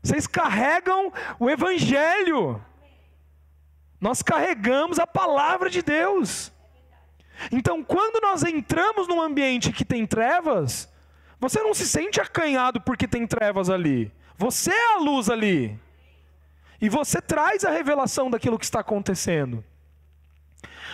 Vocês 0.02 0.26
carregam 0.26 1.10
o 1.40 1.48
Evangelho. 1.48 2.62
Nós 3.98 4.20
carregamos 4.20 4.98
a 4.98 5.06
palavra 5.06 5.70
de 5.70 5.80
Deus. 5.80 6.52
Então, 7.50 7.82
quando 7.82 8.20
nós 8.20 8.42
entramos 8.42 9.08
num 9.08 9.22
ambiente 9.22 9.72
que 9.72 9.84
tem 9.84 10.06
trevas, 10.06 10.92
você 11.40 11.62
não 11.62 11.72
se 11.72 11.88
sente 11.88 12.20
acanhado 12.20 12.80
porque 12.80 13.08
tem 13.08 13.26
trevas 13.26 13.70
ali. 13.70 14.12
Você 14.36 14.70
é 14.70 14.94
a 14.94 14.98
luz 14.98 15.30
ali. 15.30 15.80
E 16.80 16.88
você 16.88 17.22
traz 17.22 17.64
a 17.64 17.70
revelação 17.70 18.30
daquilo 18.30 18.58
que 18.58 18.64
está 18.64 18.80
acontecendo. 18.80 19.64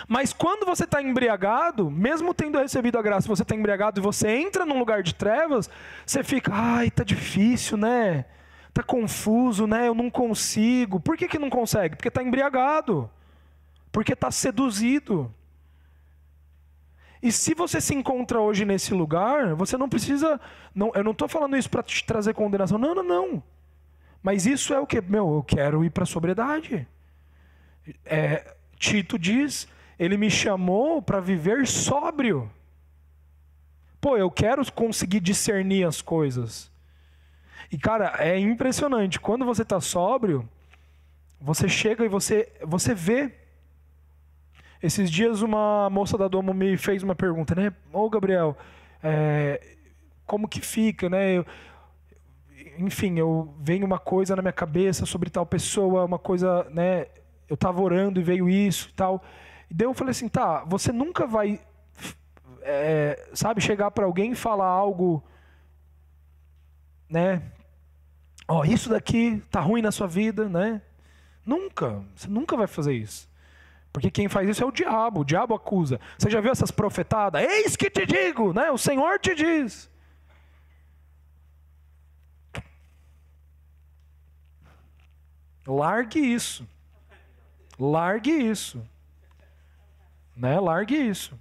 Mas 0.07 0.33
quando 0.33 0.65
você 0.65 0.85
está 0.85 1.03
embriagado, 1.03 1.91
mesmo 1.91 2.33
tendo 2.35 2.59
recebido 2.59 2.99
a 2.99 3.03
graça, 3.03 3.27
você 3.27 3.43
está 3.43 3.55
embriagado 3.55 4.01
e 4.01 4.03
você 4.03 4.29
entra 4.29 4.65
num 4.65 4.79
lugar 4.79 5.03
de 5.03 5.15
trevas, 5.15 5.69
você 6.05 6.23
fica, 6.23 6.53
ai, 6.55 6.91
tá 6.91 7.03
difícil, 7.03 7.77
né? 7.77 8.25
Tá 8.73 8.83
confuso, 8.83 9.67
né? 9.67 9.89
Eu 9.89 9.95
não 9.95 10.11
consigo. 10.11 11.01
Por 11.01 11.17
que, 11.17 11.27
que 11.27 11.39
não 11.39 11.51
consegue? 11.51 11.97
Porque 11.97 12.09
está 12.09 12.23
embriagado. 12.23 13.11
Porque 13.91 14.13
está 14.13 14.31
seduzido. 14.31 15.35
E 17.23 17.33
se 17.33 17.55
você 17.55 17.81
se 17.81 17.95
encontra 17.95 18.41
hoje 18.41 18.65
nesse 18.65 18.95
lugar, 18.95 19.55
você 19.55 19.77
não 19.77 19.89
precisa. 19.89 20.41
Não, 20.75 20.93
eu 20.95 21.03
não 21.03 21.13
estou 21.13 21.29
falando 21.29 21.57
isso 21.57 21.69
para 21.69 21.83
te 21.83 22.05
trazer 22.05 22.35
condenação. 22.35 22.79
Não, 22.79 22.95
não, 22.95 23.03
não. 23.03 23.43
Mas 24.23 24.47
isso 24.47 24.73
é 24.73 24.79
o 24.79 24.87
que? 24.87 25.01
Meu, 25.01 25.35
eu 25.35 25.43
quero 25.43 25.85
ir 25.85 25.91
para 25.91 26.05
a 26.05 26.07
sobriedade. 26.07 26.87
É, 28.05 28.55
Tito 28.79 29.19
diz: 29.19 29.67
ele 29.99 30.17
me 30.17 30.31
chamou 30.31 31.03
para 31.03 31.21
viver 31.21 31.67
sóbrio. 31.67 32.51
Pô, 34.01 34.17
eu 34.17 34.31
quero 34.31 34.71
conseguir 34.73 35.21
discernir 35.21 35.85
as 35.85 36.01
coisas. 36.01 36.71
E 37.71 37.77
cara, 37.77 38.15
é 38.19 38.39
impressionante. 38.39 39.19
Quando 39.19 39.45
você 39.45 39.63
está 39.63 39.81
sóbrio, 39.81 40.49
você 41.41 41.69
chega 41.69 42.05
e 42.05 42.09
você, 42.09 42.51
você 42.63 42.95
vê 42.95 43.33
esses 44.83 45.11
dias 45.11 45.43
uma 45.43 45.91
moça 45.91 46.17
da 46.17 46.29
Domo 46.29 46.55
me 46.55 46.77
fez 46.77 47.03
uma 47.03 47.15
pergunta, 47.15 47.55
né? 47.55 47.73
Ô 47.93 48.09
Gabriel, 48.09 48.57
é, 49.03 49.61
como 50.25 50.49
que 50.49 50.61
fica, 50.61 51.11
né? 51.11 51.39
Eu, 51.39 51.47
enfim, 52.79 53.19
eu 53.19 53.53
venho 53.61 53.85
uma 53.85 53.99
coisa 53.99 54.37
na 54.37 54.43
minha 54.43 54.53
cabeça 54.53 55.05
sobre 55.05 55.31
tal 55.31 55.45
pessoa, 55.45 56.05
uma 56.05 56.19
coisa, 56.19 56.65
né? 56.71 57.07
Eu 57.49 57.55
estava 57.55 57.81
orando 57.83 58.21
e 58.21 58.23
veio 58.23 58.49
isso 58.49 58.91
e 58.91 58.93
tal. 58.93 59.23
E 59.71 59.75
daí 59.75 59.87
eu 59.87 59.95
falei 59.95 60.13
assim, 60.13 60.29
tá, 60.29 60.65
você 60.65 60.93
nunca 60.93 61.27
vai, 61.27 61.61
é, 62.63 63.29
sabe, 63.35 63.61
chegar 63.61 63.91
para 63.91 64.05
alguém 64.05 64.33
e 64.33 64.37
falar 64.37 64.67
algo, 64.67 65.23
né? 67.09 67.43
Ó, 68.47 68.61
oh, 68.61 68.65
isso 68.65 68.89
daqui 68.89 69.43
tá 69.51 69.61
ruim 69.61 69.83
na 69.83 69.93
sua 69.93 70.07
vida, 70.07 70.49
né? 70.49 70.81
Nunca, 71.45 72.03
você 72.15 72.29
nunca 72.29 72.57
vai 72.57 72.67
fazer 72.67 72.95
isso. 72.95 73.29
Porque 73.93 74.11
quem 74.11 74.29
faz 74.29 74.49
isso 74.49 74.63
é 74.63 74.67
o 74.67 74.73
diabo, 74.73 75.21
o 75.21 75.25
diabo 75.25 75.55
acusa. 75.55 76.01
Você 76.17 76.31
já 76.31 76.41
viu 76.41 76.53
essas 76.53 76.71
profetadas? 76.71 77.43
Eis 77.43 77.77
que 77.77 77.91
te 77.91 78.07
digo, 78.07 78.53
né? 78.53 78.71
O 78.71 78.79
Senhor 78.79 79.19
te 79.19 79.35
diz. 79.35 79.91
Largue 85.67 86.21
isso. 86.21 86.67
Largue 87.79 88.31
isso. 88.31 88.83
Né? 90.39 90.59
Largue 90.61 90.95
isso. 90.95 91.39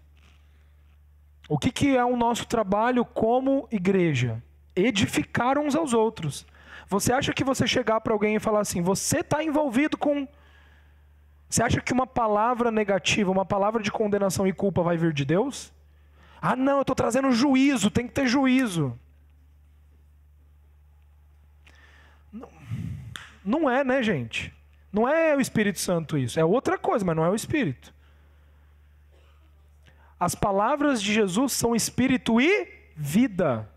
O 1.47 1.57
que, 1.57 1.71
que 1.71 1.95
é 1.95 2.03
o 2.03 2.17
nosso 2.17 2.45
trabalho 2.47 3.05
como 3.05 3.67
igreja? 3.71 4.43
Edificar 4.75 5.57
uns 5.57 5.75
aos 5.75 5.93
outros. 5.93 6.45
Você 6.87 7.13
acha 7.13 7.31
que 7.31 7.43
você 7.43 7.67
chegar 7.67 8.01
para 8.01 8.13
alguém 8.13 8.35
e 8.35 8.39
falar 8.39 8.61
assim, 8.61 8.81
você 8.81 9.19
está 9.19 9.43
envolvido 9.43 9.97
com 9.97 10.27
você 11.49 11.63
acha 11.63 11.79
que 11.79 11.93
uma 11.93 12.05
palavra 12.05 12.69
negativa, 12.69 13.31
uma 13.31 13.45
palavra 13.45 13.81
de 13.81 13.89
condenação 13.89 14.45
e 14.45 14.51
culpa 14.51 14.83
vai 14.83 14.97
vir 14.97 15.13
de 15.13 15.23
Deus? 15.23 15.71
Ah, 16.41 16.55
não, 16.55 16.77
eu 16.77 16.81
estou 16.81 16.95
trazendo 16.95 17.31
juízo, 17.31 17.89
tem 17.89 18.05
que 18.05 18.13
ter 18.13 18.27
juízo. 18.27 18.99
Não, 22.31 22.49
não 23.45 23.69
é, 23.69 23.81
né, 23.83 24.03
gente? 24.03 24.53
Não 24.91 25.07
é 25.07 25.35
o 25.35 25.39
Espírito 25.39 25.79
Santo 25.79 26.17
isso. 26.17 26.37
É 26.37 26.43
outra 26.43 26.77
coisa, 26.77 27.05
mas 27.05 27.15
não 27.15 27.23
é 27.23 27.29
o 27.29 27.35
Espírito. 27.35 27.93
As 30.19 30.33
palavras 30.33 31.01
de 31.01 31.13
Jesus 31.13 31.53
são 31.53 31.75
espírito 31.75 32.41
e 32.41 32.67
vida. 32.95 33.69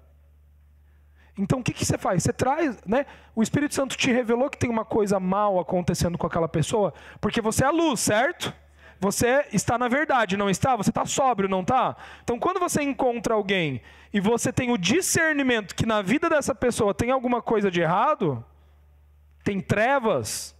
Então 1.36 1.60
o 1.60 1.62
que, 1.62 1.72
que 1.72 1.84
você 1.84 1.96
faz? 1.96 2.22
Você 2.22 2.32
traz, 2.32 2.78
né? 2.84 3.06
O 3.34 3.42
Espírito 3.42 3.74
Santo 3.74 3.96
te 3.96 4.12
revelou 4.12 4.50
que 4.50 4.58
tem 4.58 4.68
uma 4.68 4.84
coisa 4.84 5.18
mal 5.18 5.58
acontecendo 5.58 6.18
com 6.18 6.26
aquela 6.26 6.48
pessoa, 6.48 6.92
porque 7.20 7.40
você 7.40 7.64
é 7.64 7.66
a 7.66 7.70
luz, 7.70 8.00
certo? 8.00 8.52
Você 8.98 9.46
está 9.52 9.78
na 9.78 9.88
verdade, 9.88 10.36
não 10.36 10.50
está? 10.50 10.76
Você 10.76 10.90
está 10.90 11.06
sóbrio, 11.06 11.48
não 11.48 11.62
está? 11.62 11.96
Então 12.22 12.38
quando 12.38 12.60
você 12.60 12.82
encontra 12.82 13.34
alguém 13.34 13.80
e 14.12 14.20
você 14.20 14.52
tem 14.52 14.70
o 14.70 14.76
discernimento 14.76 15.74
que 15.74 15.86
na 15.86 16.02
vida 16.02 16.28
dessa 16.28 16.54
pessoa 16.54 16.92
tem 16.92 17.10
alguma 17.10 17.40
coisa 17.40 17.70
de 17.70 17.80
errado, 17.80 18.44
tem 19.42 19.60
trevas, 19.60 20.54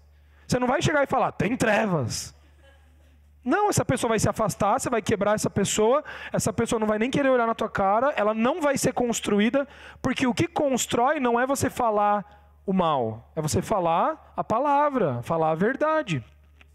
você 0.47 0.59
não 0.59 0.67
vai 0.67 0.81
chegar 0.81 1.03
e 1.03 1.07
falar, 1.07 1.33
tem 1.33 1.57
trevas. 1.57 2.35
Não, 3.45 3.71
essa 3.71 3.85
pessoa 3.85 4.11
vai 4.11 4.19
se 4.19 4.29
afastar, 4.29 4.79
você 4.79 4.91
vai 4.91 5.01
quebrar 5.01 5.35
essa 5.35 5.49
pessoa, 5.49 6.05
essa 6.31 6.53
pessoa 6.53 6.79
não 6.79 6.87
vai 6.87 6.99
nem 6.99 7.11
querer 7.11 7.31
olhar 7.31 7.47
na 7.47 7.55
tua 7.55 7.71
cara, 7.71 8.13
ela 8.17 8.35
não 8.35 8.61
vai 8.61 8.77
ser 8.77 8.93
construída, 8.93 9.67
porque 10.03 10.27
o 10.27 10.35
que 10.35 10.47
constrói 10.47 11.19
não 11.19 11.41
é 11.41 11.47
você 11.47 11.71
falar 11.71 12.61
o 12.67 12.73
mal, 12.73 13.33
é 13.35 13.41
você 13.41 13.63
falar 13.63 14.33
a 14.37 14.45
palavra, 14.45 15.23
falar 15.23 15.53
a 15.53 15.55
verdade. 15.55 16.23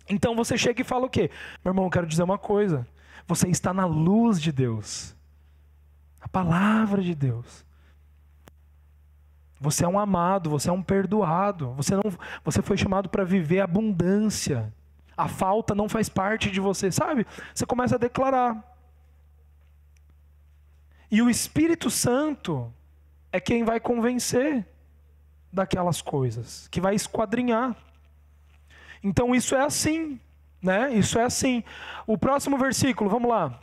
Então 0.10 0.36
você 0.36 0.58
chega 0.58 0.82
e 0.82 0.86
fala 0.86 1.06
o 1.06 1.10
quê? 1.10 1.30
Meu 1.64 1.72
irmão, 1.72 1.86
eu 1.86 1.92
quero 1.92 2.08
dizer 2.08 2.24
uma 2.24 2.38
coisa. 2.38 2.88
Você 3.28 3.48
está 3.48 3.74
na 3.74 3.86
luz 3.86 4.42
de 4.42 4.52
Deus. 4.52 5.16
A 6.20 6.28
palavra 6.28 7.02
de 7.02 7.14
Deus. 7.16 7.66
Você 9.60 9.86
é 9.86 9.88
um 9.88 9.98
amado, 9.98 10.50
você 10.50 10.70
é 10.70 10.74
um 10.74 10.82
perdoado. 10.82 11.72
Você 11.74 11.96
não, 11.96 12.04
você 12.44 12.62
foi 12.62 12.78
chamado 12.78 13.10
para 13.10 13.24
viver 13.24 13.62
abundância. 13.62 14.74
A 15.18 15.28
falta 15.28 15.74
não 15.74 15.88
faz 15.88 16.10
parte 16.10 16.52
de 16.52 16.60
você, 16.60 16.92
sabe? 16.92 17.26
Você 17.54 17.66
começa 17.66 17.96
a 17.96 18.00
declarar. 18.00 18.64
E 21.10 21.22
o 21.22 21.30
Espírito 21.30 21.90
Santo 21.90 22.74
é 23.32 23.40
quem 23.40 23.64
vai 23.64 23.80
convencer 23.80 24.66
daquelas 25.52 26.02
coisas, 26.02 26.68
que 26.68 26.82
vai 26.82 26.96
esquadrinhar. 26.96 27.76
Então 29.02 29.34
isso 29.34 29.56
é 29.56 29.62
assim, 29.62 30.20
né? 30.62 30.94
Isso 30.94 31.18
é 31.18 31.24
assim. 31.24 31.64
O 32.06 32.18
próximo 32.18 32.58
versículo, 32.58 33.10
vamos 33.10 33.30
lá. 33.30 33.60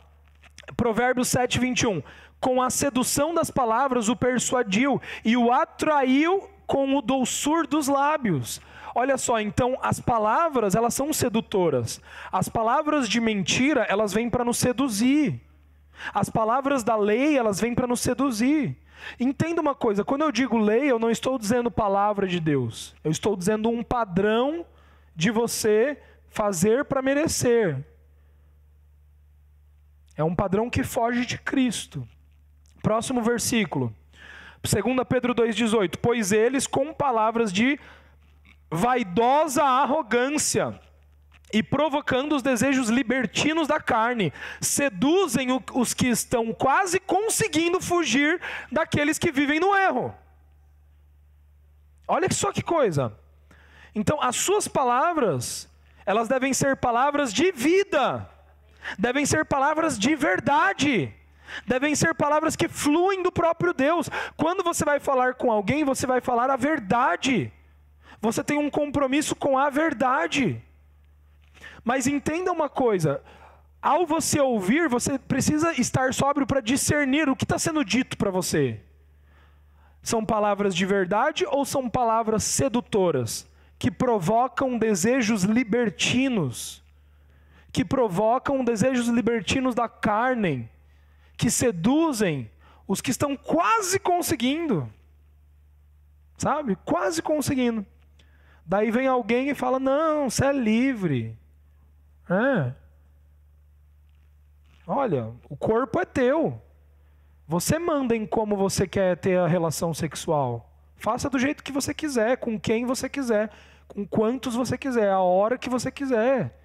Provérbios 0.75 1.27
7, 1.27 1.59
21. 1.59 2.01
Com 2.39 2.61
a 2.61 2.69
sedução 2.69 3.33
das 3.33 3.51
palavras 3.51 4.09
o 4.09 4.15
persuadiu 4.15 5.01
e 5.23 5.37
o 5.37 5.51
atraiu 5.51 6.49
com 6.65 6.95
o 6.95 7.01
doçur 7.01 7.67
dos 7.67 7.87
lábios. 7.87 8.59
Olha 8.95 9.17
só, 9.17 9.39
então 9.39 9.77
as 9.81 9.99
palavras, 9.99 10.75
elas 10.75 10.93
são 10.93 11.11
sedutoras. 11.11 12.01
As 12.31 12.47
palavras 12.47 13.09
de 13.09 13.19
mentira, 13.19 13.85
elas 13.89 14.13
vêm 14.13 14.29
para 14.29 14.45
nos 14.45 14.57
seduzir. 14.57 15.41
As 16.13 16.29
palavras 16.29 16.83
da 16.83 16.95
lei, 16.95 17.37
elas 17.37 17.59
vêm 17.59 17.73
para 17.73 17.87
nos 17.87 18.01
seduzir. 18.01 18.77
Entenda 19.19 19.61
uma 19.61 19.75
coisa, 19.75 20.03
quando 20.03 20.21
eu 20.21 20.31
digo 20.31 20.57
lei, 20.57 20.91
eu 20.91 20.99
não 20.99 21.09
estou 21.09 21.37
dizendo 21.37 21.69
palavra 21.69 22.27
de 22.27 22.39
Deus. 22.39 22.95
Eu 23.03 23.11
estou 23.11 23.35
dizendo 23.35 23.69
um 23.69 23.83
padrão 23.83 24.65
de 25.15 25.31
você 25.31 25.97
fazer 26.29 26.85
para 26.85 27.01
merecer. 27.01 27.83
É 30.15 30.23
um 30.23 30.35
padrão 30.35 30.69
que 30.69 30.83
foge 30.83 31.25
de 31.25 31.37
Cristo. 31.37 32.07
Próximo 32.81 33.21
versículo. 33.21 33.93
2 34.61 35.07
Pedro 35.07 35.33
2,18: 35.33 35.97
Pois 36.01 36.31
eles, 36.31 36.67
com 36.67 36.93
palavras 36.93 37.51
de 37.51 37.79
vaidosa 38.73 39.63
arrogância 39.63 40.79
e 41.53 41.61
provocando 41.61 42.35
os 42.35 42.41
desejos 42.41 42.89
libertinos 42.89 43.67
da 43.67 43.79
carne, 43.79 44.33
seduzem 44.59 45.49
os 45.73 45.93
que 45.93 46.07
estão 46.07 46.51
quase 46.51 46.99
conseguindo 46.99 47.79
fugir 47.79 48.41
daqueles 48.71 49.19
que 49.19 49.31
vivem 49.31 49.59
no 49.59 49.75
erro. 49.75 50.13
Olha 52.07 52.27
só 52.31 52.51
que 52.51 52.63
coisa. 52.63 53.15
Então, 53.93 54.19
as 54.19 54.35
suas 54.35 54.67
palavras, 54.67 55.69
elas 56.07 56.27
devem 56.27 56.51
ser 56.53 56.77
palavras 56.77 57.31
de 57.31 57.51
vida, 57.51 58.27
devem 58.97 59.23
ser 59.23 59.45
palavras 59.45 59.99
de 59.99 60.15
verdade, 60.15 61.13
devem 61.67 61.93
ser 61.93 62.15
palavras 62.15 62.55
que 62.55 62.67
fluem 62.67 63.21
do 63.21 63.31
próprio 63.31 63.73
Deus. 63.73 64.09
Quando 64.35 64.63
você 64.63 64.83
vai 64.83 64.99
falar 64.99 65.35
com 65.35 65.51
alguém, 65.51 65.83
você 65.83 66.07
vai 66.07 66.19
falar 66.19 66.49
a 66.49 66.55
verdade, 66.55 67.53
você 68.23 68.41
tem 68.41 68.57
um 68.57 68.69
compromisso 68.69 69.35
com 69.35 69.57
a 69.57 69.69
verdade. 69.69 70.63
Mas 71.83 72.07
entenda 72.07 72.53
uma 72.53 72.69
coisa: 72.69 73.21
ao 73.81 74.05
você 74.05 74.39
ouvir, 74.39 74.87
você 74.87 75.19
precisa 75.19 75.73
estar 75.73 76.13
sóbrio 76.13 76.47
para 76.47 76.61
discernir 76.61 77.27
o 77.27 77.35
que 77.35 77.43
está 77.43 77.59
sendo 77.59 77.83
dito 77.83 78.17
para 78.17 78.31
você. 78.31 78.79
São 80.01 80.25
palavras 80.25 80.73
de 80.73 80.85
verdade 80.85 81.45
ou 81.45 81.65
são 81.65 81.89
palavras 81.89 82.45
sedutoras 82.45 83.45
que 83.77 83.91
provocam 83.91 84.77
desejos 84.77 85.43
libertinos, 85.43 86.81
que 87.73 87.83
provocam 87.83 88.63
desejos 88.63 89.09
libertinos 89.09 89.75
da 89.75 89.89
carne, 89.89 90.69
que 91.35 91.51
seduzem 91.51 92.49
os 92.87 93.01
que 93.01 93.11
estão 93.11 93.35
quase 93.35 93.99
conseguindo, 93.99 94.89
sabe? 96.37 96.77
Quase 96.85 97.21
conseguindo. 97.21 97.85
Daí 98.65 98.91
vem 98.91 99.07
alguém 99.07 99.49
e 99.49 99.55
fala: 99.55 99.79
Não, 99.79 100.29
você 100.29 100.45
é 100.45 100.53
livre. 100.53 101.37
É. 102.29 102.73
Olha, 104.87 105.31
o 105.49 105.55
corpo 105.55 105.99
é 105.99 106.05
teu. 106.05 106.61
Você 107.47 107.77
manda 107.77 108.15
em 108.15 108.25
como 108.25 108.55
você 108.55 108.87
quer 108.87 109.17
ter 109.17 109.37
a 109.37 109.47
relação 109.47 109.93
sexual. 109.93 110.69
Faça 110.95 111.29
do 111.29 111.37
jeito 111.37 111.63
que 111.63 111.71
você 111.71 111.93
quiser, 111.93 112.37
com 112.37 112.59
quem 112.59 112.85
você 112.85 113.09
quiser, 113.09 113.49
com 113.87 114.05
quantos 114.05 114.55
você 114.55 114.77
quiser, 114.77 115.11
a 115.11 115.19
hora 115.19 115.57
que 115.57 115.69
você 115.69 115.91
quiser. 115.91 116.57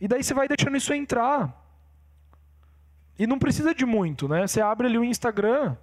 E 0.00 0.08
daí 0.08 0.22
você 0.22 0.34
vai 0.34 0.48
deixando 0.48 0.76
isso 0.76 0.92
entrar. 0.92 1.62
E 3.18 3.26
não 3.26 3.38
precisa 3.38 3.74
de 3.74 3.84
muito, 3.84 4.26
né? 4.26 4.46
Você 4.46 4.60
abre 4.60 4.86
ali 4.86 4.98
o 4.98 5.04
Instagram, 5.04 5.76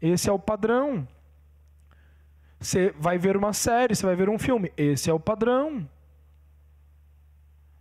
esse 0.00 0.28
é 0.28 0.32
o 0.32 0.38
padrão. 0.38 1.06
Você 2.60 2.94
vai 2.98 3.18
ver 3.18 3.36
uma 3.36 3.52
série, 3.52 3.94
você 3.94 4.04
vai 4.06 4.16
ver 4.16 4.28
um 4.28 4.38
filme, 4.38 4.72
esse 4.76 5.10
é 5.10 5.12
o 5.12 5.20
padrão. 5.20 5.88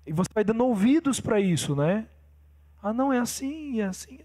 E 0.05 0.13
você 0.13 0.29
vai 0.33 0.43
dando 0.43 0.65
ouvidos 0.65 1.19
para 1.19 1.39
isso, 1.39 1.75
né? 1.75 2.05
Ah, 2.81 2.93
não, 2.93 3.11
é 3.11 3.19
assim, 3.19 3.81
é 3.81 3.85
assim. 3.85 4.19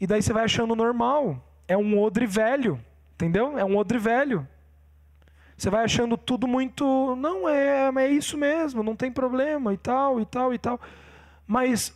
E 0.00 0.06
daí 0.06 0.22
você 0.22 0.32
vai 0.32 0.44
achando 0.44 0.74
normal. 0.74 1.42
É 1.68 1.76
um 1.76 2.00
odre 2.00 2.26
velho, 2.26 2.82
entendeu? 3.14 3.58
É 3.58 3.64
um 3.64 3.76
odre 3.76 3.98
velho. 3.98 4.48
Você 5.56 5.70
vai 5.70 5.84
achando 5.84 6.16
tudo 6.16 6.48
muito. 6.48 7.14
Não, 7.16 7.48
é, 7.48 7.88
é 7.94 8.08
isso 8.08 8.36
mesmo, 8.38 8.82
não 8.82 8.96
tem 8.96 9.12
problema 9.12 9.72
e 9.72 9.76
tal, 9.76 10.20
e 10.20 10.24
tal, 10.24 10.54
e 10.54 10.58
tal. 10.58 10.80
Mas 11.46 11.94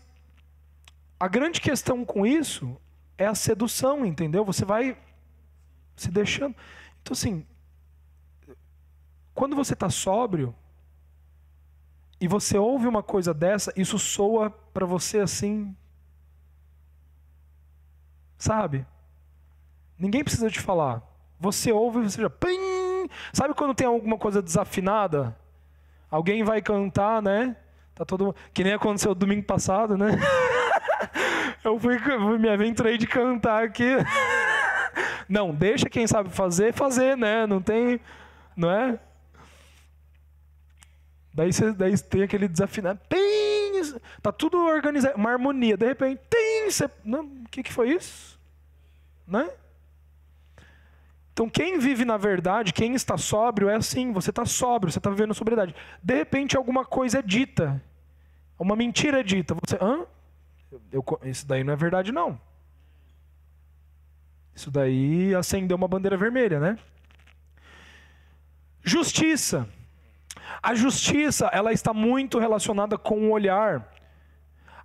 a 1.18 1.26
grande 1.26 1.61
questão 1.61 2.05
com 2.05 2.26
isso 2.26 2.76
é 3.16 3.26
a 3.26 3.34
sedução, 3.34 4.05
entendeu? 4.05 4.44
Você 4.44 4.64
vai 4.64 4.97
se 5.97 6.11
deixando. 6.11 6.55
Então, 7.07 7.12
assim, 7.12 7.46
quando 9.32 9.54
você 9.54 9.74
está 9.74 9.88
sóbrio, 9.88 10.52
e 12.20 12.26
você 12.26 12.59
ouve 12.59 12.88
uma 12.88 13.00
coisa 13.00 13.32
dessa, 13.32 13.72
isso 13.76 13.96
soa 13.96 14.50
para 14.50 14.84
você 14.84 15.20
assim. 15.20 15.76
Sabe? 18.36 18.84
Ninguém 19.96 20.24
precisa 20.24 20.50
te 20.50 20.59
falar. 20.59 21.00
Você 21.38 21.70
ouve 21.70 22.00
e 22.00 22.11
você 22.11 22.22
já. 22.22 22.28
Pim! 22.28 23.09
Sabe 23.32 23.54
quando 23.54 23.72
tem 23.72 23.86
alguma 23.86 24.18
coisa 24.18 24.42
desafinada? 24.42 25.38
Alguém 26.11 26.42
vai 26.42 26.61
cantar, 26.61 27.22
né? 27.22 27.54
Tá 27.94 28.04
todo 28.04 28.34
que 28.52 28.64
nem 28.64 28.72
aconteceu 28.72 29.14
domingo 29.14 29.44
passado, 29.44 29.96
né? 29.96 30.11
Eu 31.62 31.78
fui 31.78 31.98
me 32.36 32.48
aventurei 32.48 32.98
de 32.98 33.07
cantar 33.07 33.62
aqui. 33.62 33.84
Não, 35.29 35.55
deixa 35.55 35.89
quem 35.89 36.07
sabe 36.07 36.31
fazer 36.31 36.72
fazer, 36.72 37.16
né? 37.16 37.47
Não 37.47 37.61
tem, 37.61 38.01
não 38.57 38.70
é? 38.70 38.99
Daí, 41.35 41.53
você, 41.53 41.72
daí 41.72 41.99
tem 41.99 42.22
aquele 42.22 42.49
desafinado. 42.49 42.99
Tem, 43.09 43.83
tá 44.22 44.33
tudo 44.33 44.59
organizado, 44.59 45.16
uma 45.16 45.31
harmonia. 45.31 45.77
De 45.77 45.87
repente, 45.87 46.20
tem, 46.31 46.68
não, 47.05 47.24
o 47.24 47.49
que, 47.51 47.62
que 47.62 47.72
foi 47.72 47.91
isso? 47.91 48.39
Né? 49.27 49.49
Então, 51.37 51.51
quem 51.51 51.79
vive 51.79 52.07
na 52.07 52.16
verdade, 52.16 52.72
quem 52.72 52.95
está 52.95 53.18
sóbrio, 53.18 53.68
é 53.68 53.74
assim: 53.74 54.11
você 54.12 54.31
está 54.31 54.47
sóbrio, 54.47 54.91
você 54.91 54.99
está 54.99 55.11
vivendo 55.11 55.35
sobriedade. 55.35 55.74
De 56.03 56.14
repente, 56.14 56.57
alguma 56.57 56.83
coisa 56.83 57.18
é 57.18 57.22
dita, 57.22 57.83
uma 58.59 58.74
mentira 58.74 59.20
é 59.20 59.22
dita. 59.22 59.55
Você, 59.62 59.77
hã? 59.79 60.07
Eu, 60.91 61.05
isso 61.24 61.47
daí 61.47 61.62
não 61.62 61.74
é 61.74 61.77
verdade, 61.77 62.11
não. 62.12 62.41
Isso 64.57 64.70
daí 64.70 65.34
acendeu 65.34 65.76
uma 65.76 65.86
bandeira 65.86 66.16
vermelha, 66.16 66.59
né? 66.59 66.78
Justiça. 68.82 69.68
A 70.62 70.74
justiça, 70.74 71.50
ela 71.52 71.74
está 71.74 71.92
muito 71.92 72.38
relacionada 72.38 72.96
com 72.96 73.28
o 73.28 73.32
olhar. 73.32 73.92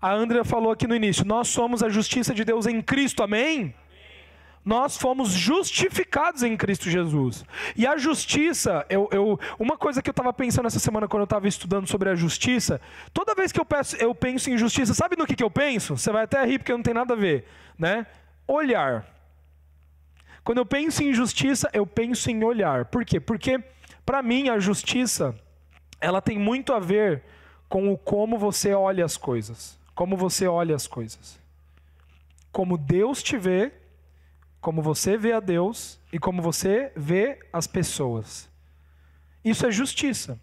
A 0.01 0.11
Andrea 0.11 0.43
falou 0.43 0.74
aqui 0.74 0.86
no 0.86 0.95
início: 0.95 1.26
nós 1.26 1.47
somos 1.47 1.82
a 1.82 1.88
justiça 1.88 2.34
de 2.34 2.43
Deus 2.43 2.65
em 2.65 2.82
Cristo, 2.82 3.24
amém? 3.24 3.74
Nós 4.63 4.97
fomos 4.97 5.30
justificados 5.30 6.43
em 6.43 6.57
Cristo 6.57 6.89
Jesus. 6.89 7.45
E 7.76 7.88
a 7.88 7.95
justiça, 7.97 8.86
eu, 8.89 9.07
eu 9.11 9.39
uma 9.57 9.78
coisa 9.78 10.01
que 10.01 10.09
eu 10.09 10.11
estava 10.11 10.34
pensando 10.34 10.67
essa 10.67 10.80
semana 10.80 11.07
quando 11.07 11.22
eu 11.22 11.32
estava 11.32 11.47
estudando 11.47 11.88
sobre 11.88 12.09
a 12.09 12.15
justiça, 12.15 12.80
toda 13.13 13.34
vez 13.34 13.53
que 13.53 13.59
eu, 13.59 13.65
peço, 13.65 13.95
eu 13.95 14.13
penso 14.13 14.51
em 14.51 14.57
justiça, 14.57 14.93
sabe 14.93 15.15
no 15.15 15.26
que, 15.26 15.36
que 15.36 15.43
eu 15.43 15.49
penso? 15.49 15.97
Você 15.97 16.11
vai 16.11 16.26
até 16.26 16.43
rir 16.45 16.59
porque 16.59 16.74
não 16.74 16.84
tem 16.84 16.93
nada 16.93 17.13
a 17.13 17.17
ver, 17.17 17.45
né? 17.80 18.05
Olhar. 18.45 19.20
Quando 20.44 20.58
eu 20.58 20.66
penso 20.66 21.04
em 21.04 21.14
justiça, 21.14 21.70
eu 21.74 21.86
penso 21.86 22.30
em 22.32 22.44
olhar. 22.44 22.86
Por 22.86 23.06
quê? 23.06 23.20
Porque, 23.20 23.64
para 24.06 24.24
mim, 24.24 24.50
a 24.50 24.60
justiça 24.60 25.36
ela 26.00 26.22
tem 26.22 26.38
muito 26.38 26.74
a 26.74 26.80
ver 26.80 27.24
com 27.70 27.94
o 27.94 27.98
como 27.98 28.38
você 28.38 28.74
olha 28.74 29.06
as 29.06 29.18
coisas. 29.18 29.80
Como 29.94 30.18
você 30.18 30.48
olha 30.48 30.76
as 30.76 30.88
coisas. 30.88 31.39
Como 32.52 32.78
Deus 32.78 33.22
te 33.22 33.38
vê, 33.38 33.72
como 34.60 34.82
você 34.82 35.18
vê 35.18 35.34
a 35.34 35.39
Deus 35.39 36.00
e 36.12 36.20
como 36.20 36.42
você 36.42 36.92
vê 36.96 37.39
as 37.54 37.68
pessoas. 37.68 38.50
Isso 39.44 39.66
é 39.66 39.72
justiça. 39.72 40.39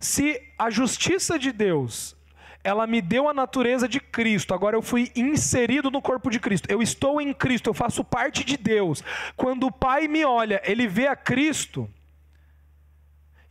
Se 0.00 0.40
a 0.58 0.70
justiça 0.70 1.38
de 1.38 1.52
Deus, 1.52 2.16
ela 2.62 2.86
me 2.86 3.00
deu 3.00 3.28
a 3.28 3.34
natureza 3.34 3.88
de 3.88 4.00
Cristo, 4.00 4.52
agora 4.52 4.76
eu 4.76 4.82
fui 4.82 5.10
inserido 5.14 5.90
no 5.90 6.02
corpo 6.02 6.30
de 6.30 6.40
Cristo, 6.40 6.70
eu 6.70 6.82
estou 6.82 7.20
em 7.20 7.32
Cristo, 7.32 7.68
eu 7.68 7.74
faço 7.74 8.04
parte 8.04 8.44
de 8.44 8.56
Deus. 8.56 9.02
Quando 9.36 9.66
o 9.66 9.72
Pai 9.72 10.08
me 10.08 10.24
olha, 10.24 10.60
ele 10.64 10.86
vê 10.86 11.06
a 11.06 11.16
Cristo, 11.16 11.88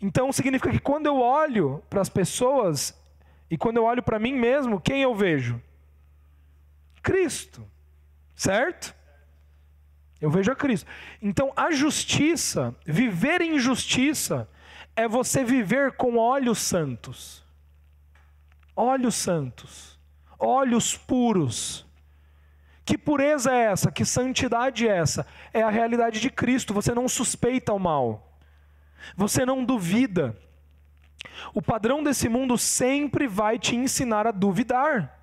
então 0.01 0.31
significa 0.31 0.71
que 0.71 0.79
quando 0.79 1.07
eu 1.07 1.19
olho 1.19 1.83
para 1.89 2.01
as 2.01 2.09
pessoas 2.09 2.95
e 3.49 3.57
quando 3.57 3.77
eu 3.77 3.85
olho 3.85 4.03
para 4.03 4.19
mim 4.19 4.33
mesmo, 4.33 4.79
quem 4.79 5.01
eu 5.01 5.15
vejo? 5.15 5.61
Cristo. 7.01 7.65
Certo? 8.35 8.95
Eu 10.21 10.29
vejo 10.29 10.51
a 10.51 10.55
Cristo. 10.55 10.87
Então 11.21 11.51
a 11.55 11.71
justiça, 11.71 12.75
viver 12.85 13.41
em 13.41 13.57
justiça, 13.57 14.47
é 14.95 15.07
você 15.07 15.43
viver 15.43 15.93
com 15.93 16.17
olhos 16.17 16.59
santos. 16.59 17.43
Olhos 18.79 19.15
santos. 19.15 19.99
Olhos 20.37 20.95
puros. 20.95 21.83
Que 22.85 22.95
pureza 22.95 23.51
é 23.51 23.71
essa? 23.71 23.91
Que 23.91 24.05
santidade 24.05 24.87
é 24.87 24.95
essa? 24.95 25.25
É 25.51 25.63
a 25.63 25.69
realidade 25.69 26.21
de 26.21 26.29
Cristo. 26.29 26.75
Você 26.75 26.93
não 26.93 27.09
suspeita 27.09 27.73
o 27.73 27.79
mal. 27.79 28.37
Você 29.15 29.43
não 29.47 29.65
duvida. 29.65 30.37
O 31.55 31.61
padrão 31.61 32.03
desse 32.03 32.29
mundo 32.29 32.55
sempre 32.55 33.27
vai 33.27 33.57
te 33.57 33.75
ensinar 33.75 34.27
a 34.27 34.31
duvidar. 34.31 35.19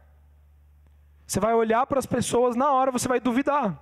Você 1.25 1.39
vai 1.39 1.55
olhar 1.55 1.87
para 1.87 2.01
as 2.01 2.07
pessoas, 2.07 2.57
na 2.57 2.73
hora 2.73 2.91
você 2.91 3.07
vai 3.07 3.21
duvidar. 3.21 3.81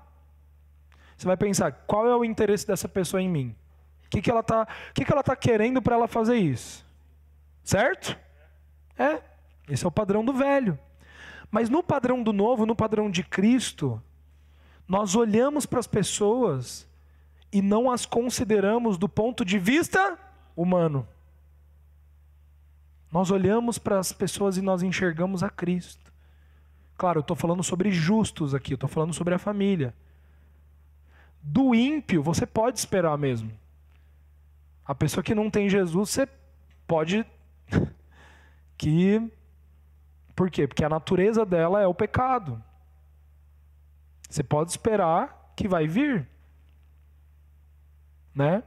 Você 1.16 1.26
vai 1.26 1.36
pensar: 1.36 1.72
qual 1.86 2.06
é 2.06 2.14
o 2.14 2.24
interesse 2.24 2.66
dessa 2.66 2.88
pessoa 2.88 3.22
em 3.22 3.28
mim? 3.28 3.56
O 4.06 4.10
que, 4.10 4.20
que 4.20 4.30
ela 4.30 4.40
está 4.40 4.68
que 4.92 5.04
que 5.04 5.12
ela 5.12 5.22
tá 5.22 5.34
querendo 5.34 5.80
para 5.80 5.96
ela 5.96 6.06
fazer 6.06 6.36
isso? 6.36 6.86
Certo? 7.64 8.18
É, 8.98 9.22
esse 9.72 9.84
é 9.84 9.88
o 9.88 9.92
padrão 9.92 10.24
do 10.24 10.32
velho. 10.32 10.78
Mas 11.50 11.68
no 11.68 11.82
padrão 11.82 12.22
do 12.22 12.32
novo, 12.32 12.66
no 12.66 12.76
padrão 12.76 13.10
de 13.10 13.22
Cristo, 13.22 14.02
nós 14.86 15.14
olhamos 15.14 15.64
para 15.64 15.80
as 15.80 15.86
pessoas 15.86 16.86
e 17.50 17.62
não 17.62 17.90
as 17.90 18.04
consideramos 18.04 18.98
do 18.98 19.08
ponto 19.08 19.44
de 19.44 19.58
vista 19.58 20.18
humano. 20.54 21.06
Nós 23.10 23.30
olhamos 23.30 23.78
para 23.78 23.98
as 23.98 24.12
pessoas 24.12 24.56
e 24.56 24.62
nós 24.62 24.82
enxergamos 24.82 25.42
a 25.42 25.50
Cristo. 25.50 26.12
Claro, 26.96 27.18
eu 27.18 27.22
estou 27.22 27.36
falando 27.36 27.62
sobre 27.62 27.90
justos 27.90 28.54
aqui, 28.54 28.72
eu 28.72 28.76
estou 28.76 28.88
falando 28.88 29.12
sobre 29.12 29.34
a 29.34 29.38
família. 29.38 29.94
Do 31.42 31.74
ímpio, 31.74 32.22
você 32.22 32.46
pode 32.46 32.78
esperar 32.78 33.18
mesmo. 33.18 33.50
A 34.84 34.94
pessoa 34.94 35.24
que 35.24 35.34
não 35.34 35.50
tem 35.50 35.68
Jesus, 35.68 36.10
você 36.10 36.28
pode 36.86 37.26
que 38.78 39.30
por 40.34 40.50
quê? 40.50 40.66
Porque 40.66 40.84
a 40.84 40.88
natureza 40.88 41.44
dela 41.44 41.80
é 41.80 41.86
o 41.86 41.94
pecado. 41.94 42.62
Você 44.28 44.42
pode 44.42 44.70
esperar 44.70 45.52
que 45.54 45.68
vai 45.68 45.86
vir. 45.86 46.26
Né? 48.34 48.62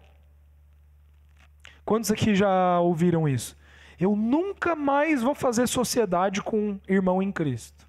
Quantos 1.84 2.12
aqui 2.12 2.36
já 2.36 2.80
ouviram 2.80 3.28
isso? 3.28 3.58
Eu 4.00 4.16
nunca 4.16 4.76
mais 4.76 5.22
vou 5.24 5.34
fazer 5.34 5.68
sociedade 5.68 6.42
com 6.42 6.72
um 6.72 6.80
irmão 6.88 7.22
em 7.22 7.32
Cristo. 7.32 7.88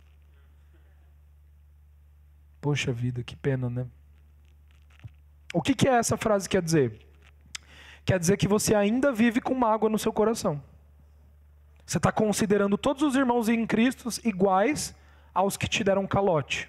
Poxa 2.61 2.93
vida, 2.93 3.23
que 3.23 3.37
pena, 3.37 3.69
né? 3.69 3.87
O 5.53 5.63
que, 5.63 5.75
que 5.75 5.89
é 5.89 5.93
essa 5.93 6.17
frase 6.17 6.49
quer 6.49 6.63
dizer? 6.63 7.07
Quer 8.05 8.19
dizer 8.19 8.37
que 8.37 8.49
você 8.49 8.75
ainda 8.75 9.13
vive 9.13 9.41
com 9.41 9.55
mágoa 9.55 9.91
no 9.91 9.99
seu 9.99 10.13
coração. 10.13 10.63
Você 11.87 11.99
está 11.99 12.11
considerando 12.11 12.77
todos 12.77 13.03
os 13.05 13.15
irmãos 13.15 13.49
em 13.49 13.65
Cristo 13.65 14.09
iguais 14.25 14.93
aos 15.33 15.57
que 15.57 15.69
te 15.69 15.85
deram 15.85 16.05
calote. 16.05 16.69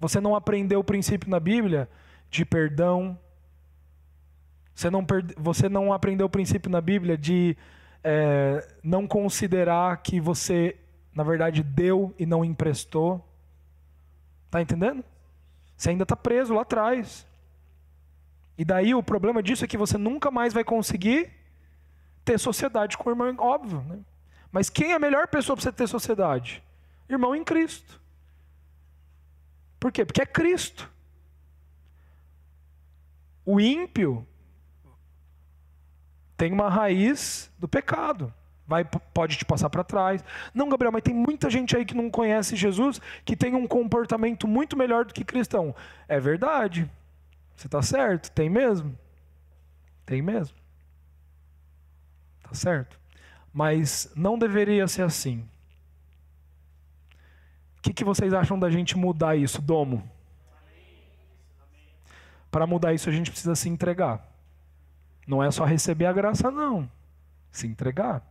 Você 0.00 0.20
não 0.20 0.34
aprendeu 0.34 0.80
o 0.80 0.84
princípio 0.84 1.28
na 1.28 1.38
Bíblia 1.38 1.88
de 2.30 2.44
perdão. 2.44 3.18
Você 4.74 4.88
não, 4.88 5.06
você 5.36 5.68
não 5.68 5.92
aprendeu 5.92 6.26
o 6.26 6.30
princípio 6.30 6.70
na 6.70 6.80
Bíblia 6.80 7.16
de 7.16 7.54
é, 8.02 8.66
não 8.82 9.06
considerar 9.06 9.98
que 9.98 10.18
você, 10.18 10.76
na 11.14 11.22
verdade, 11.22 11.62
deu 11.62 12.14
e 12.18 12.24
não 12.24 12.42
emprestou. 12.42 13.22
Está 14.46 14.62
entendendo? 14.62 15.04
Você 15.76 15.90
ainda 15.90 16.04
está 16.04 16.16
preso 16.16 16.54
lá 16.54 16.62
atrás. 16.62 17.26
E 18.56 18.64
daí 18.64 18.94
o 18.94 19.02
problema 19.02 19.42
disso 19.42 19.64
é 19.64 19.68
que 19.68 19.76
você 19.76 19.98
nunca 19.98 20.30
mais 20.30 20.54
vai 20.54 20.64
conseguir 20.64 21.30
ter 22.24 22.38
sociedade 22.38 22.96
com 22.96 23.10
o 23.10 23.12
irmão, 23.12 23.34
óbvio. 23.38 23.82
Né? 23.82 23.98
Mas 24.52 24.68
quem 24.68 24.92
é 24.92 24.94
a 24.94 24.98
melhor 24.98 25.26
pessoa 25.26 25.56
para 25.56 25.64
você 25.64 25.72
ter 25.72 25.88
sociedade? 25.88 26.62
Irmão 27.08 27.34
em 27.34 27.42
Cristo. 27.42 27.98
Por 29.80 29.90
quê? 29.90 30.04
Porque 30.04 30.20
é 30.20 30.26
Cristo. 30.26 30.88
O 33.44 33.58
ímpio 33.58 34.24
tem 36.36 36.52
uma 36.52 36.68
raiz 36.68 37.50
do 37.58 37.66
pecado. 37.66 38.32
Vai, 38.66 38.84
pode 38.84 39.36
te 39.36 39.44
passar 39.44 39.68
para 39.70 39.82
trás. 39.82 40.24
Não, 40.54 40.68
Gabriel, 40.68 40.92
mas 40.92 41.02
tem 41.02 41.14
muita 41.14 41.50
gente 41.50 41.76
aí 41.76 41.84
que 41.84 41.94
não 41.94 42.10
conhece 42.10 42.54
Jesus, 42.54 43.00
que 43.24 43.36
tem 43.36 43.54
um 43.54 43.66
comportamento 43.66 44.46
muito 44.46 44.76
melhor 44.76 45.04
do 45.04 45.12
que 45.12 45.24
cristão. 45.24 45.74
É 46.06 46.20
verdade. 46.20 46.88
Você 47.56 47.66
está 47.66 47.82
certo? 47.82 48.30
Tem 48.30 48.48
mesmo? 48.48 48.96
Tem 50.06 50.22
mesmo. 50.22 50.56
Tá 52.42 52.54
certo? 52.54 53.01
Mas 53.52 54.10
não 54.16 54.38
deveria 54.38 54.88
ser 54.88 55.02
assim. 55.02 55.46
O 57.78 57.82
que, 57.82 57.92
que 57.92 58.04
vocês 58.04 58.32
acham 58.32 58.58
da 58.58 58.70
gente 58.70 58.96
mudar 58.96 59.36
isso, 59.36 59.60
Domo? 59.60 60.08
Para 62.50 62.66
mudar 62.66 62.92
isso, 62.94 63.08
a 63.08 63.12
gente 63.12 63.30
precisa 63.30 63.54
se 63.54 63.68
entregar. 63.68 64.26
Não 65.26 65.42
é 65.42 65.50
só 65.50 65.64
receber 65.64 66.06
a 66.06 66.12
graça, 66.12 66.50
não. 66.50 66.90
Se 67.50 67.66
entregar. 67.66 68.22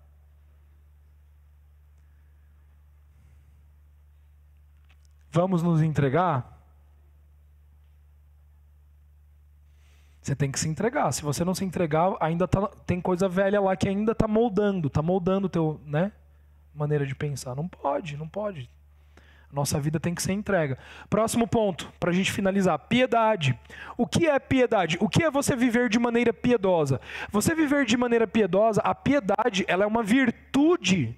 Vamos 5.32 5.64
nos 5.64 5.82
entregar? 5.82 6.61
Você 10.22 10.36
tem 10.36 10.52
que 10.52 10.60
se 10.60 10.70
entregar. 10.70 11.12
Se 11.12 11.24
você 11.24 11.44
não 11.44 11.56
se 11.56 11.66
entregar, 11.66 12.16
ainda 12.20 12.48
tá, 12.48 12.68
tem 12.86 13.02
coisa 13.02 13.28
velha 13.28 13.60
lá 13.60 13.76
que 13.76 13.90
ainda 13.90 14.12
está 14.12 14.28
moldando, 14.28 14.88
está 14.88 15.02
moldando 15.02 15.50
teu, 15.50 15.82
né, 15.86 16.12
maneira 16.76 17.06
de 17.06 17.16
pensar. 17.16 17.56
Não 17.56 17.68
pode, 17.68 18.16
não 18.16 18.28
pode. 18.28 18.70
Nossa 19.52 19.80
vida 19.80 20.00
tem 20.00 20.16
que 20.16 20.22
ser 20.22 20.32
entrega. 20.32 20.78
Próximo 21.10 21.46
ponto, 21.48 21.92
para 22.00 22.12
a 22.12 22.14
gente 22.14 22.32
finalizar: 22.32 22.78
piedade. 22.80 23.58
O 23.98 24.08
que 24.08 24.28
é 24.28 24.40
piedade? 24.40 24.98
O 25.02 25.10
que 25.10 25.24
é 25.24 25.32
você 25.32 25.56
viver 25.56 25.90
de 25.90 26.00
maneira 26.00 26.32
piedosa? 26.32 27.02
Você 27.32 27.54
viver 27.54 27.86
de 27.86 27.98
maneira 27.98 28.26
piedosa, 28.26 28.80
a 28.82 28.96
piedade, 28.96 29.66
ela 29.68 29.84
é 29.84 29.88
uma 29.88 30.04
virtude 30.04 31.18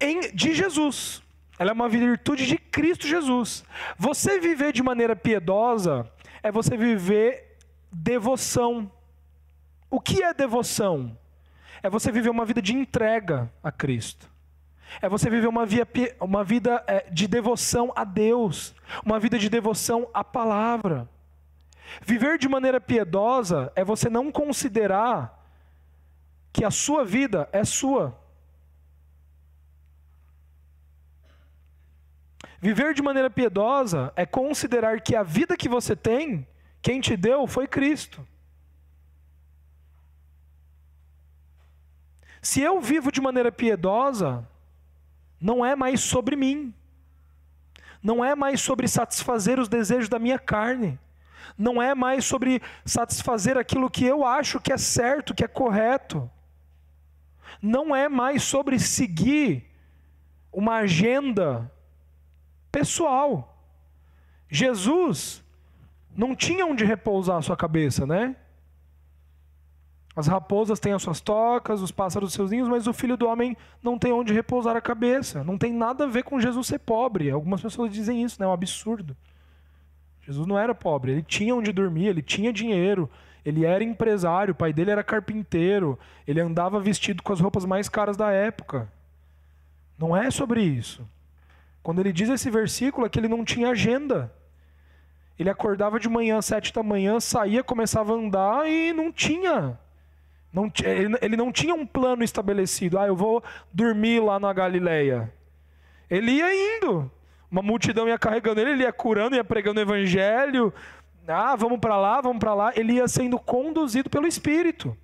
em, 0.00 0.32
de 0.34 0.54
Jesus. 0.54 1.22
Ela 1.56 1.70
é 1.70 1.72
uma 1.72 1.88
virtude 1.88 2.46
de 2.46 2.58
Cristo 2.58 3.06
Jesus. 3.06 3.64
Você 3.96 4.40
viver 4.40 4.72
de 4.72 4.82
maneira 4.82 5.14
piedosa 5.14 6.10
é 6.42 6.50
você 6.50 6.76
viver 6.76 7.43
devoção. 7.94 8.90
O 9.88 10.00
que 10.00 10.22
é 10.22 10.34
devoção? 10.34 11.16
É 11.82 11.88
você 11.88 12.10
viver 12.10 12.30
uma 12.30 12.44
vida 12.44 12.60
de 12.60 12.74
entrega 12.74 13.50
a 13.62 13.70
Cristo. 13.70 14.30
É 15.00 15.08
você 15.08 15.30
viver 15.30 15.46
uma, 15.46 15.64
via, 15.64 15.86
uma 16.20 16.44
vida 16.44 16.82
é, 16.86 17.08
de 17.10 17.26
devoção 17.26 17.92
a 17.96 18.04
Deus, 18.04 18.74
uma 19.04 19.18
vida 19.18 19.38
de 19.38 19.48
devoção 19.48 20.08
à 20.12 20.22
palavra. 20.22 21.08
Viver 22.02 22.38
de 22.38 22.48
maneira 22.48 22.80
piedosa 22.80 23.72
é 23.76 23.84
você 23.84 24.08
não 24.08 24.32
considerar 24.32 25.42
que 26.52 26.64
a 26.64 26.70
sua 26.70 27.04
vida 27.04 27.48
é 27.52 27.64
sua. 27.64 28.18
Viver 32.60 32.94
de 32.94 33.02
maneira 33.02 33.28
piedosa 33.28 34.12
é 34.16 34.24
considerar 34.24 35.00
que 35.00 35.14
a 35.14 35.22
vida 35.22 35.56
que 35.56 35.68
você 35.68 35.94
tem 35.94 36.46
quem 36.84 37.00
te 37.00 37.16
deu 37.16 37.46
foi 37.46 37.66
Cristo. 37.66 38.28
Se 42.42 42.60
eu 42.60 42.78
vivo 42.78 43.10
de 43.10 43.22
maneira 43.22 43.50
piedosa, 43.50 44.46
não 45.40 45.64
é 45.64 45.74
mais 45.74 46.00
sobre 46.02 46.36
mim. 46.36 46.74
Não 48.02 48.22
é 48.22 48.34
mais 48.34 48.60
sobre 48.60 48.86
satisfazer 48.86 49.58
os 49.58 49.66
desejos 49.66 50.10
da 50.10 50.18
minha 50.18 50.38
carne. 50.38 51.00
Não 51.56 51.82
é 51.82 51.94
mais 51.94 52.26
sobre 52.26 52.60
satisfazer 52.84 53.56
aquilo 53.56 53.88
que 53.88 54.04
eu 54.04 54.22
acho 54.22 54.60
que 54.60 54.70
é 54.70 54.76
certo, 54.76 55.34
que 55.34 55.42
é 55.42 55.48
correto. 55.48 56.30
Não 57.62 57.96
é 57.96 58.10
mais 58.10 58.42
sobre 58.42 58.78
seguir 58.78 59.74
uma 60.52 60.80
agenda 60.80 61.72
pessoal. 62.70 63.56
Jesus 64.50 65.43
não 66.16 66.34
tinha 66.34 66.66
onde 66.66 66.84
repousar 66.84 67.36
a 67.36 67.42
sua 67.42 67.56
cabeça, 67.56 68.06
né? 68.06 68.36
As 70.16 70.28
raposas 70.28 70.78
têm 70.78 70.92
as 70.92 71.02
suas 71.02 71.20
tocas, 71.20 71.82
os 71.82 71.90
pássaros 71.90 72.28
os 72.28 72.34
seus 72.34 72.50
ninhos, 72.50 72.68
mas 72.68 72.86
o 72.86 72.92
filho 72.92 73.16
do 73.16 73.26
homem 73.26 73.56
não 73.82 73.98
tem 73.98 74.12
onde 74.12 74.32
repousar 74.32 74.76
a 74.76 74.80
cabeça. 74.80 75.42
Não 75.42 75.58
tem 75.58 75.72
nada 75.72 76.04
a 76.04 76.06
ver 76.06 76.22
com 76.22 76.40
Jesus 76.40 76.68
ser 76.68 76.78
pobre. 76.78 77.30
Algumas 77.30 77.60
pessoas 77.60 77.92
dizem 77.92 78.22
isso, 78.22 78.36
né? 78.38 78.46
É 78.46 78.48
um 78.48 78.52
absurdo. 78.52 79.16
Jesus 80.20 80.46
não 80.46 80.58
era 80.58 80.74
pobre, 80.74 81.12
ele 81.12 81.22
tinha 81.22 81.54
onde 81.54 81.72
dormir, 81.72 82.06
ele 82.06 82.22
tinha 82.22 82.52
dinheiro, 82.52 83.10
ele 83.44 83.66
era 83.66 83.84
empresário, 83.84 84.52
o 84.52 84.54
pai 84.54 84.72
dele 84.72 84.90
era 84.90 85.04
carpinteiro, 85.04 85.98
ele 86.26 86.40
andava 86.40 86.80
vestido 86.80 87.22
com 87.22 87.32
as 87.32 87.40
roupas 87.40 87.66
mais 87.66 87.90
caras 87.90 88.16
da 88.16 88.30
época. 88.30 88.88
Não 89.98 90.16
é 90.16 90.30
sobre 90.30 90.62
isso. 90.62 91.06
Quando 91.82 91.98
ele 91.98 92.12
diz 92.12 92.30
esse 92.30 92.50
versículo 92.50 93.04
é 93.06 93.10
que 93.10 93.18
ele 93.18 93.28
não 93.28 93.44
tinha 93.44 93.68
agenda. 93.68 94.32
Ele 95.38 95.50
acordava 95.50 95.98
de 95.98 96.08
manhã, 96.08 96.40
sete 96.40 96.72
da 96.72 96.82
manhã, 96.82 97.18
saía, 97.18 97.64
começava 97.64 98.12
a 98.12 98.16
andar 98.16 98.68
e 98.68 98.92
não 98.92 99.10
tinha. 99.10 99.78
Não, 100.52 100.70
ele 101.20 101.36
não 101.36 101.50
tinha 101.50 101.74
um 101.74 101.84
plano 101.84 102.22
estabelecido. 102.22 102.96
Ah, 102.98 103.06
eu 103.08 103.16
vou 103.16 103.42
dormir 103.72 104.20
lá 104.20 104.38
na 104.38 104.52
Galileia. 104.52 105.32
Ele 106.08 106.32
ia 106.32 106.76
indo. 106.76 107.10
Uma 107.50 107.62
multidão 107.62 108.08
ia 108.08 108.18
carregando 108.18 108.60
ele, 108.60 108.70
ele 108.70 108.82
ia 108.84 108.92
curando, 108.92 109.34
ia 109.34 109.42
pregando 109.42 109.80
o 109.80 109.82
evangelho. 109.82 110.72
Ah, 111.26 111.56
vamos 111.56 111.80
para 111.80 111.96
lá, 111.96 112.20
vamos 112.20 112.38
para 112.38 112.54
lá. 112.54 112.72
Ele 112.76 112.94
ia 112.94 113.08
sendo 113.08 113.38
conduzido 113.38 114.08
pelo 114.08 114.28
Espírito. 114.28 114.96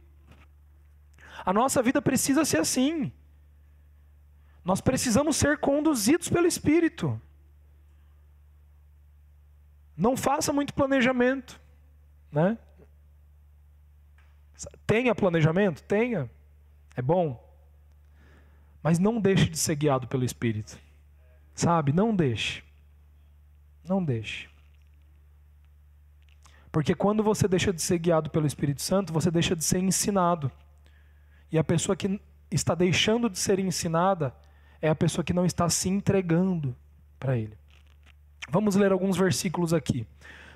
A 1.44 1.52
nossa 1.52 1.82
vida 1.82 2.00
precisa 2.00 2.44
ser 2.44 2.58
assim. 2.58 3.10
Nós 4.64 4.80
precisamos 4.80 5.36
ser 5.36 5.58
conduzidos 5.58 6.28
pelo 6.28 6.46
Espírito. 6.46 7.20
Não 10.00 10.16
faça 10.16 10.50
muito 10.50 10.72
planejamento, 10.72 11.60
né? 12.32 12.56
Tenha 14.86 15.14
planejamento? 15.14 15.82
Tenha. 15.82 16.30
É 16.96 17.02
bom. 17.02 17.38
Mas 18.82 18.98
não 18.98 19.20
deixe 19.20 19.50
de 19.50 19.58
ser 19.58 19.74
guiado 19.76 20.08
pelo 20.08 20.24
Espírito. 20.24 20.78
Sabe? 21.54 21.92
Não 21.92 22.16
deixe. 22.16 22.64
Não 23.86 24.02
deixe. 24.02 24.48
Porque 26.72 26.94
quando 26.94 27.22
você 27.22 27.46
deixa 27.46 27.70
de 27.70 27.82
ser 27.82 27.98
guiado 27.98 28.30
pelo 28.30 28.46
Espírito 28.46 28.80
Santo, 28.80 29.12
você 29.12 29.30
deixa 29.30 29.54
de 29.54 29.62
ser 29.62 29.80
ensinado. 29.80 30.50
E 31.52 31.58
a 31.58 31.64
pessoa 31.64 31.94
que 31.94 32.18
está 32.50 32.74
deixando 32.74 33.28
de 33.28 33.38
ser 33.38 33.58
ensinada 33.58 34.34
é 34.80 34.88
a 34.88 34.94
pessoa 34.94 35.22
que 35.22 35.34
não 35.34 35.44
está 35.44 35.68
se 35.68 35.90
entregando 35.90 36.74
para 37.18 37.36
Ele. 37.36 37.60
Vamos 38.48 38.76
ler 38.76 38.92
alguns 38.92 39.16
versículos 39.16 39.72
aqui. 39.72 40.06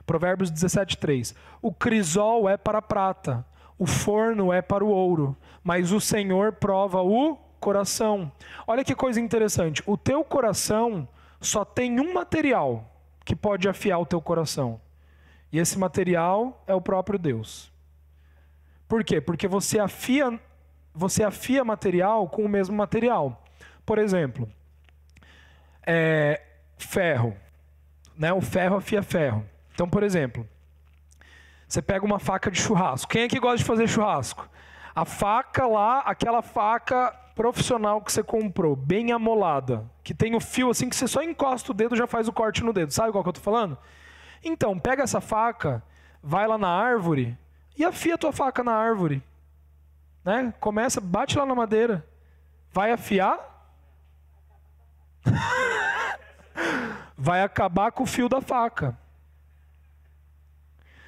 Provérbios 0.06 0.50
17, 0.50 0.98
3. 0.98 1.34
O 1.62 1.72
crisol 1.72 2.48
é 2.48 2.56
para 2.56 2.78
a 2.78 2.82
prata, 2.82 3.44
o 3.78 3.86
forno 3.86 4.52
é 4.52 4.62
para 4.62 4.84
o 4.84 4.88
ouro, 4.88 5.36
mas 5.62 5.92
o 5.92 6.00
Senhor 6.00 6.52
prova 6.52 7.02
o 7.02 7.36
coração. 7.60 8.30
Olha 8.66 8.84
que 8.84 8.94
coisa 8.94 9.20
interessante. 9.20 9.82
O 9.86 9.96
teu 9.96 10.22
coração 10.22 11.08
só 11.40 11.64
tem 11.64 11.98
um 12.00 12.12
material 12.12 12.90
que 13.24 13.34
pode 13.34 13.68
afiar 13.68 13.98
o 13.98 14.06
teu 14.06 14.20
coração. 14.20 14.80
E 15.50 15.58
esse 15.58 15.78
material 15.78 16.62
é 16.66 16.74
o 16.74 16.80
próprio 16.80 17.18
Deus. 17.18 17.72
Por 18.86 19.02
quê? 19.02 19.20
Porque 19.20 19.48
você 19.48 19.78
afia, 19.78 20.38
você 20.92 21.24
afia 21.24 21.64
material 21.64 22.28
com 22.28 22.44
o 22.44 22.48
mesmo 22.48 22.76
material. 22.76 23.42
Por 23.86 23.98
exemplo, 23.98 24.50
é, 25.86 26.42
ferro. 26.76 27.36
Né? 28.16 28.32
O 28.32 28.40
ferro 28.40 28.76
afia 28.76 29.02
ferro. 29.02 29.44
Então, 29.74 29.88
por 29.88 30.02
exemplo, 30.02 30.48
você 31.66 31.82
pega 31.82 32.04
uma 32.04 32.18
faca 32.18 32.50
de 32.50 32.60
churrasco. 32.60 33.10
Quem 33.10 33.22
é 33.22 33.28
que 33.28 33.40
gosta 33.40 33.58
de 33.58 33.64
fazer 33.64 33.88
churrasco? 33.88 34.48
A 34.94 35.04
faca 35.04 35.66
lá, 35.66 36.00
aquela 36.00 36.40
faca 36.40 37.12
profissional 37.34 38.00
que 38.00 38.12
você 38.12 38.22
comprou, 38.22 38.76
bem 38.76 39.10
amolada, 39.10 39.84
que 40.04 40.14
tem 40.14 40.36
o 40.36 40.40
fio 40.40 40.70
assim 40.70 40.88
que 40.88 40.94
você 40.94 41.08
só 41.08 41.20
encosta 41.20 41.72
o 41.72 41.74
dedo 41.74 41.96
já 41.96 42.06
faz 42.06 42.28
o 42.28 42.32
corte 42.32 42.62
no 42.62 42.72
dedo. 42.72 42.92
Sabe 42.92 43.10
qual 43.10 43.24
que 43.24 43.28
eu 43.28 43.34
tô 43.34 43.40
falando? 43.40 43.76
Então, 44.42 44.78
pega 44.78 45.02
essa 45.02 45.20
faca, 45.20 45.82
vai 46.22 46.46
lá 46.46 46.56
na 46.56 46.68
árvore 46.68 47.36
e 47.76 47.84
afia 47.84 48.14
a 48.14 48.18
tua 48.18 48.32
faca 48.32 48.62
na 48.62 48.72
árvore. 48.72 49.20
Né? 50.24 50.54
Começa, 50.60 51.00
bate 51.00 51.36
lá 51.36 51.44
na 51.44 51.54
madeira. 51.54 52.06
Vai 52.70 52.92
afiar? 52.92 53.52
vai 57.24 57.42
acabar 57.42 57.90
com 57.90 58.02
o 58.02 58.06
fio 58.06 58.28
da 58.28 58.42
faca. 58.42 58.94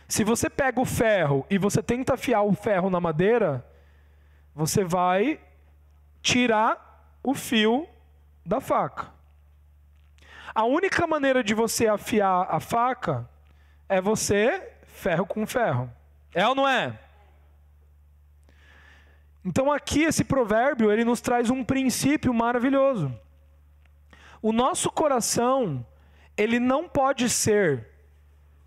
Se 0.08 0.24
você 0.24 0.48
pega 0.48 0.80
o 0.80 0.86
ferro 0.86 1.44
e 1.50 1.58
você 1.58 1.82
tenta 1.82 2.14
afiar 2.14 2.40
o 2.40 2.54
ferro 2.54 2.88
na 2.88 2.98
madeira, 2.98 3.62
você 4.54 4.82
vai 4.82 5.38
tirar 6.22 7.18
o 7.22 7.34
fio 7.34 7.86
da 8.46 8.62
faca. 8.62 9.12
A 10.54 10.64
única 10.64 11.06
maneira 11.06 11.44
de 11.44 11.52
você 11.52 11.86
afiar 11.86 12.46
a 12.48 12.60
faca 12.60 13.28
é 13.86 14.00
você 14.00 14.72
ferro 14.86 15.26
com 15.26 15.46
ferro. 15.46 15.92
É 16.32 16.48
ou 16.48 16.54
não 16.54 16.66
é? 16.66 16.98
Então 19.44 19.70
aqui 19.70 20.04
esse 20.04 20.24
provérbio, 20.24 20.90
ele 20.90 21.04
nos 21.04 21.20
traz 21.20 21.50
um 21.50 21.62
princípio 21.62 22.32
maravilhoso. 22.32 23.14
O 24.40 24.50
nosso 24.50 24.90
coração, 24.90 25.84
ele 26.37 26.61
não 26.61 26.89
pode 26.89 27.28
ser 27.30 27.87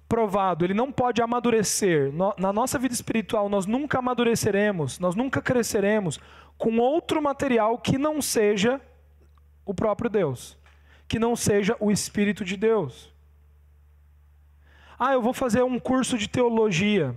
provado, 0.08 0.66
ele 0.66 0.74
não 0.74 0.92
pode 0.92 1.22
amadurecer. 1.22 2.12
Na 2.38 2.52
nossa 2.52 2.80
vida 2.80 2.94
espiritual, 2.94 3.48
nós 3.48 3.66
nunca 3.68 4.00
amadureceremos, 4.00 4.98
nós 4.98 5.16
nunca 5.16 5.42
cresceremos 5.42 6.20
com 6.58 6.78
outro 6.80 7.22
material 7.22 7.78
que 7.78 7.98
não 7.98 8.22
seja 8.22 8.82
o 9.64 9.74
próprio 9.74 10.10
Deus, 10.10 10.58
que 11.08 11.20
não 11.20 11.36
seja 11.36 11.78
o 11.80 11.92
Espírito 11.92 12.44
de 12.44 12.58
Deus. 12.58 13.14
Ah, 14.98 15.14
eu 15.14 15.22
vou 15.22 15.32
fazer 15.32 15.64
um 15.64 15.80
curso 15.80 16.18
de 16.18 16.28
teologia. 16.28 17.16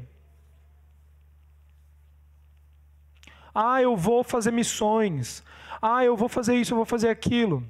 Ah, 3.55 3.83
eu 3.83 3.97
vou 3.97 4.23
fazer 4.23 4.53
missões. 4.53 5.43
Ah, 5.81 6.05
eu 6.05 6.17
vou 6.17 6.29
fazer 6.29 6.55
isso, 6.55 6.73
eu 6.73 6.77
vou 6.77 6.87
fazer 6.87 7.09
aquilo. 7.09 7.67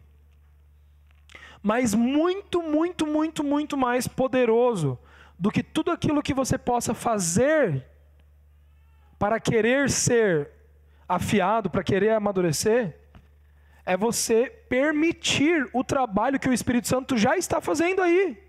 Mas 1.63 1.95
muito, 1.95 2.63
muito, 2.63 3.07
muito, 3.07 3.45
muito 3.45 3.77
mais 3.77 4.09
poderoso 4.09 4.99
do 5.39 5.51
que 5.51 5.63
tudo 5.63 5.91
aquilo 5.91 6.23
que 6.23 6.35
você 6.35 6.59
possa 6.59 6.93
fazer 6.93 7.87
para 9.19 9.39
querer 9.39 9.89
ser 9.89 10.51
afiado, 11.09 11.71
para 11.71 11.85
querer 11.85 12.11
amadurecer, 12.11 12.97
é 13.85 13.97
você 13.97 14.47
permitir 14.69 15.69
o 15.73 15.85
trabalho 15.85 16.39
que 16.39 16.49
o 16.49 16.53
Espírito 16.53 16.89
Santo 16.89 17.17
já 17.17 17.37
está 17.37 17.61
fazendo 17.61 18.03
aí. 18.03 18.43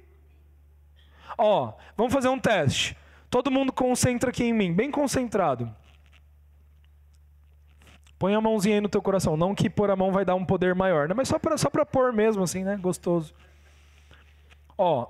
Ó, 1.38 1.74
vamos 1.98 2.14
fazer 2.14 2.30
um 2.30 2.40
teste. 2.40 2.98
Todo 3.30 3.52
mundo 3.52 3.72
concentra 3.72 4.30
aqui 4.30 4.44
em 4.44 4.54
mim, 4.54 4.74
bem 4.74 4.92
concentrado. 4.92 5.74
Põe 8.24 8.36
a 8.36 8.40
mãozinha 8.40 8.76
aí 8.76 8.80
no 8.80 8.88
teu 8.88 9.02
coração. 9.02 9.36
Não 9.36 9.54
que 9.54 9.70
pôr 9.70 9.92
a 9.92 9.98
mão 9.98 10.10
vai 10.10 10.24
dar 10.24 10.36
um 10.36 10.46
poder 10.46 10.74
maior, 10.74 11.10
né? 11.10 11.14
mas 11.14 11.28
só 11.28 11.38
para 11.38 11.58
só 11.58 11.70
pôr 11.70 12.14
mesmo, 12.14 12.42
assim, 12.42 12.64
né? 12.64 12.78
Gostoso. 12.78 13.34
Ó, 14.78 15.08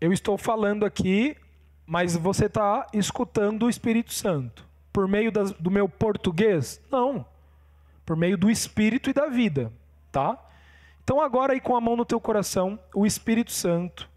eu 0.00 0.10
estou 0.10 0.38
falando 0.38 0.86
aqui, 0.86 1.36
mas 1.86 2.16
você 2.16 2.46
está 2.46 2.86
escutando 2.94 3.64
o 3.64 3.68
Espírito 3.68 4.14
Santo. 4.14 4.66
Por 4.90 5.06
meio 5.06 5.30
das, 5.30 5.52
do 5.52 5.70
meu 5.70 5.86
português? 5.86 6.80
Não. 6.90 7.26
Por 8.06 8.16
meio 8.16 8.38
do 8.38 8.50
Espírito 8.50 9.10
e 9.10 9.12
da 9.12 9.26
vida, 9.26 9.70
tá? 10.10 10.42
Então 11.04 11.20
agora 11.20 11.52
aí 11.52 11.60
com 11.60 11.76
a 11.76 11.80
mão 11.82 11.94
no 11.94 12.06
teu 12.06 12.18
coração, 12.18 12.78
o 12.94 13.04
Espírito 13.04 13.52
Santo. 13.52 14.08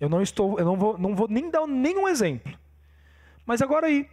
Eu 0.00 0.08
não 0.08 0.22
estou, 0.22 0.58
eu 0.58 0.64
não 0.64 0.78
vou, 0.78 0.96
não 0.96 1.14
vou 1.14 1.28
nem 1.28 1.50
dar 1.50 1.66
nenhum 1.66 2.08
exemplo. 2.08 2.58
Mas 3.44 3.60
agora 3.60 3.88
aí, 3.88 4.08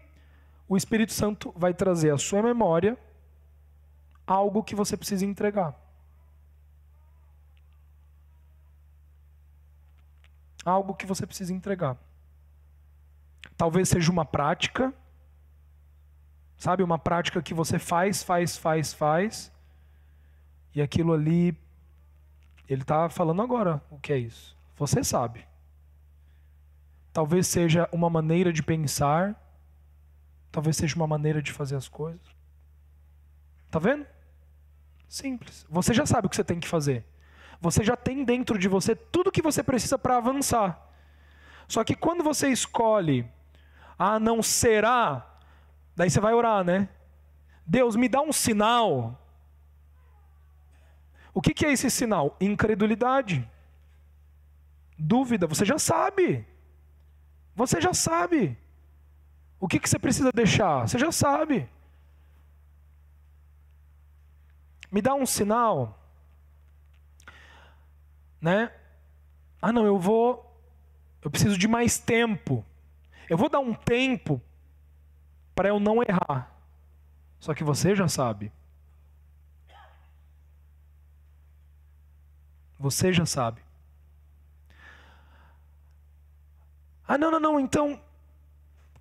o 0.68 0.76
Espírito 0.76 1.14
Santo 1.14 1.54
vai 1.56 1.74
trazer 1.74 2.14
à 2.14 2.18
sua 2.18 2.42
memória 2.42 2.98
algo 4.26 4.64
que 4.64 4.76
você 4.76 4.98
precisa 4.98 5.26
entregar. 5.26 5.76
algo 10.66 10.96
que 10.96 11.06
você 11.06 11.28
precisa 11.28 11.54
entregar. 11.54 11.96
Talvez 13.56 13.88
seja 13.88 14.12
uma 14.12 14.26
prática, 14.26 14.92
sabe? 16.58 16.82
Uma 16.82 16.98
prática 16.98 17.42
que 17.42 17.54
você 17.54 17.78
faz, 17.78 18.24
faz, 18.24 18.58
faz, 18.58 18.92
faz, 18.92 19.52
e 20.74 20.82
aquilo 20.82 21.14
ali, 21.14 21.56
ele 22.68 22.82
está 22.82 23.08
falando 23.08 23.42
agora 23.42 23.82
o 23.92 24.00
que 24.00 24.12
é 24.12 24.18
isso. 24.18 24.58
Você 24.76 25.04
sabe. 25.04 25.46
Talvez 27.14 27.48
seja 27.48 27.88
uma 27.94 28.10
maneira 28.10 28.52
de 28.52 28.62
pensar, 28.62 29.40
talvez 30.56 30.78
seja 30.78 30.96
uma 30.96 31.06
maneira 31.06 31.42
de 31.42 31.52
fazer 31.52 31.76
as 31.76 31.90
coisas. 31.90 32.26
Tá 33.70 33.78
vendo? 33.78 34.08
Simples. 35.06 35.66
Você 35.70 35.94
já 35.94 36.06
sabe 36.06 36.28
o 36.28 36.30
que 36.30 36.36
você 36.38 36.46
tem 36.46 36.62
que 36.62 36.68
fazer. 36.68 37.06
Você 37.60 37.84
já 37.84 37.98
tem 37.98 38.24
dentro 38.24 38.58
de 38.58 38.70
você 38.70 38.96
tudo 38.96 39.34
que 39.34 39.42
você 39.42 39.62
precisa 39.62 39.98
para 39.98 40.16
avançar. 40.16 40.82
Só 41.68 41.84
que 41.84 41.94
quando 41.94 42.24
você 42.24 42.48
escolhe, 42.48 43.30
ah, 44.00 44.18
não 44.18 44.42
será, 44.42 45.30
daí 45.94 46.10
você 46.10 46.22
vai 46.22 46.34
orar, 46.34 46.64
né? 46.64 46.88
Deus, 47.66 47.98
me 47.98 48.08
dá 48.08 48.22
um 48.22 48.32
sinal. 48.32 49.22
O 51.34 51.42
que, 51.42 51.54
que 51.54 51.66
é 51.66 51.74
esse 51.74 51.90
sinal? 51.90 52.38
Incredulidade. 52.40 53.46
Dúvida, 54.98 55.48
você 55.48 55.66
já 55.66 55.78
sabe. 55.78 56.48
Você 57.54 57.82
já 57.82 57.94
sabe. 57.94 58.58
O 59.66 59.68
que, 59.68 59.80
que 59.80 59.90
você 59.90 59.98
precisa 59.98 60.32
deixar? 60.32 60.88
Você 60.88 61.00
já 61.00 61.12
sabe. 61.12 61.68
Me 64.92 65.02
dá 65.02 65.16
um 65.16 65.26
sinal 65.26 66.00
né? 68.46 68.72
Ah, 69.60 69.72
não, 69.72 69.88
eu 69.88 69.98
vou 69.98 70.46
eu 71.24 71.32
preciso 71.32 71.58
de 71.58 71.68
mais 71.68 71.98
tempo. 71.98 72.64
Eu 73.28 73.36
vou 73.36 73.50
dar 73.50 73.60
um 73.60 73.74
tempo 73.74 74.40
para 75.56 75.70
eu 75.70 75.80
não 75.80 76.04
errar. 76.04 76.56
Só 77.40 77.56
que 77.56 77.64
você 77.64 77.96
já 77.96 78.08
sabe. 78.08 78.52
Você 82.78 83.12
já 83.12 83.26
sabe. 83.26 83.64
Ah, 87.08 87.18
não, 87.18 87.32
não, 87.32 87.40
não, 87.40 87.60
então, 87.60 88.00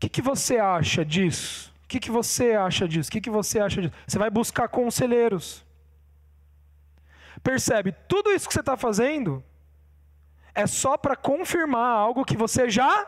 que, 0.04 0.08
que 0.08 0.22
você 0.22 0.58
acha 0.58 1.04
disso? 1.04 1.72
O 1.84 1.88
que, 1.88 2.00
que 2.00 2.10
você 2.10 2.52
acha 2.52 2.88
disso? 2.88 3.08
O 3.08 3.12
que, 3.12 3.20
que 3.20 3.30
você 3.30 3.60
acha 3.60 3.80
disso? 3.80 3.94
Você 4.06 4.18
vai 4.18 4.30
buscar 4.30 4.68
conselheiros. 4.68 5.64
Percebe, 7.42 7.92
tudo 8.08 8.30
isso 8.30 8.46
que 8.46 8.54
você 8.54 8.60
está 8.60 8.76
fazendo 8.76 9.42
é 10.54 10.66
só 10.66 10.96
para 10.96 11.16
confirmar 11.16 11.96
algo 11.96 12.24
que 12.24 12.36
você 12.36 12.68
já. 12.68 13.06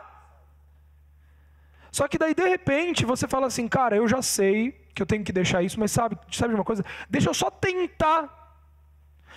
Só 1.91 2.07
que 2.07 2.17
daí, 2.17 2.33
de 2.33 2.47
repente, 2.47 3.05
você 3.05 3.27
fala 3.27 3.47
assim, 3.47 3.67
cara, 3.67 3.95
eu 3.95 4.07
já 4.07 4.21
sei 4.21 4.71
que 4.93 5.01
eu 5.01 5.05
tenho 5.05 5.23
que 5.23 5.31
deixar 5.31 5.63
isso, 5.63 5.79
mas 5.79 5.91
sabe, 5.91 6.17
sabe 6.31 6.49
de 6.49 6.55
uma 6.55 6.65
coisa? 6.65 6.83
Deixa 7.09 7.29
eu 7.29 7.33
só 7.33 7.49
tentar. 7.49 8.33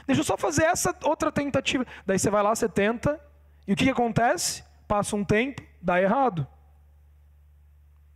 Deixa 0.06 0.20
eu 0.20 0.24
só 0.24 0.36
fazer 0.36 0.64
essa 0.64 0.94
outra 1.04 1.30
tentativa. 1.30 1.86
Daí 2.06 2.18
você 2.18 2.30
vai 2.30 2.42
lá, 2.42 2.54
você 2.54 2.68
tenta, 2.68 3.20
e 3.66 3.72
o 3.72 3.76
que, 3.76 3.84
que 3.84 3.90
acontece? 3.90 4.64
Passa 4.88 5.14
um 5.14 5.24
tempo, 5.24 5.62
dá 5.80 6.00
errado. 6.00 6.46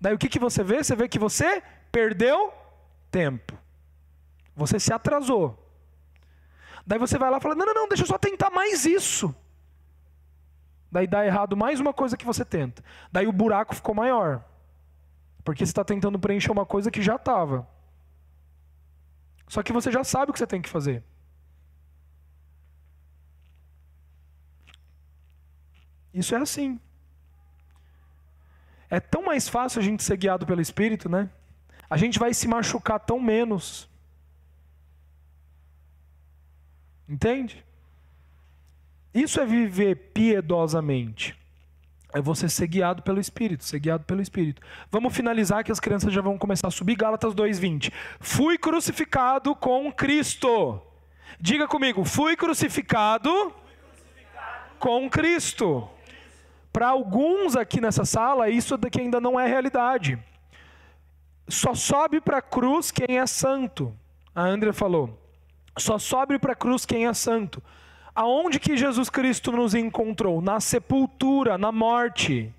Daí 0.05 0.12
o 0.12 0.18
que, 0.18 0.28
que 0.28 0.38
você 0.38 0.62
vê? 0.62 0.84
Você 0.84 0.94
vê 0.94 1.09
que 1.09 1.18
você 1.18 1.62
perdeu 1.90 2.52
tempo. 3.11 3.57
Você 4.55 4.78
se 4.78 4.92
atrasou. 4.92 5.59
Daí 6.86 6.98
você 6.98 7.16
vai 7.16 7.30
lá 7.30 7.38
e 7.38 7.40
fala: 7.40 7.55
não, 7.55 7.64
não, 7.64 7.72
não, 7.72 7.88
deixa 7.88 8.02
eu 8.02 8.07
só 8.07 8.18
tentar 8.18 8.50
mais 8.50 8.84
isso. 8.84 9.34
Daí 10.92 11.07
dá 11.07 11.24
errado 11.24 11.57
mais 11.57 11.80
uma 11.80 11.94
coisa 11.94 12.18
que 12.18 12.26
você 12.26 12.44
tenta. 12.44 12.84
Daí 13.11 13.26
o 13.26 13.32
buraco 13.32 13.74
ficou 13.74 13.94
maior. 13.94 14.44
Porque 15.42 15.64
você 15.64 15.70
está 15.70 15.82
tentando 15.82 16.18
preencher 16.18 16.52
uma 16.52 16.66
coisa 16.66 16.90
que 16.90 17.00
já 17.00 17.16
estava. 17.16 17.66
Só 19.48 19.62
que 19.62 19.72
você 19.72 19.90
já 19.90 20.05
sabe 20.05 20.28
o 20.28 20.32
que 20.34 20.38
você 20.38 20.46
tem 20.46 20.61
que 20.61 20.68
fazer. 20.68 21.02
Isso 26.12 26.34
é 26.34 26.38
assim. 26.38 26.78
É 28.95 29.01
tão 29.01 29.24
mais 29.24 29.49
fácil 29.49 29.80
a 29.80 29.82
gente 29.82 30.05
ser 30.05 30.16
guiado 30.16 30.47
pelo 30.47 30.61
Espírito, 30.61 31.09
né? 31.09 31.28
A 31.90 31.97
gente 31.97 32.16
vai 32.16 32.32
se 32.32 32.47
machucar 32.47 33.01
tão 33.01 33.18
menos. 33.18 33.90
Entende? 37.09 37.64
Isso 39.12 39.40
é 39.40 39.45
viver 39.45 39.97
piedosamente. 40.14 41.36
É 42.12 42.20
você 42.20 42.49
ser 42.49 42.68
guiado 42.68 43.03
pelo 43.03 43.18
Espírito, 43.18 43.64
ser 43.64 43.80
guiado 43.80 44.05
pelo 44.05 44.22
Espírito. 44.22 44.62
Vamos 44.92 45.12
finalizar 45.12 45.64
que 45.64 45.72
as 45.72 45.80
crianças 45.80 46.12
já 46.12 46.20
vão 46.20 46.38
começar 46.38 46.68
a 46.68 46.70
subir. 46.70 46.95
Gálatas 46.95 47.34
2:20. 47.34 47.92
Fui 48.20 48.57
crucificado 48.57 49.57
com 49.57 49.92
Cristo. 49.92 50.80
Diga 51.40 51.66
comigo, 51.66 52.05
fui 52.05 52.36
crucificado, 52.36 53.28
fui 53.28 53.74
crucificado 53.74 54.78
com 54.78 55.11
Cristo. 55.11 55.90
Para 56.75 56.89
alguns 56.89 57.55
aqui 57.55 57.81
nessa 57.81 58.05
sala, 58.05 58.51
isso 58.51 58.77
daqui 58.77 59.01
ainda 59.01 59.20
não 59.20 59.39
é 59.39 59.47
realidade. 59.47 60.18
Só 61.47 61.72
sobe 61.72 62.20
para 62.20 62.39
a 62.39 62.43
cruz 62.43 62.91
quem 62.91 63.16
é 63.16 63.27
santo. 63.29 63.97
A 64.35 64.43
Andrea 64.43 64.72
falou. 64.72 65.16
Só 65.79 66.01
sobe 66.01 66.37
para 66.37 66.53
a 66.53 66.57
cruz 66.57 66.85
quem 66.85 67.07
é 67.07 67.14
santo. 67.14 67.62
Aonde 68.12 68.59
que 68.59 68.77
Jesus 68.77 69.09
Cristo 69.09 69.53
nos 69.53 69.72
encontrou? 69.72 70.43
Na 70.43 70.59
sepultura, 70.59 71.57
na 71.57 71.70
morte. 71.70 72.53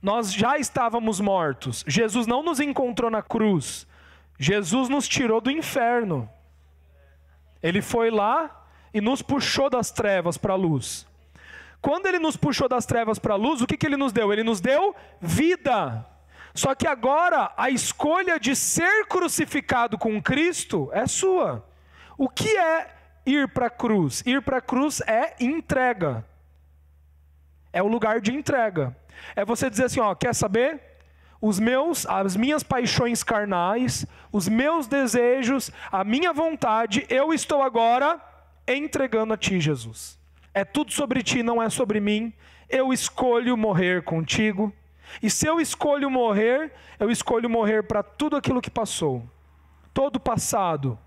Nós 0.00 0.32
já 0.32 0.56
estávamos 0.56 1.18
mortos. 1.18 1.84
Jesus 1.88 2.28
não 2.28 2.40
nos 2.40 2.60
encontrou 2.60 3.10
na 3.10 3.20
cruz. 3.20 3.84
Jesus 4.38 4.88
nos 4.88 5.08
tirou 5.08 5.40
do 5.40 5.50
inferno. 5.50 6.30
Ele 7.60 7.82
foi 7.82 8.12
lá 8.12 8.64
e 8.94 9.00
nos 9.00 9.22
puxou 9.22 9.68
das 9.68 9.90
trevas 9.90 10.38
para 10.38 10.52
a 10.52 10.56
luz. 10.56 11.10
Quando 11.82 12.06
ele 12.06 12.20
nos 12.20 12.36
puxou 12.36 12.68
das 12.68 12.86
trevas 12.86 13.18
para 13.18 13.34
a 13.34 13.36
luz, 13.36 13.60
o 13.60 13.66
que, 13.66 13.76
que 13.76 13.84
ele 13.84 13.96
nos 13.96 14.12
deu? 14.12 14.32
Ele 14.32 14.44
nos 14.44 14.60
deu 14.60 14.94
vida. 15.20 16.06
Só 16.54 16.76
que 16.76 16.86
agora 16.86 17.52
a 17.56 17.70
escolha 17.70 18.38
de 18.38 18.54
ser 18.54 19.06
crucificado 19.08 19.98
com 19.98 20.22
Cristo 20.22 20.88
é 20.92 21.08
sua. 21.08 21.66
O 22.16 22.28
que 22.28 22.56
é 22.56 22.94
ir 23.26 23.48
para 23.48 23.66
a 23.66 23.70
cruz? 23.70 24.22
Ir 24.24 24.42
para 24.42 24.58
a 24.58 24.60
cruz 24.60 25.00
é 25.00 25.34
entrega. 25.40 26.24
É 27.72 27.82
o 27.82 27.88
lugar 27.88 28.20
de 28.20 28.32
entrega. 28.32 28.96
É 29.34 29.44
você 29.44 29.68
dizer 29.68 29.86
assim, 29.86 29.98
ó, 29.98 30.14
quer 30.14 30.34
saber? 30.36 30.80
Os 31.40 31.58
meus, 31.58 32.06
as 32.06 32.36
minhas 32.36 32.62
paixões 32.62 33.24
carnais, 33.24 34.06
os 34.30 34.46
meus 34.46 34.86
desejos, 34.86 35.72
a 35.90 36.04
minha 36.04 36.32
vontade, 36.32 37.04
eu 37.08 37.34
estou 37.34 37.60
agora 37.60 38.20
entregando 38.68 39.34
a 39.34 39.36
ti, 39.36 39.58
Jesus. 39.58 40.21
É 40.54 40.64
tudo 40.64 40.92
sobre 40.92 41.22
ti, 41.22 41.42
não 41.42 41.62
é 41.62 41.70
sobre 41.70 42.00
mim. 42.00 42.32
Eu 42.68 42.92
escolho 42.92 43.56
morrer 43.56 44.02
contigo. 44.02 44.72
E 45.22 45.28
se 45.28 45.46
eu 45.46 45.60
escolho 45.60 46.10
morrer, 46.10 46.72
eu 46.98 47.10
escolho 47.10 47.48
morrer 47.48 47.82
para 47.82 48.02
tudo 48.02 48.36
aquilo 48.36 48.62
que 48.62 48.70
passou. 48.70 49.22
Todo 49.92 50.18
passado, 50.18 50.98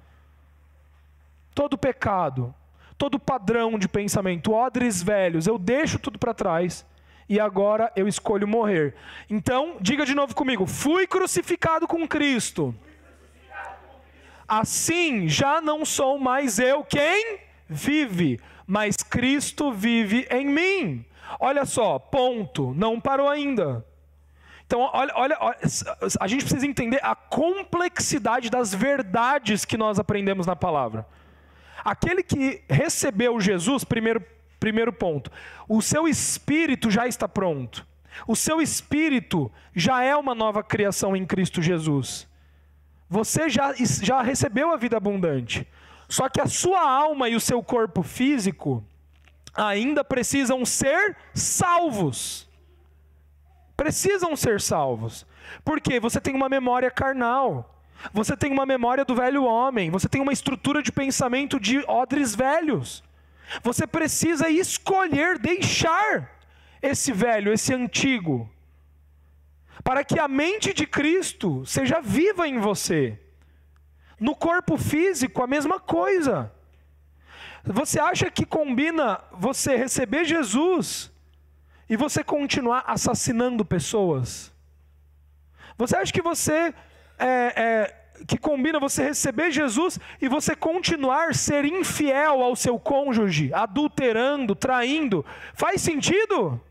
todo 1.56 1.78
pecado, 1.78 2.54
todo 2.98 3.20
padrão 3.20 3.80
de 3.80 3.88
pensamento, 3.88 4.54
odres 4.54 5.02
velhos, 5.02 5.48
eu 5.48 5.58
deixo 5.58 5.98
tudo 5.98 6.20
para 6.20 6.34
trás 6.34 6.86
e 7.28 7.40
agora 7.40 7.92
eu 7.96 8.08
escolho 8.08 8.48
morrer. 8.48 8.94
Então, 9.30 9.78
diga 9.82 10.06
de 10.06 10.14
novo 10.14 10.36
comigo: 10.36 10.66
fui 10.66 11.08
crucificado 11.08 11.88
com 11.88 12.08
Cristo. 12.08 12.76
Assim 14.48 15.28
já 15.28 15.60
não 15.60 15.84
sou 15.84 16.20
mais 16.20 16.60
eu 16.60 16.84
quem 16.84 17.40
vive, 17.68 18.40
mas 18.68 18.98
Cristo 18.98 19.72
vive 19.72 20.28
em 20.30 20.46
mim. 20.48 21.06
Olha 21.40 21.66
só, 21.66 21.98
ponto, 22.00 22.74
não 22.74 23.00
parou 23.00 23.28
ainda. 23.28 23.86
Então, 24.66 24.90
olha, 24.94 25.14
olha, 25.16 25.38
a 26.20 26.28
gente 26.28 26.44
precisa 26.44 26.66
entender 26.66 27.00
a 27.04 27.16
complexidade 27.16 28.50
das 28.50 28.74
verdades 28.74 29.64
que 29.64 29.78
nós 29.78 30.00
aprendemos 30.00 30.48
na 30.48 30.56
palavra. 30.56 31.06
Aquele 31.84 32.24
que 32.24 32.64
recebeu 32.68 33.40
Jesus, 33.40 33.84
primeiro, 33.84 34.24
primeiro 34.60 34.92
ponto, 34.92 35.32
o 35.70 35.82
seu 35.82 36.08
espírito 36.08 36.90
já 36.90 37.08
está 37.08 37.28
pronto. 37.28 37.86
O 38.28 38.36
seu 38.36 38.60
espírito 38.62 39.52
já 39.76 40.04
é 40.04 40.16
uma 40.16 40.34
nova 40.34 40.64
criação 40.64 41.16
em 41.16 41.26
Cristo 41.26 41.62
Jesus. 41.62 42.28
Você 43.08 43.50
já, 43.50 43.74
já 44.02 44.22
recebeu 44.22 44.72
a 44.72 44.78
vida 44.78 44.98
abundante. 44.98 45.68
Só 46.08 46.30
que 46.30 46.40
a 46.40 46.48
sua 46.48 46.82
alma 46.82 47.30
e 47.30 47.36
o 47.36 47.40
seu 47.40 47.64
corpo 47.64 48.04
físico 48.04 48.84
ainda 49.54 50.04
precisam 50.04 50.66
ser 50.66 51.18
salvos. 51.34 52.48
Precisam 53.76 54.36
ser 54.36 54.62
salvos. 54.62 55.26
Porque 55.64 56.00
você 56.00 56.20
tem 56.20 56.36
uma 56.36 56.50
memória 56.50 56.92
carnal. 56.92 57.76
Você 58.14 58.36
tem 58.36 58.52
uma 58.52 58.66
memória 58.66 59.06
do 59.06 59.16
velho 59.16 59.44
homem, 59.46 59.90
você 59.90 60.08
tem 60.08 60.22
uma 60.22 60.34
estrutura 60.34 60.84
de 60.84 60.92
pensamento 60.92 61.60
de 61.60 61.80
odres 61.88 62.36
velhos. 62.36 63.04
Você 63.64 63.88
precisa 63.88 64.50
escolher 64.50 65.40
deixar 65.40 66.32
esse 66.82 67.12
velho, 67.12 67.54
esse 67.54 67.74
antigo, 67.74 68.50
para 69.84 70.04
que 70.04 70.20
a 70.20 70.28
mente 70.28 70.74
de 70.74 70.86
Cristo 70.86 71.66
seja 71.66 72.02
viva 72.02 72.48
em 72.48 72.60
você. 72.60 73.20
No 74.20 74.36
corpo 74.36 74.78
físico, 74.78 75.44
a 75.44 75.48
mesma 75.48 75.80
coisa. 75.80 76.52
Você 77.64 78.00
acha 78.00 78.30
que 78.30 78.46
combina 78.46 79.20
você 79.32 79.76
receber 79.76 80.26
Jesus 80.26 81.12
e 81.90 81.98
você 81.98 82.24
continuar 82.24 82.84
assassinando 82.88 83.66
pessoas? 83.66 84.54
Você 85.78 85.98
acha 85.98 86.14
que 86.14 86.22
você 86.22 86.74
é, 87.18 87.26
é, 87.56 87.96
que 88.28 88.38
combina 88.38 88.80
você 88.80 89.04
receber 89.04 89.52
Jesus 89.52 90.00
e 90.22 90.28
você 90.28 90.56
continuar 90.56 91.34
ser 91.34 91.66
infiel 91.66 92.42
ao 92.42 92.56
seu 92.56 92.80
cônjuge, 92.80 93.54
adulterando, 93.54 94.56
traindo, 94.56 95.26
faz 95.54 95.82
sentido? 95.82 96.62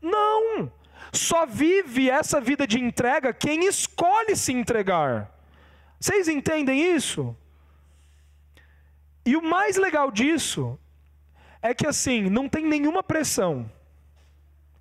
Não. 0.00 0.70
Só 1.12 1.46
vive 1.46 2.10
essa 2.10 2.40
vida 2.40 2.66
de 2.66 2.78
entrega 2.78 3.32
quem 3.32 3.66
escolhe 3.66 4.34
se 4.34 4.52
entregar. 4.52 5.33
Vocês 6.04 6.28
entendem 6.28 6.94
isso? 6.94 7.34
E 9.24 9.34
o 9.38 9.40
mais 9.42 9.78
legal 9.78 10.10
disso 10.10 10.78
é 11.62 11.72
que 11.72 11.86
assim, 11.86 12.28
não 12.28 12.46
tem 12.46 12.66
nenhuma 12.66 13.02
pressão. 13.02 13.70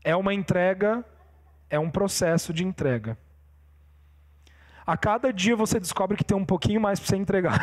É 0.03 0.13
uma 0.17 0.33
entrega, 0.33 1.01
é 1.69 1.79
um 1.79 1.89
processo 1.89 2.51
de 2.51 2.65
entrega. 2.65 3.17
A 4.85 4.97
cada 4.97 5.31
dia 5.31 5.55
você 5.55 5.79
descobre 5.79 6.17
que 6.17 6.25
tem 6.25 6.35
um 6.35 6.43
pouquinho 6.43 6.81
mais 6.81 6.99
para 6.99 7.07
você 7.07 7.15
entregar. 7.15 7.57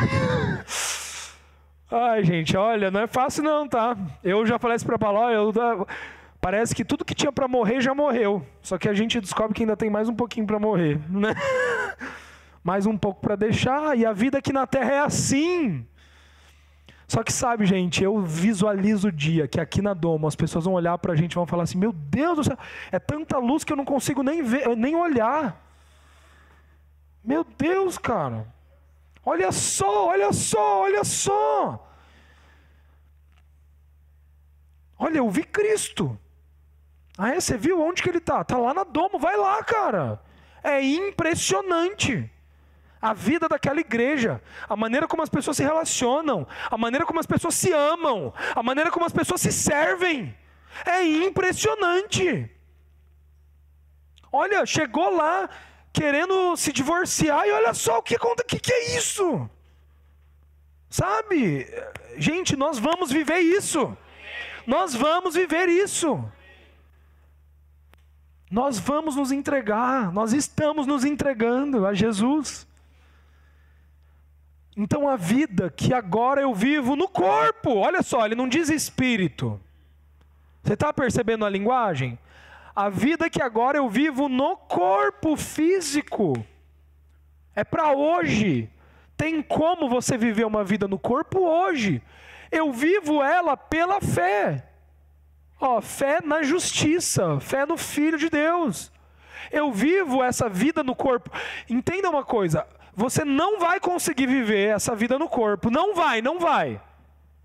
Ai, 1.92 2.24
gente, 2.24 2.56
olha, 2.56 2.90
não 2.90 3.00
é 3.00 3.06
fácil 3.06 3.42
não, 3.42 3.68
tá? 3.68 3.94
Eu 4.24 4.46
já 4.46 4.58
falei 4.58 4.76
isso 4.76 4.86
para 4.86 4.98
Paló, 4.98 5.28
eu 5.28 5.52
parece 6.40 6.74
que 6.74 6.82
tudo 6.82 7.04
que 7.04 7.14
tinha 7.14 7.30
para 7.30 7.46
morrer 7.46 7.82
já 7.82 7.94
morreu. 7.94 8.42
Só 8.62 8.78
que 8.78 8.88
a 8.88 8.94
gente 8.94 9.20
descobre 9.20 9.54
que 9.54 9.64
ainda 9.64 9.76
tem 9.76 9.90
mais 9.90 10.08
um 10.08 10.14
pouquinho 10.14 10.46
para 10.46 10.58
morrer, 10.58 10.98
né? 11.10 11.34
mais 12.62 12.86
um 12.86 12.96
pouco 12.96 13.20
para 13.20 13.36
deixar, 13.36 13.96
e 13.96 14.04
a 14.04 14.12
vida 14.12 14.38
aqui 14.38 14.52
na 14.52 14.66
terra 14.66 14.92
é 14.92 15.00
assim. 15.00 15.86
Só 17.08 17.24
que 17.24 17.32
sabe, 17.32 17.66
gente, 17.66 18.04
eu 18.04 18.20
visualizo 18.20 19.08
o 19.08 19.12
dia 19.12 19.48
que 19.48 19.58
aqui 19.58 19.82
na 19.82 19.92
Doma 19.94 20.28
as 20.28 20.36
pessoas 20.36 20.64
vão 20.64 20.74
olhar 20.74 20.96
para 20.98 21.12
a 21.12 21.16
gente 21.16 21.32
e 21.32 21.34
vão 21.34 21.46
falar 21.46 21.64
assim: 21.64 21.76
Meu 21.76 21.92
Deus 21.92 22.36
do 22.36 22.44
céu, 22.44 22.56
é 22.92 23.00
tanta 23.00 23.36
luz 23.38 23.64
que 23.64 23.72
eu 23.72 23.76
não 23.76 23.84
consigo 23.84 24.22
nem 24.22 24.42
ver, 24.42 24.76
nem 24.76 24.94
olhar. 24.94 25.60
Meu 27.24 27.44
Deus, 27.44 27.98
cara. 27.98 28.46
Olha 29.24 29.50
só, 29.50 30.08
olha 30.08 30.32
só, 30.32 30.82
olha 30.82 31.02
só. 31.02 31.86
Olha, 34.98 35.18
eu 35.18 35.28
vi 35.28 35.42
Cristo. 35.42 36.18
Ah, 37.18 37.30
é? 37.30 37.40
Você 37.40 37.56
viu 37.56 37.82
onde 37.82 38.02
que 38.02 38.08
ele 38.08 38.18
está? 38.18 38.42
Está 38.42 38.56
lá 38.56 38.72
na 38.72 38.84
domo, 38.84 39.18
vai 39.18 39.36
lá, 39.36 39.62
cara. 39.64 40.22
É 40.62 40.80
impressionante. 40.82 42.30
A 43.00 43.14
vida 43.14 43.48
daquela 43.48 43.80
igreja, 43.80 44.42
a 44.68 44.76
maneira 44.76 45.08
como 45.08 45.22
as 45.22 45.28
pessoas 45.28 45.56
se 45.56 45.62
relacionam, 45.62 46.46
a 46.70 46.76
maneira 46.76 47.06
como 47.06 47.18
as 47.18 47.26
pessoas 47.26 47.54
se 47.54 47.72
amam, 47.72 48.32
a 48.54 48.62
maneira 48.62 48.90
como 48.90 49.06
as 49.06 49.12
pessoas 49.12 49.40
se 49.40 49.50
servem. 49.50 50.36
É 50.84 51.02
impressionante. 51.02 52.50
Olha, 54.30 54.66
chegou 54.66 55.16
lá, 55.16 55.48
querendo 55.92 56.56
se 56.56 56.72
divorciar 56.72 57.46
e 57.46 57.52
olha 57.52 57.74
só 57.74 57.98
o 57.98 58.02
que 58.02 58.16
que 58.46 58.60
que 58.60 58.72
é 58.72 58.96
isso? 58.96 59.48
Sabe? 60.88 61.66
Gente, 62.16 62.56
nós 62.56 62.78
vamos 62.78 63.10
viver 63.10 63.38
isso. 63.38 63.96
Nós 64.66 64.94
vamos 64.94 65.34
viver 65.34 65.68
isso. 65.68 66.22
Nós 68.50 68.78
vamos 68.80 69.14
nos 69.14 69.30
entregar, 69.30 70.12
nós 70.12 70.32
estamos 70.32 70.84
nos 70.84 71.04
entregando 71.04 71.86
a 71.86 71.94
Jesus. 71.94 72.66
Então 74.80 75.06
a 75.06 75.14
vida 75.14 75.68
que 75.68 75.92
agora 75.92 76.40
eu 76.40 76.54
vivo 76.54 76.96
no 76.96 77.06
corpo, 77.06 77.74
olha 77.74 78.02
só, 78.02 78.24
ele 78.24 78.34
não 78.34 78.48
diz 78.48 78.70
espírito. 78.70 79.60
Você 80.62 80.72
está 80.72 80.90
percebendo 80.90 81.44
a 81.44 81.50
linguagem? 81.50 82.18
A 82.74 82.88
vida 82.88 83.28
que 83.28 83.42
agora 83.42 83.76
eu 83.76 83.90
vivo 83.90 84.26
no 84.26 84.56
corpo 84.56 85.36
físico 85.36 86.32
é 87.54 87.62
para 87.62 87.92
hoje. 87.92 88.70
Tem 89.18 89.42
como 89.42 89.86
você 89.86 90.16
viver 90.16 90.46
uma 90.46 90.64
vida 90.64 90.88
no 90.88 90.98
corpo 90.98 91.40
hoje? 91.40 92.00
Eu 92.50 92.72
vivo 92.72 93.22
ela 93.22 93.58
pela 93.58 94.00
fé. 94.00 94.66
Ó, 95.60 95.82
fé 95.82 96.22
na 96.24 96.42
justiça, 96.42 97.38
fé 97.38 97.66
no 97.66 97.76
Filho 97.76 98.16
de 98.16 98.30
Deus. 98.30 98.90
Eu 99.52 99.70
vivo 99.70 100.22
essa 100.22 100.48
vida 100.48 100.82
no 100.82 100.96
corpo. 100.96 101.30
Entenda 101.68 102.08
uma 102.08 102.24
coisa: 102.24 102.66
você 103.00 103.24
não 103.24 103.58
vai 103.58 103.80
conseguir 103.80 104.26
viver 104.26 104.74
essa 104.74 104.94
vida 104.94 105.18
no 105.18 105.26
corpo. 105.26 105.70
Não 105.70 105.94
vai, 105.94 106.20
não 106.20 106.38
vai. 106.38 106.78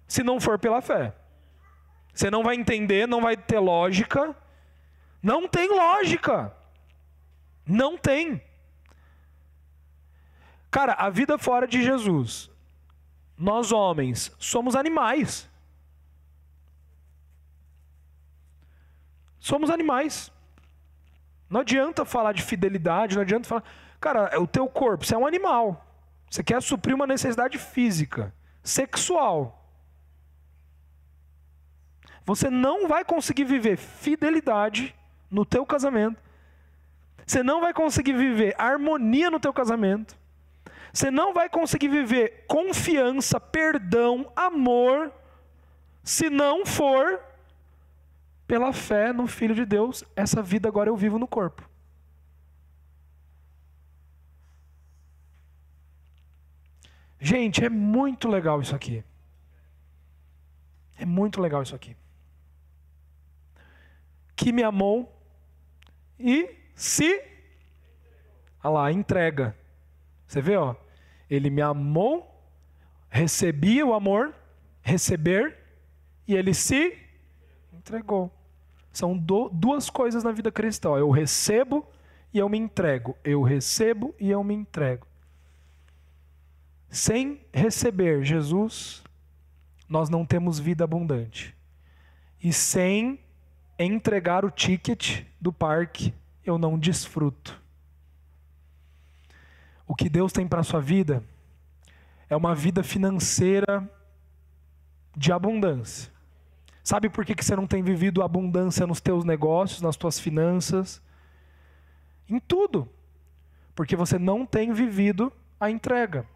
Se 0.06 0.22
não 0.22 0.38
for 0.38 0.60
pela 0.60 0.82
fé. 0.82 1.16
Você 2.14 2.30
não 2.30 2.44
vai 2.44 2.56
entender, 2.56 3.08
não 3.08 3.22
vai 3.22 3.38
ter 3.38 3.60
lógica. 3.60 4.36
Não 5.24 5.48
tem 5.48 5.70
lógica. 5.70 6.54
Não 7.66 7.98
tem. 7.98 8.44
Cara, 10.70 10.92
a 10.92 11.10
vida 11.10 11.38
fora 11.38 11.66
de 11.66 11.82
Jesus. 11.82 12.52
Nós 13.38 13.72
homens 13.72 14.36
somos 14.38 14.76
animais. 14.76 15.50
Somos 19.40 19.70
animais. 19.70 20.30
Não 21.50 21.62
adianta 21.62 22.04
falar 22.04 22.34
de 22.34 22.42
fidelidade, 22.42 23.16
não 23.16 23.22
adianta 23.22 23.48
falar. 23.48 23.64
Cara, 24.06 24.30
é 24.32 24.38
o 24.38 24.46
teu 24.46 24.68
corpo, 24.68 25.04
você 25.04 25.16
é 25.16 25.18
um 25.18 25.26
animal. 25.26 25.84
Você 26.30 26.44
quer 26.44 26.62
suprir 26.62 26.94
uma 26.94 27.08
necessidade 27.08 27.58
física, 27.58 28.32
sexual. 28.62 29.68
Você 32.24 32.48
não 32.48 32.88
vai 32.88 33.04
conseguir 33.04 33.46
viver 33.46 33.78
fidelidade 33.78 34.94
no 35.28 35.44
teu 35.44 35.66
casamento. 35.66 36.22
Você 37.26 37.42
não 37.42 37.62
vai 37.62 37.74
conseguir 37.74 38.14
viver 38.14 38.54
harmonia 38.60 39.32
no 39.32 39.40
teu 39.40 39.52
casamento. 39.52 40.16
Você 40.94 41.10
não 41.10 41.34
vai 41.34 41.50
conseguir 41.50 41.88
viver 41.88 42.46
confiança, 42.48 43.40
perdão, 43.40 44.32
amor, 44.36 45.12
se 46.04 46.30
não 46.30 46.64
for 46.64 47.20
pela 48.46 48.72
fé 48.72 49.12
no 49.12 49.26
Filho 49.26 49.56
de 49.56 49.66
Deus. 49.66 50.04
Essa 50.16 50.44
vida 50.44 50.70
agora 50.70 50.92
eu 50.92 50.96
vivo 50.96 51.18
no 51.18 51.28
corpo. 51.28 51.68
Gente, 57.26 57.66
é 57.66 57.70
muito 57.70 58.28
legal 58.28 58.62
isso 58.62 58.76
aqui. 58.76 59.04
É 60.96 61.04
muito 61.08 61.42
legal 61.42 61.64
isso 61.64 61.76
aqui. 61.76 61.98
Que 64.36 64.52
me 64.52 64.62
amou 64.62 65.12
e 66.20 66.56
se. 66.76 67.20
Olha 68.64 68.74
lá, 68.74 68.92
entrega. 68.92 69.58
Você 70.28 70.40
vê, 70.40 70.56
ó. 70.56 70.76
Ele 71.28 71.50
me 71.50 71.64
amou, 71.64 72.32
recebi 73.10 73.82
o 73.82 73.96
amor, 73.96 74.32
receber, 74.84 75.58
e 76.28 76.36
ele 76.36 76.54
se 76.54 76.96
entregou. 77.74 78.32
São 78.94 79.18
do, 79.18 79.50
duas 79.50 79.90
coisas 79.90 80.24
na 80.24 80.32
vida 80.32 80.52
cristã. 80.52 80.90
Eu 80.90 81.10
recebo 81.10 81.88
e 82.32 82.38
eu 82.38 82.48
me 82.48 82.60
entrego. 82.60 83.18
Eu 83.24 83.42
recebo 83.42 84.14
e 84.20 84.30
eu 84.30 84.44
me 84.44 84.54
entrego. 84.54 85.08
Sem 86.90 87.42
receber 87.54 88.24
Jesus, 88.24 89.04
nós 89.88 90.10
não 90.10 90.26
temos 90.26 90.60
vida 90.60 90.84
abundante. 90.84 91.56
E 92.42 92.54
sem 92.54 93.20
entregar 93.78 94.46
o 94.46 94.52
ticket 94.52 95.24
do 95.40 95.52
parque, 95.52 96.14
eu 96.44 96.58
não 96.58 96.78
desfruto. 96.78 97.62
O 99.88 99.96
que 99.96 100.10
Deus 100.10 100.32
tem 100.32 100.48
para 100.48 100.62
a 100.62 100.64
sua 100.64 100.82
vida 100.82 101.24
é 102.30 102.36
uma 102.36 102.56
vida 102.56 102.84
financeira 102.84 103.90
de 105.16 105.32
abundância. 105.32 106.12
Sabe 106.84 107.10
por 107.10 107.26
que, 107.26 107.34
você 107.34 107.56
não 107.56 107.66
tem 107.66 107.82
vivido 107.82 108.22
abundância 108.22 108.86
nos 108.86 109.02
teus 109.02 109.24
negócios, 109.24 109.82
nas 109.82 109.96
tuas 109.96 110.20
finanças? 110.20 111.02
Em 112.30 112.40
tudo. 112.40 112.88
Porque 113.74 113.96
você 113.96 114.20
não 114.20 114.46
tem 114.46 114.72
vivido 114.72 115.34
a 115.60 115.70
entrega. 115.70 116.28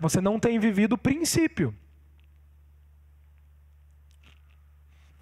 Você 0.00 0.20
não 0.20 0.40
tem 0.40 0.58
vivido 0.58 0.94
o 0.94 0.98
princípio. 0.98 1.74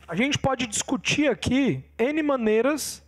A 0.07 0.15
gente 0.15 0.39
pode 0.39 0.67
discutir 0.67 1.29
aqui 1.29 1.85
N 1.99 2.23
maneiras 2.23 3.05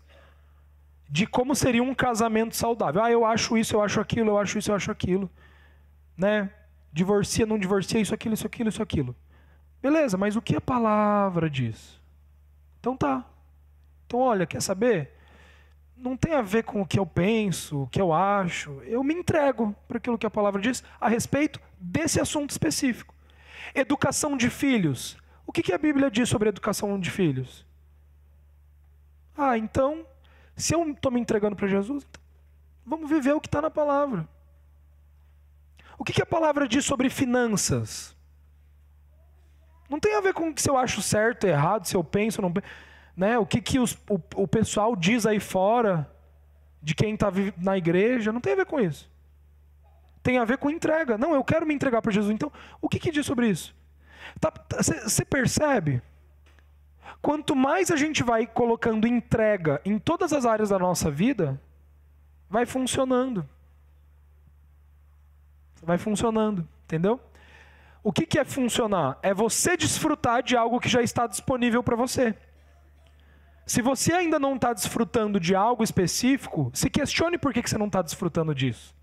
de 1.09 1.27
como 1.27 1.55
seria 1.55 1.83
um 1.83 1.95
casamento 1.95 2.55
saudável. 2.55 3.03
Ah, 3.03 3.11
eu 3.11 3.25
acho 3.25 3.57
isso, 3.57 3.75
eu 3.75 3.83
acho 3.83 4.01
aquilo, 4.01 4.31
eu 4.31 4.39
acho 4.39 4.59
isso, 4.59 4.71
eu 4.71 4.75
acho 4.75 4.91
aquilo. 4.91 5.31
Né? 6.17 6.51
Divorcia, 6.93 7.47
não 7.47 7.59
divorcia, 7.59 8.01
isso, 8.01 8.13
aquilo, 8.13 8.35
isso, 8.35 8.47
aquilo, 8.47 8.69
isso, 8.69 8.83
aquilo. 8.83 9.17
Beleza, 9.81 10.19
mas 10.19 10.37
o 10.37 10.43
que 10.43 10.55
a 10.55 10.61
palavra 10.61 11.49
diz? 11.49 11.99
Então 12.81 12.97
tá. 12.97 13.25
Então, 14.07 14.21
olha, 14.21 14.45
quer 14.45 14.61
saber? 14.61 15.17
Não 16.01 16.17
tem 16.17 16.33
a 16.33 16.41
ver 16.41 16.65
com 16.65 16.81
o 16.81 16.87
que 16.87 16.99
eu 16.99 17.05
penso, 17.05 17.83
o 17.83 17.87
que 17.87 18.01
eu 18.01 18.13
acho. 18.13 18.81
Eu 18.85 19.05
me 19.05 19.13
entrego 19.13 19.77
para 19.87 19.99
aquilo 19.99 20.17
que 20.17 20.27
a 20.27 20.31
palavra 20.31 20.61
diz 20.61 20.83
a 20.99 21.09
respeito 21.09 21.61
desse 21.79 22.19
assunto 22.19 22.51
específico. 22.51 23.15
Educação 23.75 24.37
de 24.37 24.49
filhos. 24.49 25.19
O 25.47 25.53
que, 25.53 25.63
que 25.63 25.73
a 25.73 25.79
Bíblia 25.79 26.11
diz 26.11 26.29
sobre 26.29 26.49
educação 26.49 26.99
de 26.99 27.11
filhos? 27.11 27.67
Ah, 29.37 29.59
então, 29.59 30.07
se 30.57 30.75
eu 30.75 30.89
estou 30.91 31.13
me 31.13 31.21
entregando 31.21 31.55
para 31.55 31.69
Jesus, 31.69 32.07
então, 32.09 32.23
vamos 32.85 33.11
viver 33.11 33.33
o 33.33 33.41
que 33.41 33.49
está 33.49 33.61
na 33.61 33.71
palavra. 33.71 34.27
O 35.99 36.05
que, 36.05 36.15
que 36.15 36.23
a 36.23 36.27
palavra 36.27 36.67
diz 36.67 36.85
sobre 36.85 37.11
finanças? 37.11 38.17
Não 39.89 40.01
tem 40.01 40.15
a 40.15 40.21
ver 40.21 40.33
com 40.33 40.55
se 40.57 40.71
eu 40.71 40.79
acho 40.79 41.03
certo, 41.03 41.47
errado, 41.47 41.87
se 41.87 41.95
eu 41.95 42.03
penso, 42.03 42.41
não 42.41 42.53
né? 43.17 43.39
O 43.39 43.47
que, 43.47 43.61
que 43.61 43.79
os, 43.79 43.95
o, 44.09 44.21
o 44.35 44.49
pessoal 44.49 44.97
diz 44.97 45.27
aí 45.27 45.41
fora 45.41 46.11
de 46.83 46.95
quem 46.95 47.15
está 47.15 47.31
na 47.59 47.77
igreja, 47.77 48.33
não 48.33 48.41
tem 48.41 48.55
a 48.55 48.57
ver 48.57 48.67
com 48.67 48.81
isso. 48.81 49.11
Tem 50.23 50.39
a 50.39 50.45
ver 50.45 50.59
com 50.59 50.71
entrega. 50.71 51.17
Não, 51.19 51.35
eu 51.35 51.45
quero 51.45 51.67
me 51.67 51.75
entregar 51.75 52.03
para 52.03 52.13
Jesus. 52.13 52.33
Então, 52.33 52.51
o 52.81 52.89
que, 52.89 52.99
que 52.99 53.11
diz 53.11 53.27
sobre 53.27 53.49
isso? 53.49 53.75
Você 55.05 55.25
tá, 55.25 55.31
percebe? 55.31 56.03
Quanto 57.23 57.55
mais 57.55 57.91
a 57.91 57.97
gente 57.97 58.23
vai 58.23 58.47
colocando 58.47 59.07
entrega 59.07 59.81
em 59.85 59.99
todas 59.99 60.33
as 60.33 60.47
áreas 60.47 60.71
da 60.71 60.79
nossa 60.79 61.11
vida, 61.11 61.61
vai 62.49 62.65
funcionando. 62.65 63.47
Vai 65.83 65.99
funcionando, 65.99 66.67
entendeu? 66.85 67.21
O 68.03 68.13
que, 68.13 68.25
que 68.25 68.39
é 68.39 68.45
funcionar? 68.45 69.19
É 69.23 69.35
você 69.35 69.77
desfrutar 69.77 70.43
de 70.43 70.57
algo 70.57 70.81
que 70.81 70.89
já 70.89 71.03
está 71.03 71.27
disponível 71.27 71.83
para 71.83 71.97
você. 71.97 72.35
Se 73.67 73.81
você 73.83 74.13
ainda 74.13 74.39
não 74.39 74.57
está 74.57 74.73
desfrutando 74.73 75.39
de 75.39 75.55
algo 75.55 75.85
específico, 75.85 76.71
se 76.75 76.91
questione 76.91 77.39
por 77.39 77.53
que, 77.53 77.63
que 77.63 77.71
você 77.71 77.79
não 77.79 77.87
está 77.87 78.03
desfrutando 78.03 78.55
disso. 78.55 78.95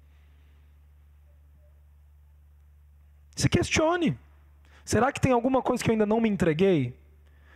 Se 3.35 3.47
questione. 3.47 4.17
Será 4.83 5.11
que 5.11 5.21
tem 5.21 5.31
alguma 5.31 5.61
coisa 5.61 5.83
que 5.83 5.89
eu 5.89 5.93
ainda 5.93 6.05
não 6.05 6.19
me 6.19 6.29
entreguei? 6.29 6.97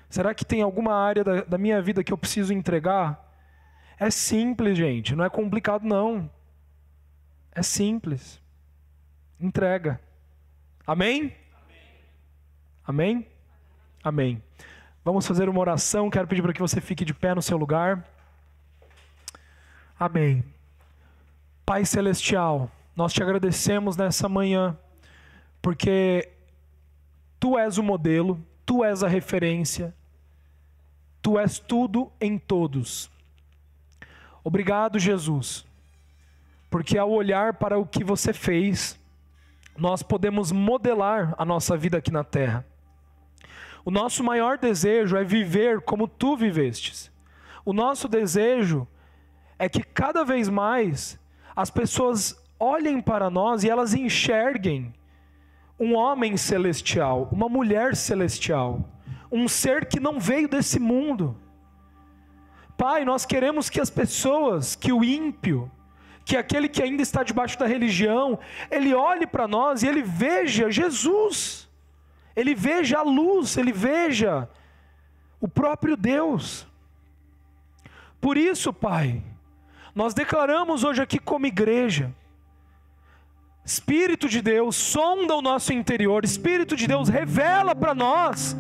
Será 0.10 0.34
que 0.34 0.45
tem 0.45 0.62
alguma 0.62 0.93
área 0.93 1.24
da, 1.24 1.41
da 1.41 1.58
minha 1.58 1.82
vida 1.82 2.04
que 2.04 2.12
eu 2.12 2.18
preciso 2.18 2.54
entregar? 2.54 3.30
É 3.97 4.10
simples, 4.10 4.78
gente, 4.78 5.16
não 5.16 5.24
é 5.24 5.30
complicado, 5.30 5.84
não. 5.84 6.30
É 7.52 7.64
simples. 7.64 8.41
Entrega. 9.39 9.99
Amém? 10.86 11.36
Amém? 12.86 13.28
Amém. 14.04 14.43
Vamos 15.04 15.26
fazer 15.26 15.49
uma 15.49 15.60
oração. 15.60 16.10
Quero 16.10 16.28
pedir 16.28 16.41
para 16.41 16.54
que 16.54 16.62
você 16.62 16.80
fique 16.80 17.04
de 17.04 17.14
pé 17.14 17.34
no 17.34 17.41
seu 17.41 17.58
lugar. 17.58 18.08
Amém. 19.99 20.43
Pai 21.66 21.86
Celestial, 21.86 22.70
nós 22.95 23.14
te 23.14 23.22
agradecemos 23.22 23.95
nessa 23.95 24.28
manhã, 24.28 24.78
porque 25.62 26.30
Tu 27.41 27.58
és 27.58 27.80
o 27.80 27.84
modelo, 27.84 28.39
tu 28.64 28.84
és 28.84 29.02
a 29.02 29.08
referência, 29.08 29.95
tu 31.24 31.39
és 31.39 31.58
tudo 31.58 32.12
em 32.22 32.38
todos. 32.38 33.10
Obrigado, 34.43 34.99
Jesus, 34.99 35.66
porque 36.70 36.99
ao 36.99 37.10
olhar 37.10 37.56
para 37.56 37.80
o 37.80 37.86
que 37.86 38.04
você 38.04 38.32
fez, 38.32 38.95
nós 39.76 40.04
podemos 40.04 40.52
modelar 40.52 41.34
a 41.36 41.43
nossa 41.43 41.76
vida 41.76 41.97
aqui 41.97 42.12
na 42.12 42.24
terra. 42.24 42.64
O 43.84 43.91
nosso 43.91 44.23
maior 44.23 44.57
desejo 44.57 45.17
é 45.17 45.23
viver 45.23 45.82
como 45.82 46.07
tu 46.07 46.36
vivestes. 46.36 47.11
O 47.65 47.73
nosso 47.73 48.07
desejo 48.07 48.88
é 49.57 49.67
que 49.69 49.84
cada 49.84 50.23
vez 50.23 50.49
mais 50.49 51.19
as 51.55 51.69
pessoas 51.69 52.36
olhem 52.59 53.01
para 53.01 53.29
nós 53.29 53.63
e 53.63 53.69
elas 53.69 53.93
enxerguem 53.93 54.93
um 55.79 55.95
homem 55.95 56.38
celestial, 56.38 57.27
uma 57.32 57.49
mulher 57.49 57.95
celestial, 57.95 58.88
um 59.32 59.47
ser 59.47 59.88
que 59.88 59.99
não 59.99 60.19
veio 60.19 60.47
desse 60.47 60.79
mundo. 60.79 61.36
Pai, 62.77 63.03
nós 63.03 63.25
queremos 63.25 63.69
que 63.69 63.82
as 63.82 63.89
pessoas, 63.89 64.75
que 64.75 64.91
o 64.91 65.03
ímpio, 65.03 65.71
que 66.23 66.38
aquele 66.38 66.69
que 66.69 66.84
ainda 66.84 67.01
está 67.01 67.23
debaixo 67.23 67.57
da 67.57 67.65
religião, 67.65 68.38
ele 68.69 68.93
olhe 68.93 69.25
para 69.25 69.47
nós 69.47 69.82
e 69.82 69.88
ele 69.88 70.03
veja 70.03 70.69
Jesus, 70.69 71.67
ele 72.36 72.55
veja 72.55 72.99
a 72.99 73.03
luz, 73.03 73.57
ele 73.57 73.71
veja 73.71 74.49
o 75.39 75.47
próprio 75.47 75.97
Deus. 75.97 76.67
Por 78.19 78.38
isso, 78.38 78.71
Pai, 78.71 79.21
nós 79.93 80.13
declaramos 80.13 80.84
hoje 80.84 81.01
aqui 81.01 81.19
como 81.19 81.45
igreja, 81.45 82.13
Espírito 83.63 84.27
de 84.27 84.41
Deus 84.41 84.75
sonda 84.75 85.36
o 85.36 85.41
nosso 85.41 85.71
interior, 85.71 86.25
Espírito 86.25 86.75
de 86.75 86.88
Deus 86.88 87.09
revela 87.09 87.75
para 87.75 87.93
nós. 87.93 88.55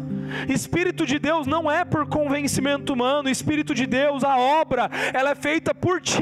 Espírito 0.47 1.05
de 1.05 1.19
Deus 1.19 1.47
não 1.47 1.69
é 1.69 1.83
por 1.83 2.07
convencimento 2.07 2.93
humano, 2.93 3.27
Espírito 3.27 3.73
de 3.73 3.85
Deus, 3.85 4.23
a 4.23 4.37
obra, 4.37 4.89
ela 5.13 5.31
é 5.31 5.35
feita 5.35 5.73
por 5.73 5.99
ti. 5.99 6.21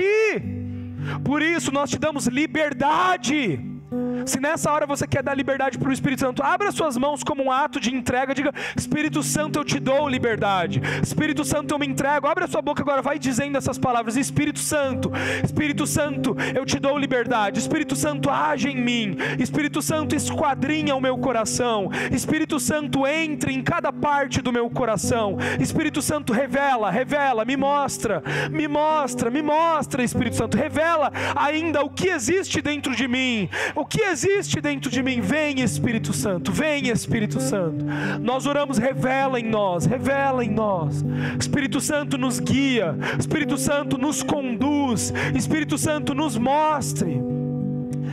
Por 1.23 1.41
isso 1.41 1.71
nós 1.71 1.89
te 1.89 1.99
damos 1.99 2.27
liberdade 2.27 3.78
se 4.25 4.39
nessa 4.39 4.71
hora 4.71 4.85
você 4.85 5.07
quer 5.07 5.23
dar 5.23 5.35
liberdade 5.35 5.77
para 5.77 5.89
o 5.89 5.93
Espírito 5.93 6.21
Santo, 6.21 6.43
abra 6.43 6.71
suas 6.71 6.97
mãos 6.97 7.23
como 7.23 7.43
um 7.43 7.51
ato 7.51 7.79
de 7.79 7.93
entrega, 7.93 8.33
diga: 8.33 8.53
Espírito 8.75 9.23
Santo, 9.23 9.59
eu 9.59 9.65
te 9.65 9.79
dou 9.79 10.07
liberdade. 10.07 10.81
Espírito 11.01 11.43
Santo, 11.43 11.73
eu 11.73 11.79
me 11.79 11.87
entrego. 11.87 12.27
Abre 12.27 12.43
a 12.43 12.47
sua 12.47 12.61
boca 12.61 12.81
agora, 12.81 13.01
vai 13.01 13.19
dizendo 13.19 13.57
essas 13.57 13.77
palavras: 13.77 14.15
Espírito 14.15 14.59
Santo, 14.59 15.11
Espírito 15.43 15.85
Santo, 15.85 16.35
eu 16.55 16.65
te 16.65 16.79
dou 16.79 16.97
liberdade. 16.97 17.59
Espírito 17.59 17.95
Santo, 17.95 18.29
age 18.29 18.69
em 18.69 18.81
mim. 18.81 19.17
Espírito 19.39 19.81
Santo, 19.81 20.15
esquadrinha 20.15 20.95
o 20.95 21.01
meu 21.01 21.17
coração. 21.17 21.89
Espírito 22.11 22.59
Santo, 22.59 23.05
entre 23.07 23.53
em 23.53 23.61
cada 23.61 23.91
parte 23.91 24.41
do 24.41 24.51
meu 24.51 24.69
coração. 24.69 25.37
Espírito 25.59 26.01
Santo, 26.01 26.33
revela, 26.33 26.89
revela, 26.89 27.45
me 27.45 27.57
mostra, 27.57 28.23
me 28.51 28.67
mostra, 28.67 29.29
me 29.29 29.41
mostra, 29.41 30.03
Espírito 30.03 30.35
Santo, 30.35 30.57
revela 30.57 31.11
ainda 31.35 31.81
o 31.83 31.89
que 31.89 32.09
existe 32.09 32.61
dentro 32.61 32.95
de 32.95 33.07
mim, 33.07 33.49
o 33.75 33.85
que 33.85 34.01
existe 34.09 34.59
dentro 34.61 34.89
de 34.89 35.01
mim. 35.01 35.21
Vem, 35.21 35.61
Espírito 35.61 36.13
Santo, 36.13 36.51
vem, 36.51 36.89
Espírito 36.89 37.39
Santo. 37.39 37.85
Nós 38.21 38.45
oramos, 38.45 38.77
revela 38.77 39.39
em 39.39 39.49
nós, 39.49 39.85
revela 39.85 40.43
em 40.43 40.49
nós. 40.49 41.03
Espírito 41.39 41.79
Santo 41.79 42.17
nos 42.17 42.39
guia, 42.39 42.95
Espírito 43.17 43.57
Santo 43.57 43.97
nos 43.97 44.23
conduz, 44.23 45.13
Espírito 45.35 45.77
Santo 45.77 46.13
nos 46.13 46.37
mostre. 46.37 47.21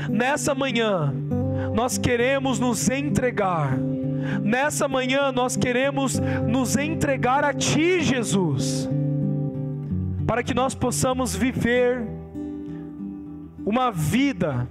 Nessa 0.08 0.54
manhã, 0.54 1.12
nós 1.74 1.98
queremos 1.98 2.58
nos 2.58 2.88
entregar. 2.88 3.76
Nessa 4.42 4.88
manhã, 4.88 5.30
nós 5.32 5.56
queremos 5.56 6.18
nos 6.46 6.76
entregar 6.76 7.44
a 7.44 7.52
Ti, 7.52 8.02
Jesus, 8.02 8.88
para 10.26 10.42
que 10.42 10.54
nós 10.54 10.74
possamos 10.74 11.34
viver 11.34 12.02
uma 13.64 13.90
vida 13.90 14.68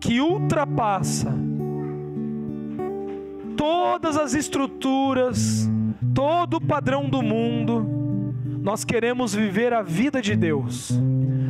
que 0.00 0.20
ultrapassa 0.20 1.32
todas 3.56 4.16
as 4.16 4.32
estruturas, 4.32 5.68
todo 6.14 6.54
o 6.54 6.60
padrão 6.60 7.08
do 7.08 7.22
mundo. 7.22 8.34
Nós 8.62 8.84
queremos 8.84 9.34
viver 9.34 9.72
a 9.72 9.82
vida 9.82 10.22
de 10.22 10.34
Deus. 10.34 10.90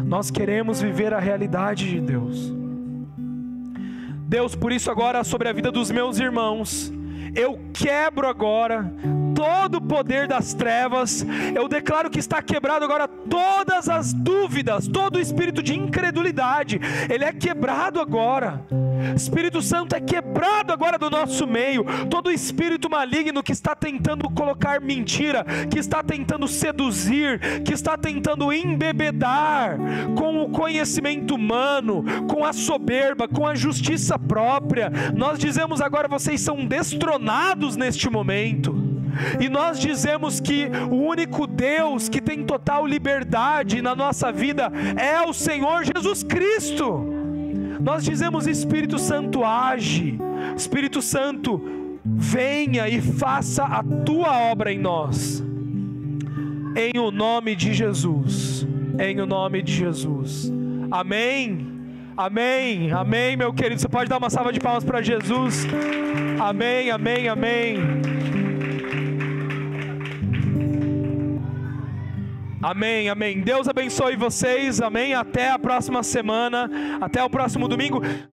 Nós 0.04 0.30
queremos 0.30 0.80
viver 0.80 1.14
a 1.14 1.20
realidade 1.20 1.88
de 1.88 2.00
Deus. 2.00 2.52
Deus, 4.26 4.54
por 4.56 4.72
isso 4.72 4.90
agora 4.90 5.22
sobre 5.22 5.48
a 5.48 5.52
vida 5.52 5.70
dos 5.70 5.90
meus 5.90 6.18
irmãos, 6.18 6.92
eu 7.34 7.58
quebro 7.72 8.28
agora 8.28 8.92
todo 9.40 9.76
o 9.76 9.80
poder 9.80 10.28
das 10.28 10.52
trevas, 10.52 11.24
eu 11.54 11.66
declaro 11.66 12.10
que 12.10 12.18
está 12.18 12.42
quebrado 12.42 12.84
agora 12.84 13.08
todas 13.08 13.88
as 13.88 14.12
dúvidas, 14.12 14.86
todo 14.86 15.16
o 15.16 15.18
espírito 15.18 15.62
de 15.62 15.74
incredulidade, 15.74 16.78
ele 17.08 17.24
é 17.24 17.32
quebrado 17.32 18.00
agora. 18.00 18.62
Espírito 19.16 19.62
Santo 19.62 19.96
é 19.96 20.00
quebrado 20.00 20.74
agora 20.74 20.98
do 20.98 21.08
nosso 21.08 21.46
meio. 21.46 21.86
Todo 22.10 22.30
espírito 22.30 22.90
maligno 22.90 23.42
que 23.42 23.52
está 23.52 23.74
tentando 23.74 24.28
colocar 24.28 24.78
mentira, 24.78 25.42
que 25.70 25.78
está 25.78 26.02
tentando 26.02 26.46
seduzir, 26.46 27.62
que 27.64 27.72
está 27.72 27.96
tentando 27.96 28.52
embebedar 28.52 29.78
com 30.14 30.42
o 30.42 30.50
conhecimento 30.50 31.34
humano, 31.34 32.04
com 32.28 32.44
a 32.44 32.52
soberba, 32.52 33.26
com 33.26 33.46
a 33.46 33.54
justiça 33.54 34.18
própria. 34.18 34.92
Nós 35.16 35.38
dizemos 35.38 35.80
agora: 35.80 36.06
vocês 36.06 36.42
são 36.42 36.66
destronados 36.66 37.74
neste 37.74 38.10
momento. 38.10 38.89
E 39.40 39.48
nós 39.48 39.78
dizemos 39.78 40.40
que 40.40 40.66
o 40.90 40.96
único 40.96 41.46
Deus 41.46 42.08
que 42.08 42.20
tem 42.20 42.44
total 42.44 42.86
liberdade 42.86 43.82
na 43.82 43.94
nossa 43.94 44.30
vida 44.32 44.70
é 44.96 45.20
o 45.22 45.32
Senhor 45.32 45.84
Jesus 45.84 46.22
Cristo. 46.22 47.04
Nós 47.80 48.04
dizemos: 48.04 48.46
Espírito 48.46 48.98
Santo, 48.98 49.44
age, 49.44 50.18
Espírito 50.56 51.00
Santo, 51.00 51.62
venha 52.04 52.88
e 52.88 53.00
faça 53.00 53.64
a 53.64 53.82
tua 53.82 54.38
obra 54.50 54.72
em 54.72 54.78
nós, 54.78 55.42
em 56.76 56.98
o 56.98 57.10
nome 57.10 57.56
de 57.56 57.72
Jesus, 57.72 58.66
em 58.98 59.20
o 59.20 59.26
nome 59.26 59.62
de 59.62 59.72
Jesus, 59.72 60.52
amém. 60.90 61.68
Amém, 62.16 62.92
amém, 62.92 63.34
meu 63.34 63.50
querido. 63.50 63.80
Você 63.80 63.88
pode 63.88 64.10
dar 64.10 64.18
uma 64.18 64.28
salva 64.28 64.52
de 64.52 64.60
palmas 64.60 64.84
para 64.84 65.00
Jesus. 65.00 65.66
Amém, 66.38 66.90
amém, 66.90 67.28
amém. 67.28 67.78
Amém, 72.62 73.08
amém. 73.08 73.40
Deus 73.40 73.66
abençoe 73.68 74.16
vocês. 74.16 74.82
Amém. 74.82 75.14
Até 75.14 75.50
a 75.50 75.58
próxima 75.58 76.02
semana. 76.02 76.70
Até 77.00 77.24
o 77.24 77.30
próximo 77.30 77.66
domingo. 77.66 78.02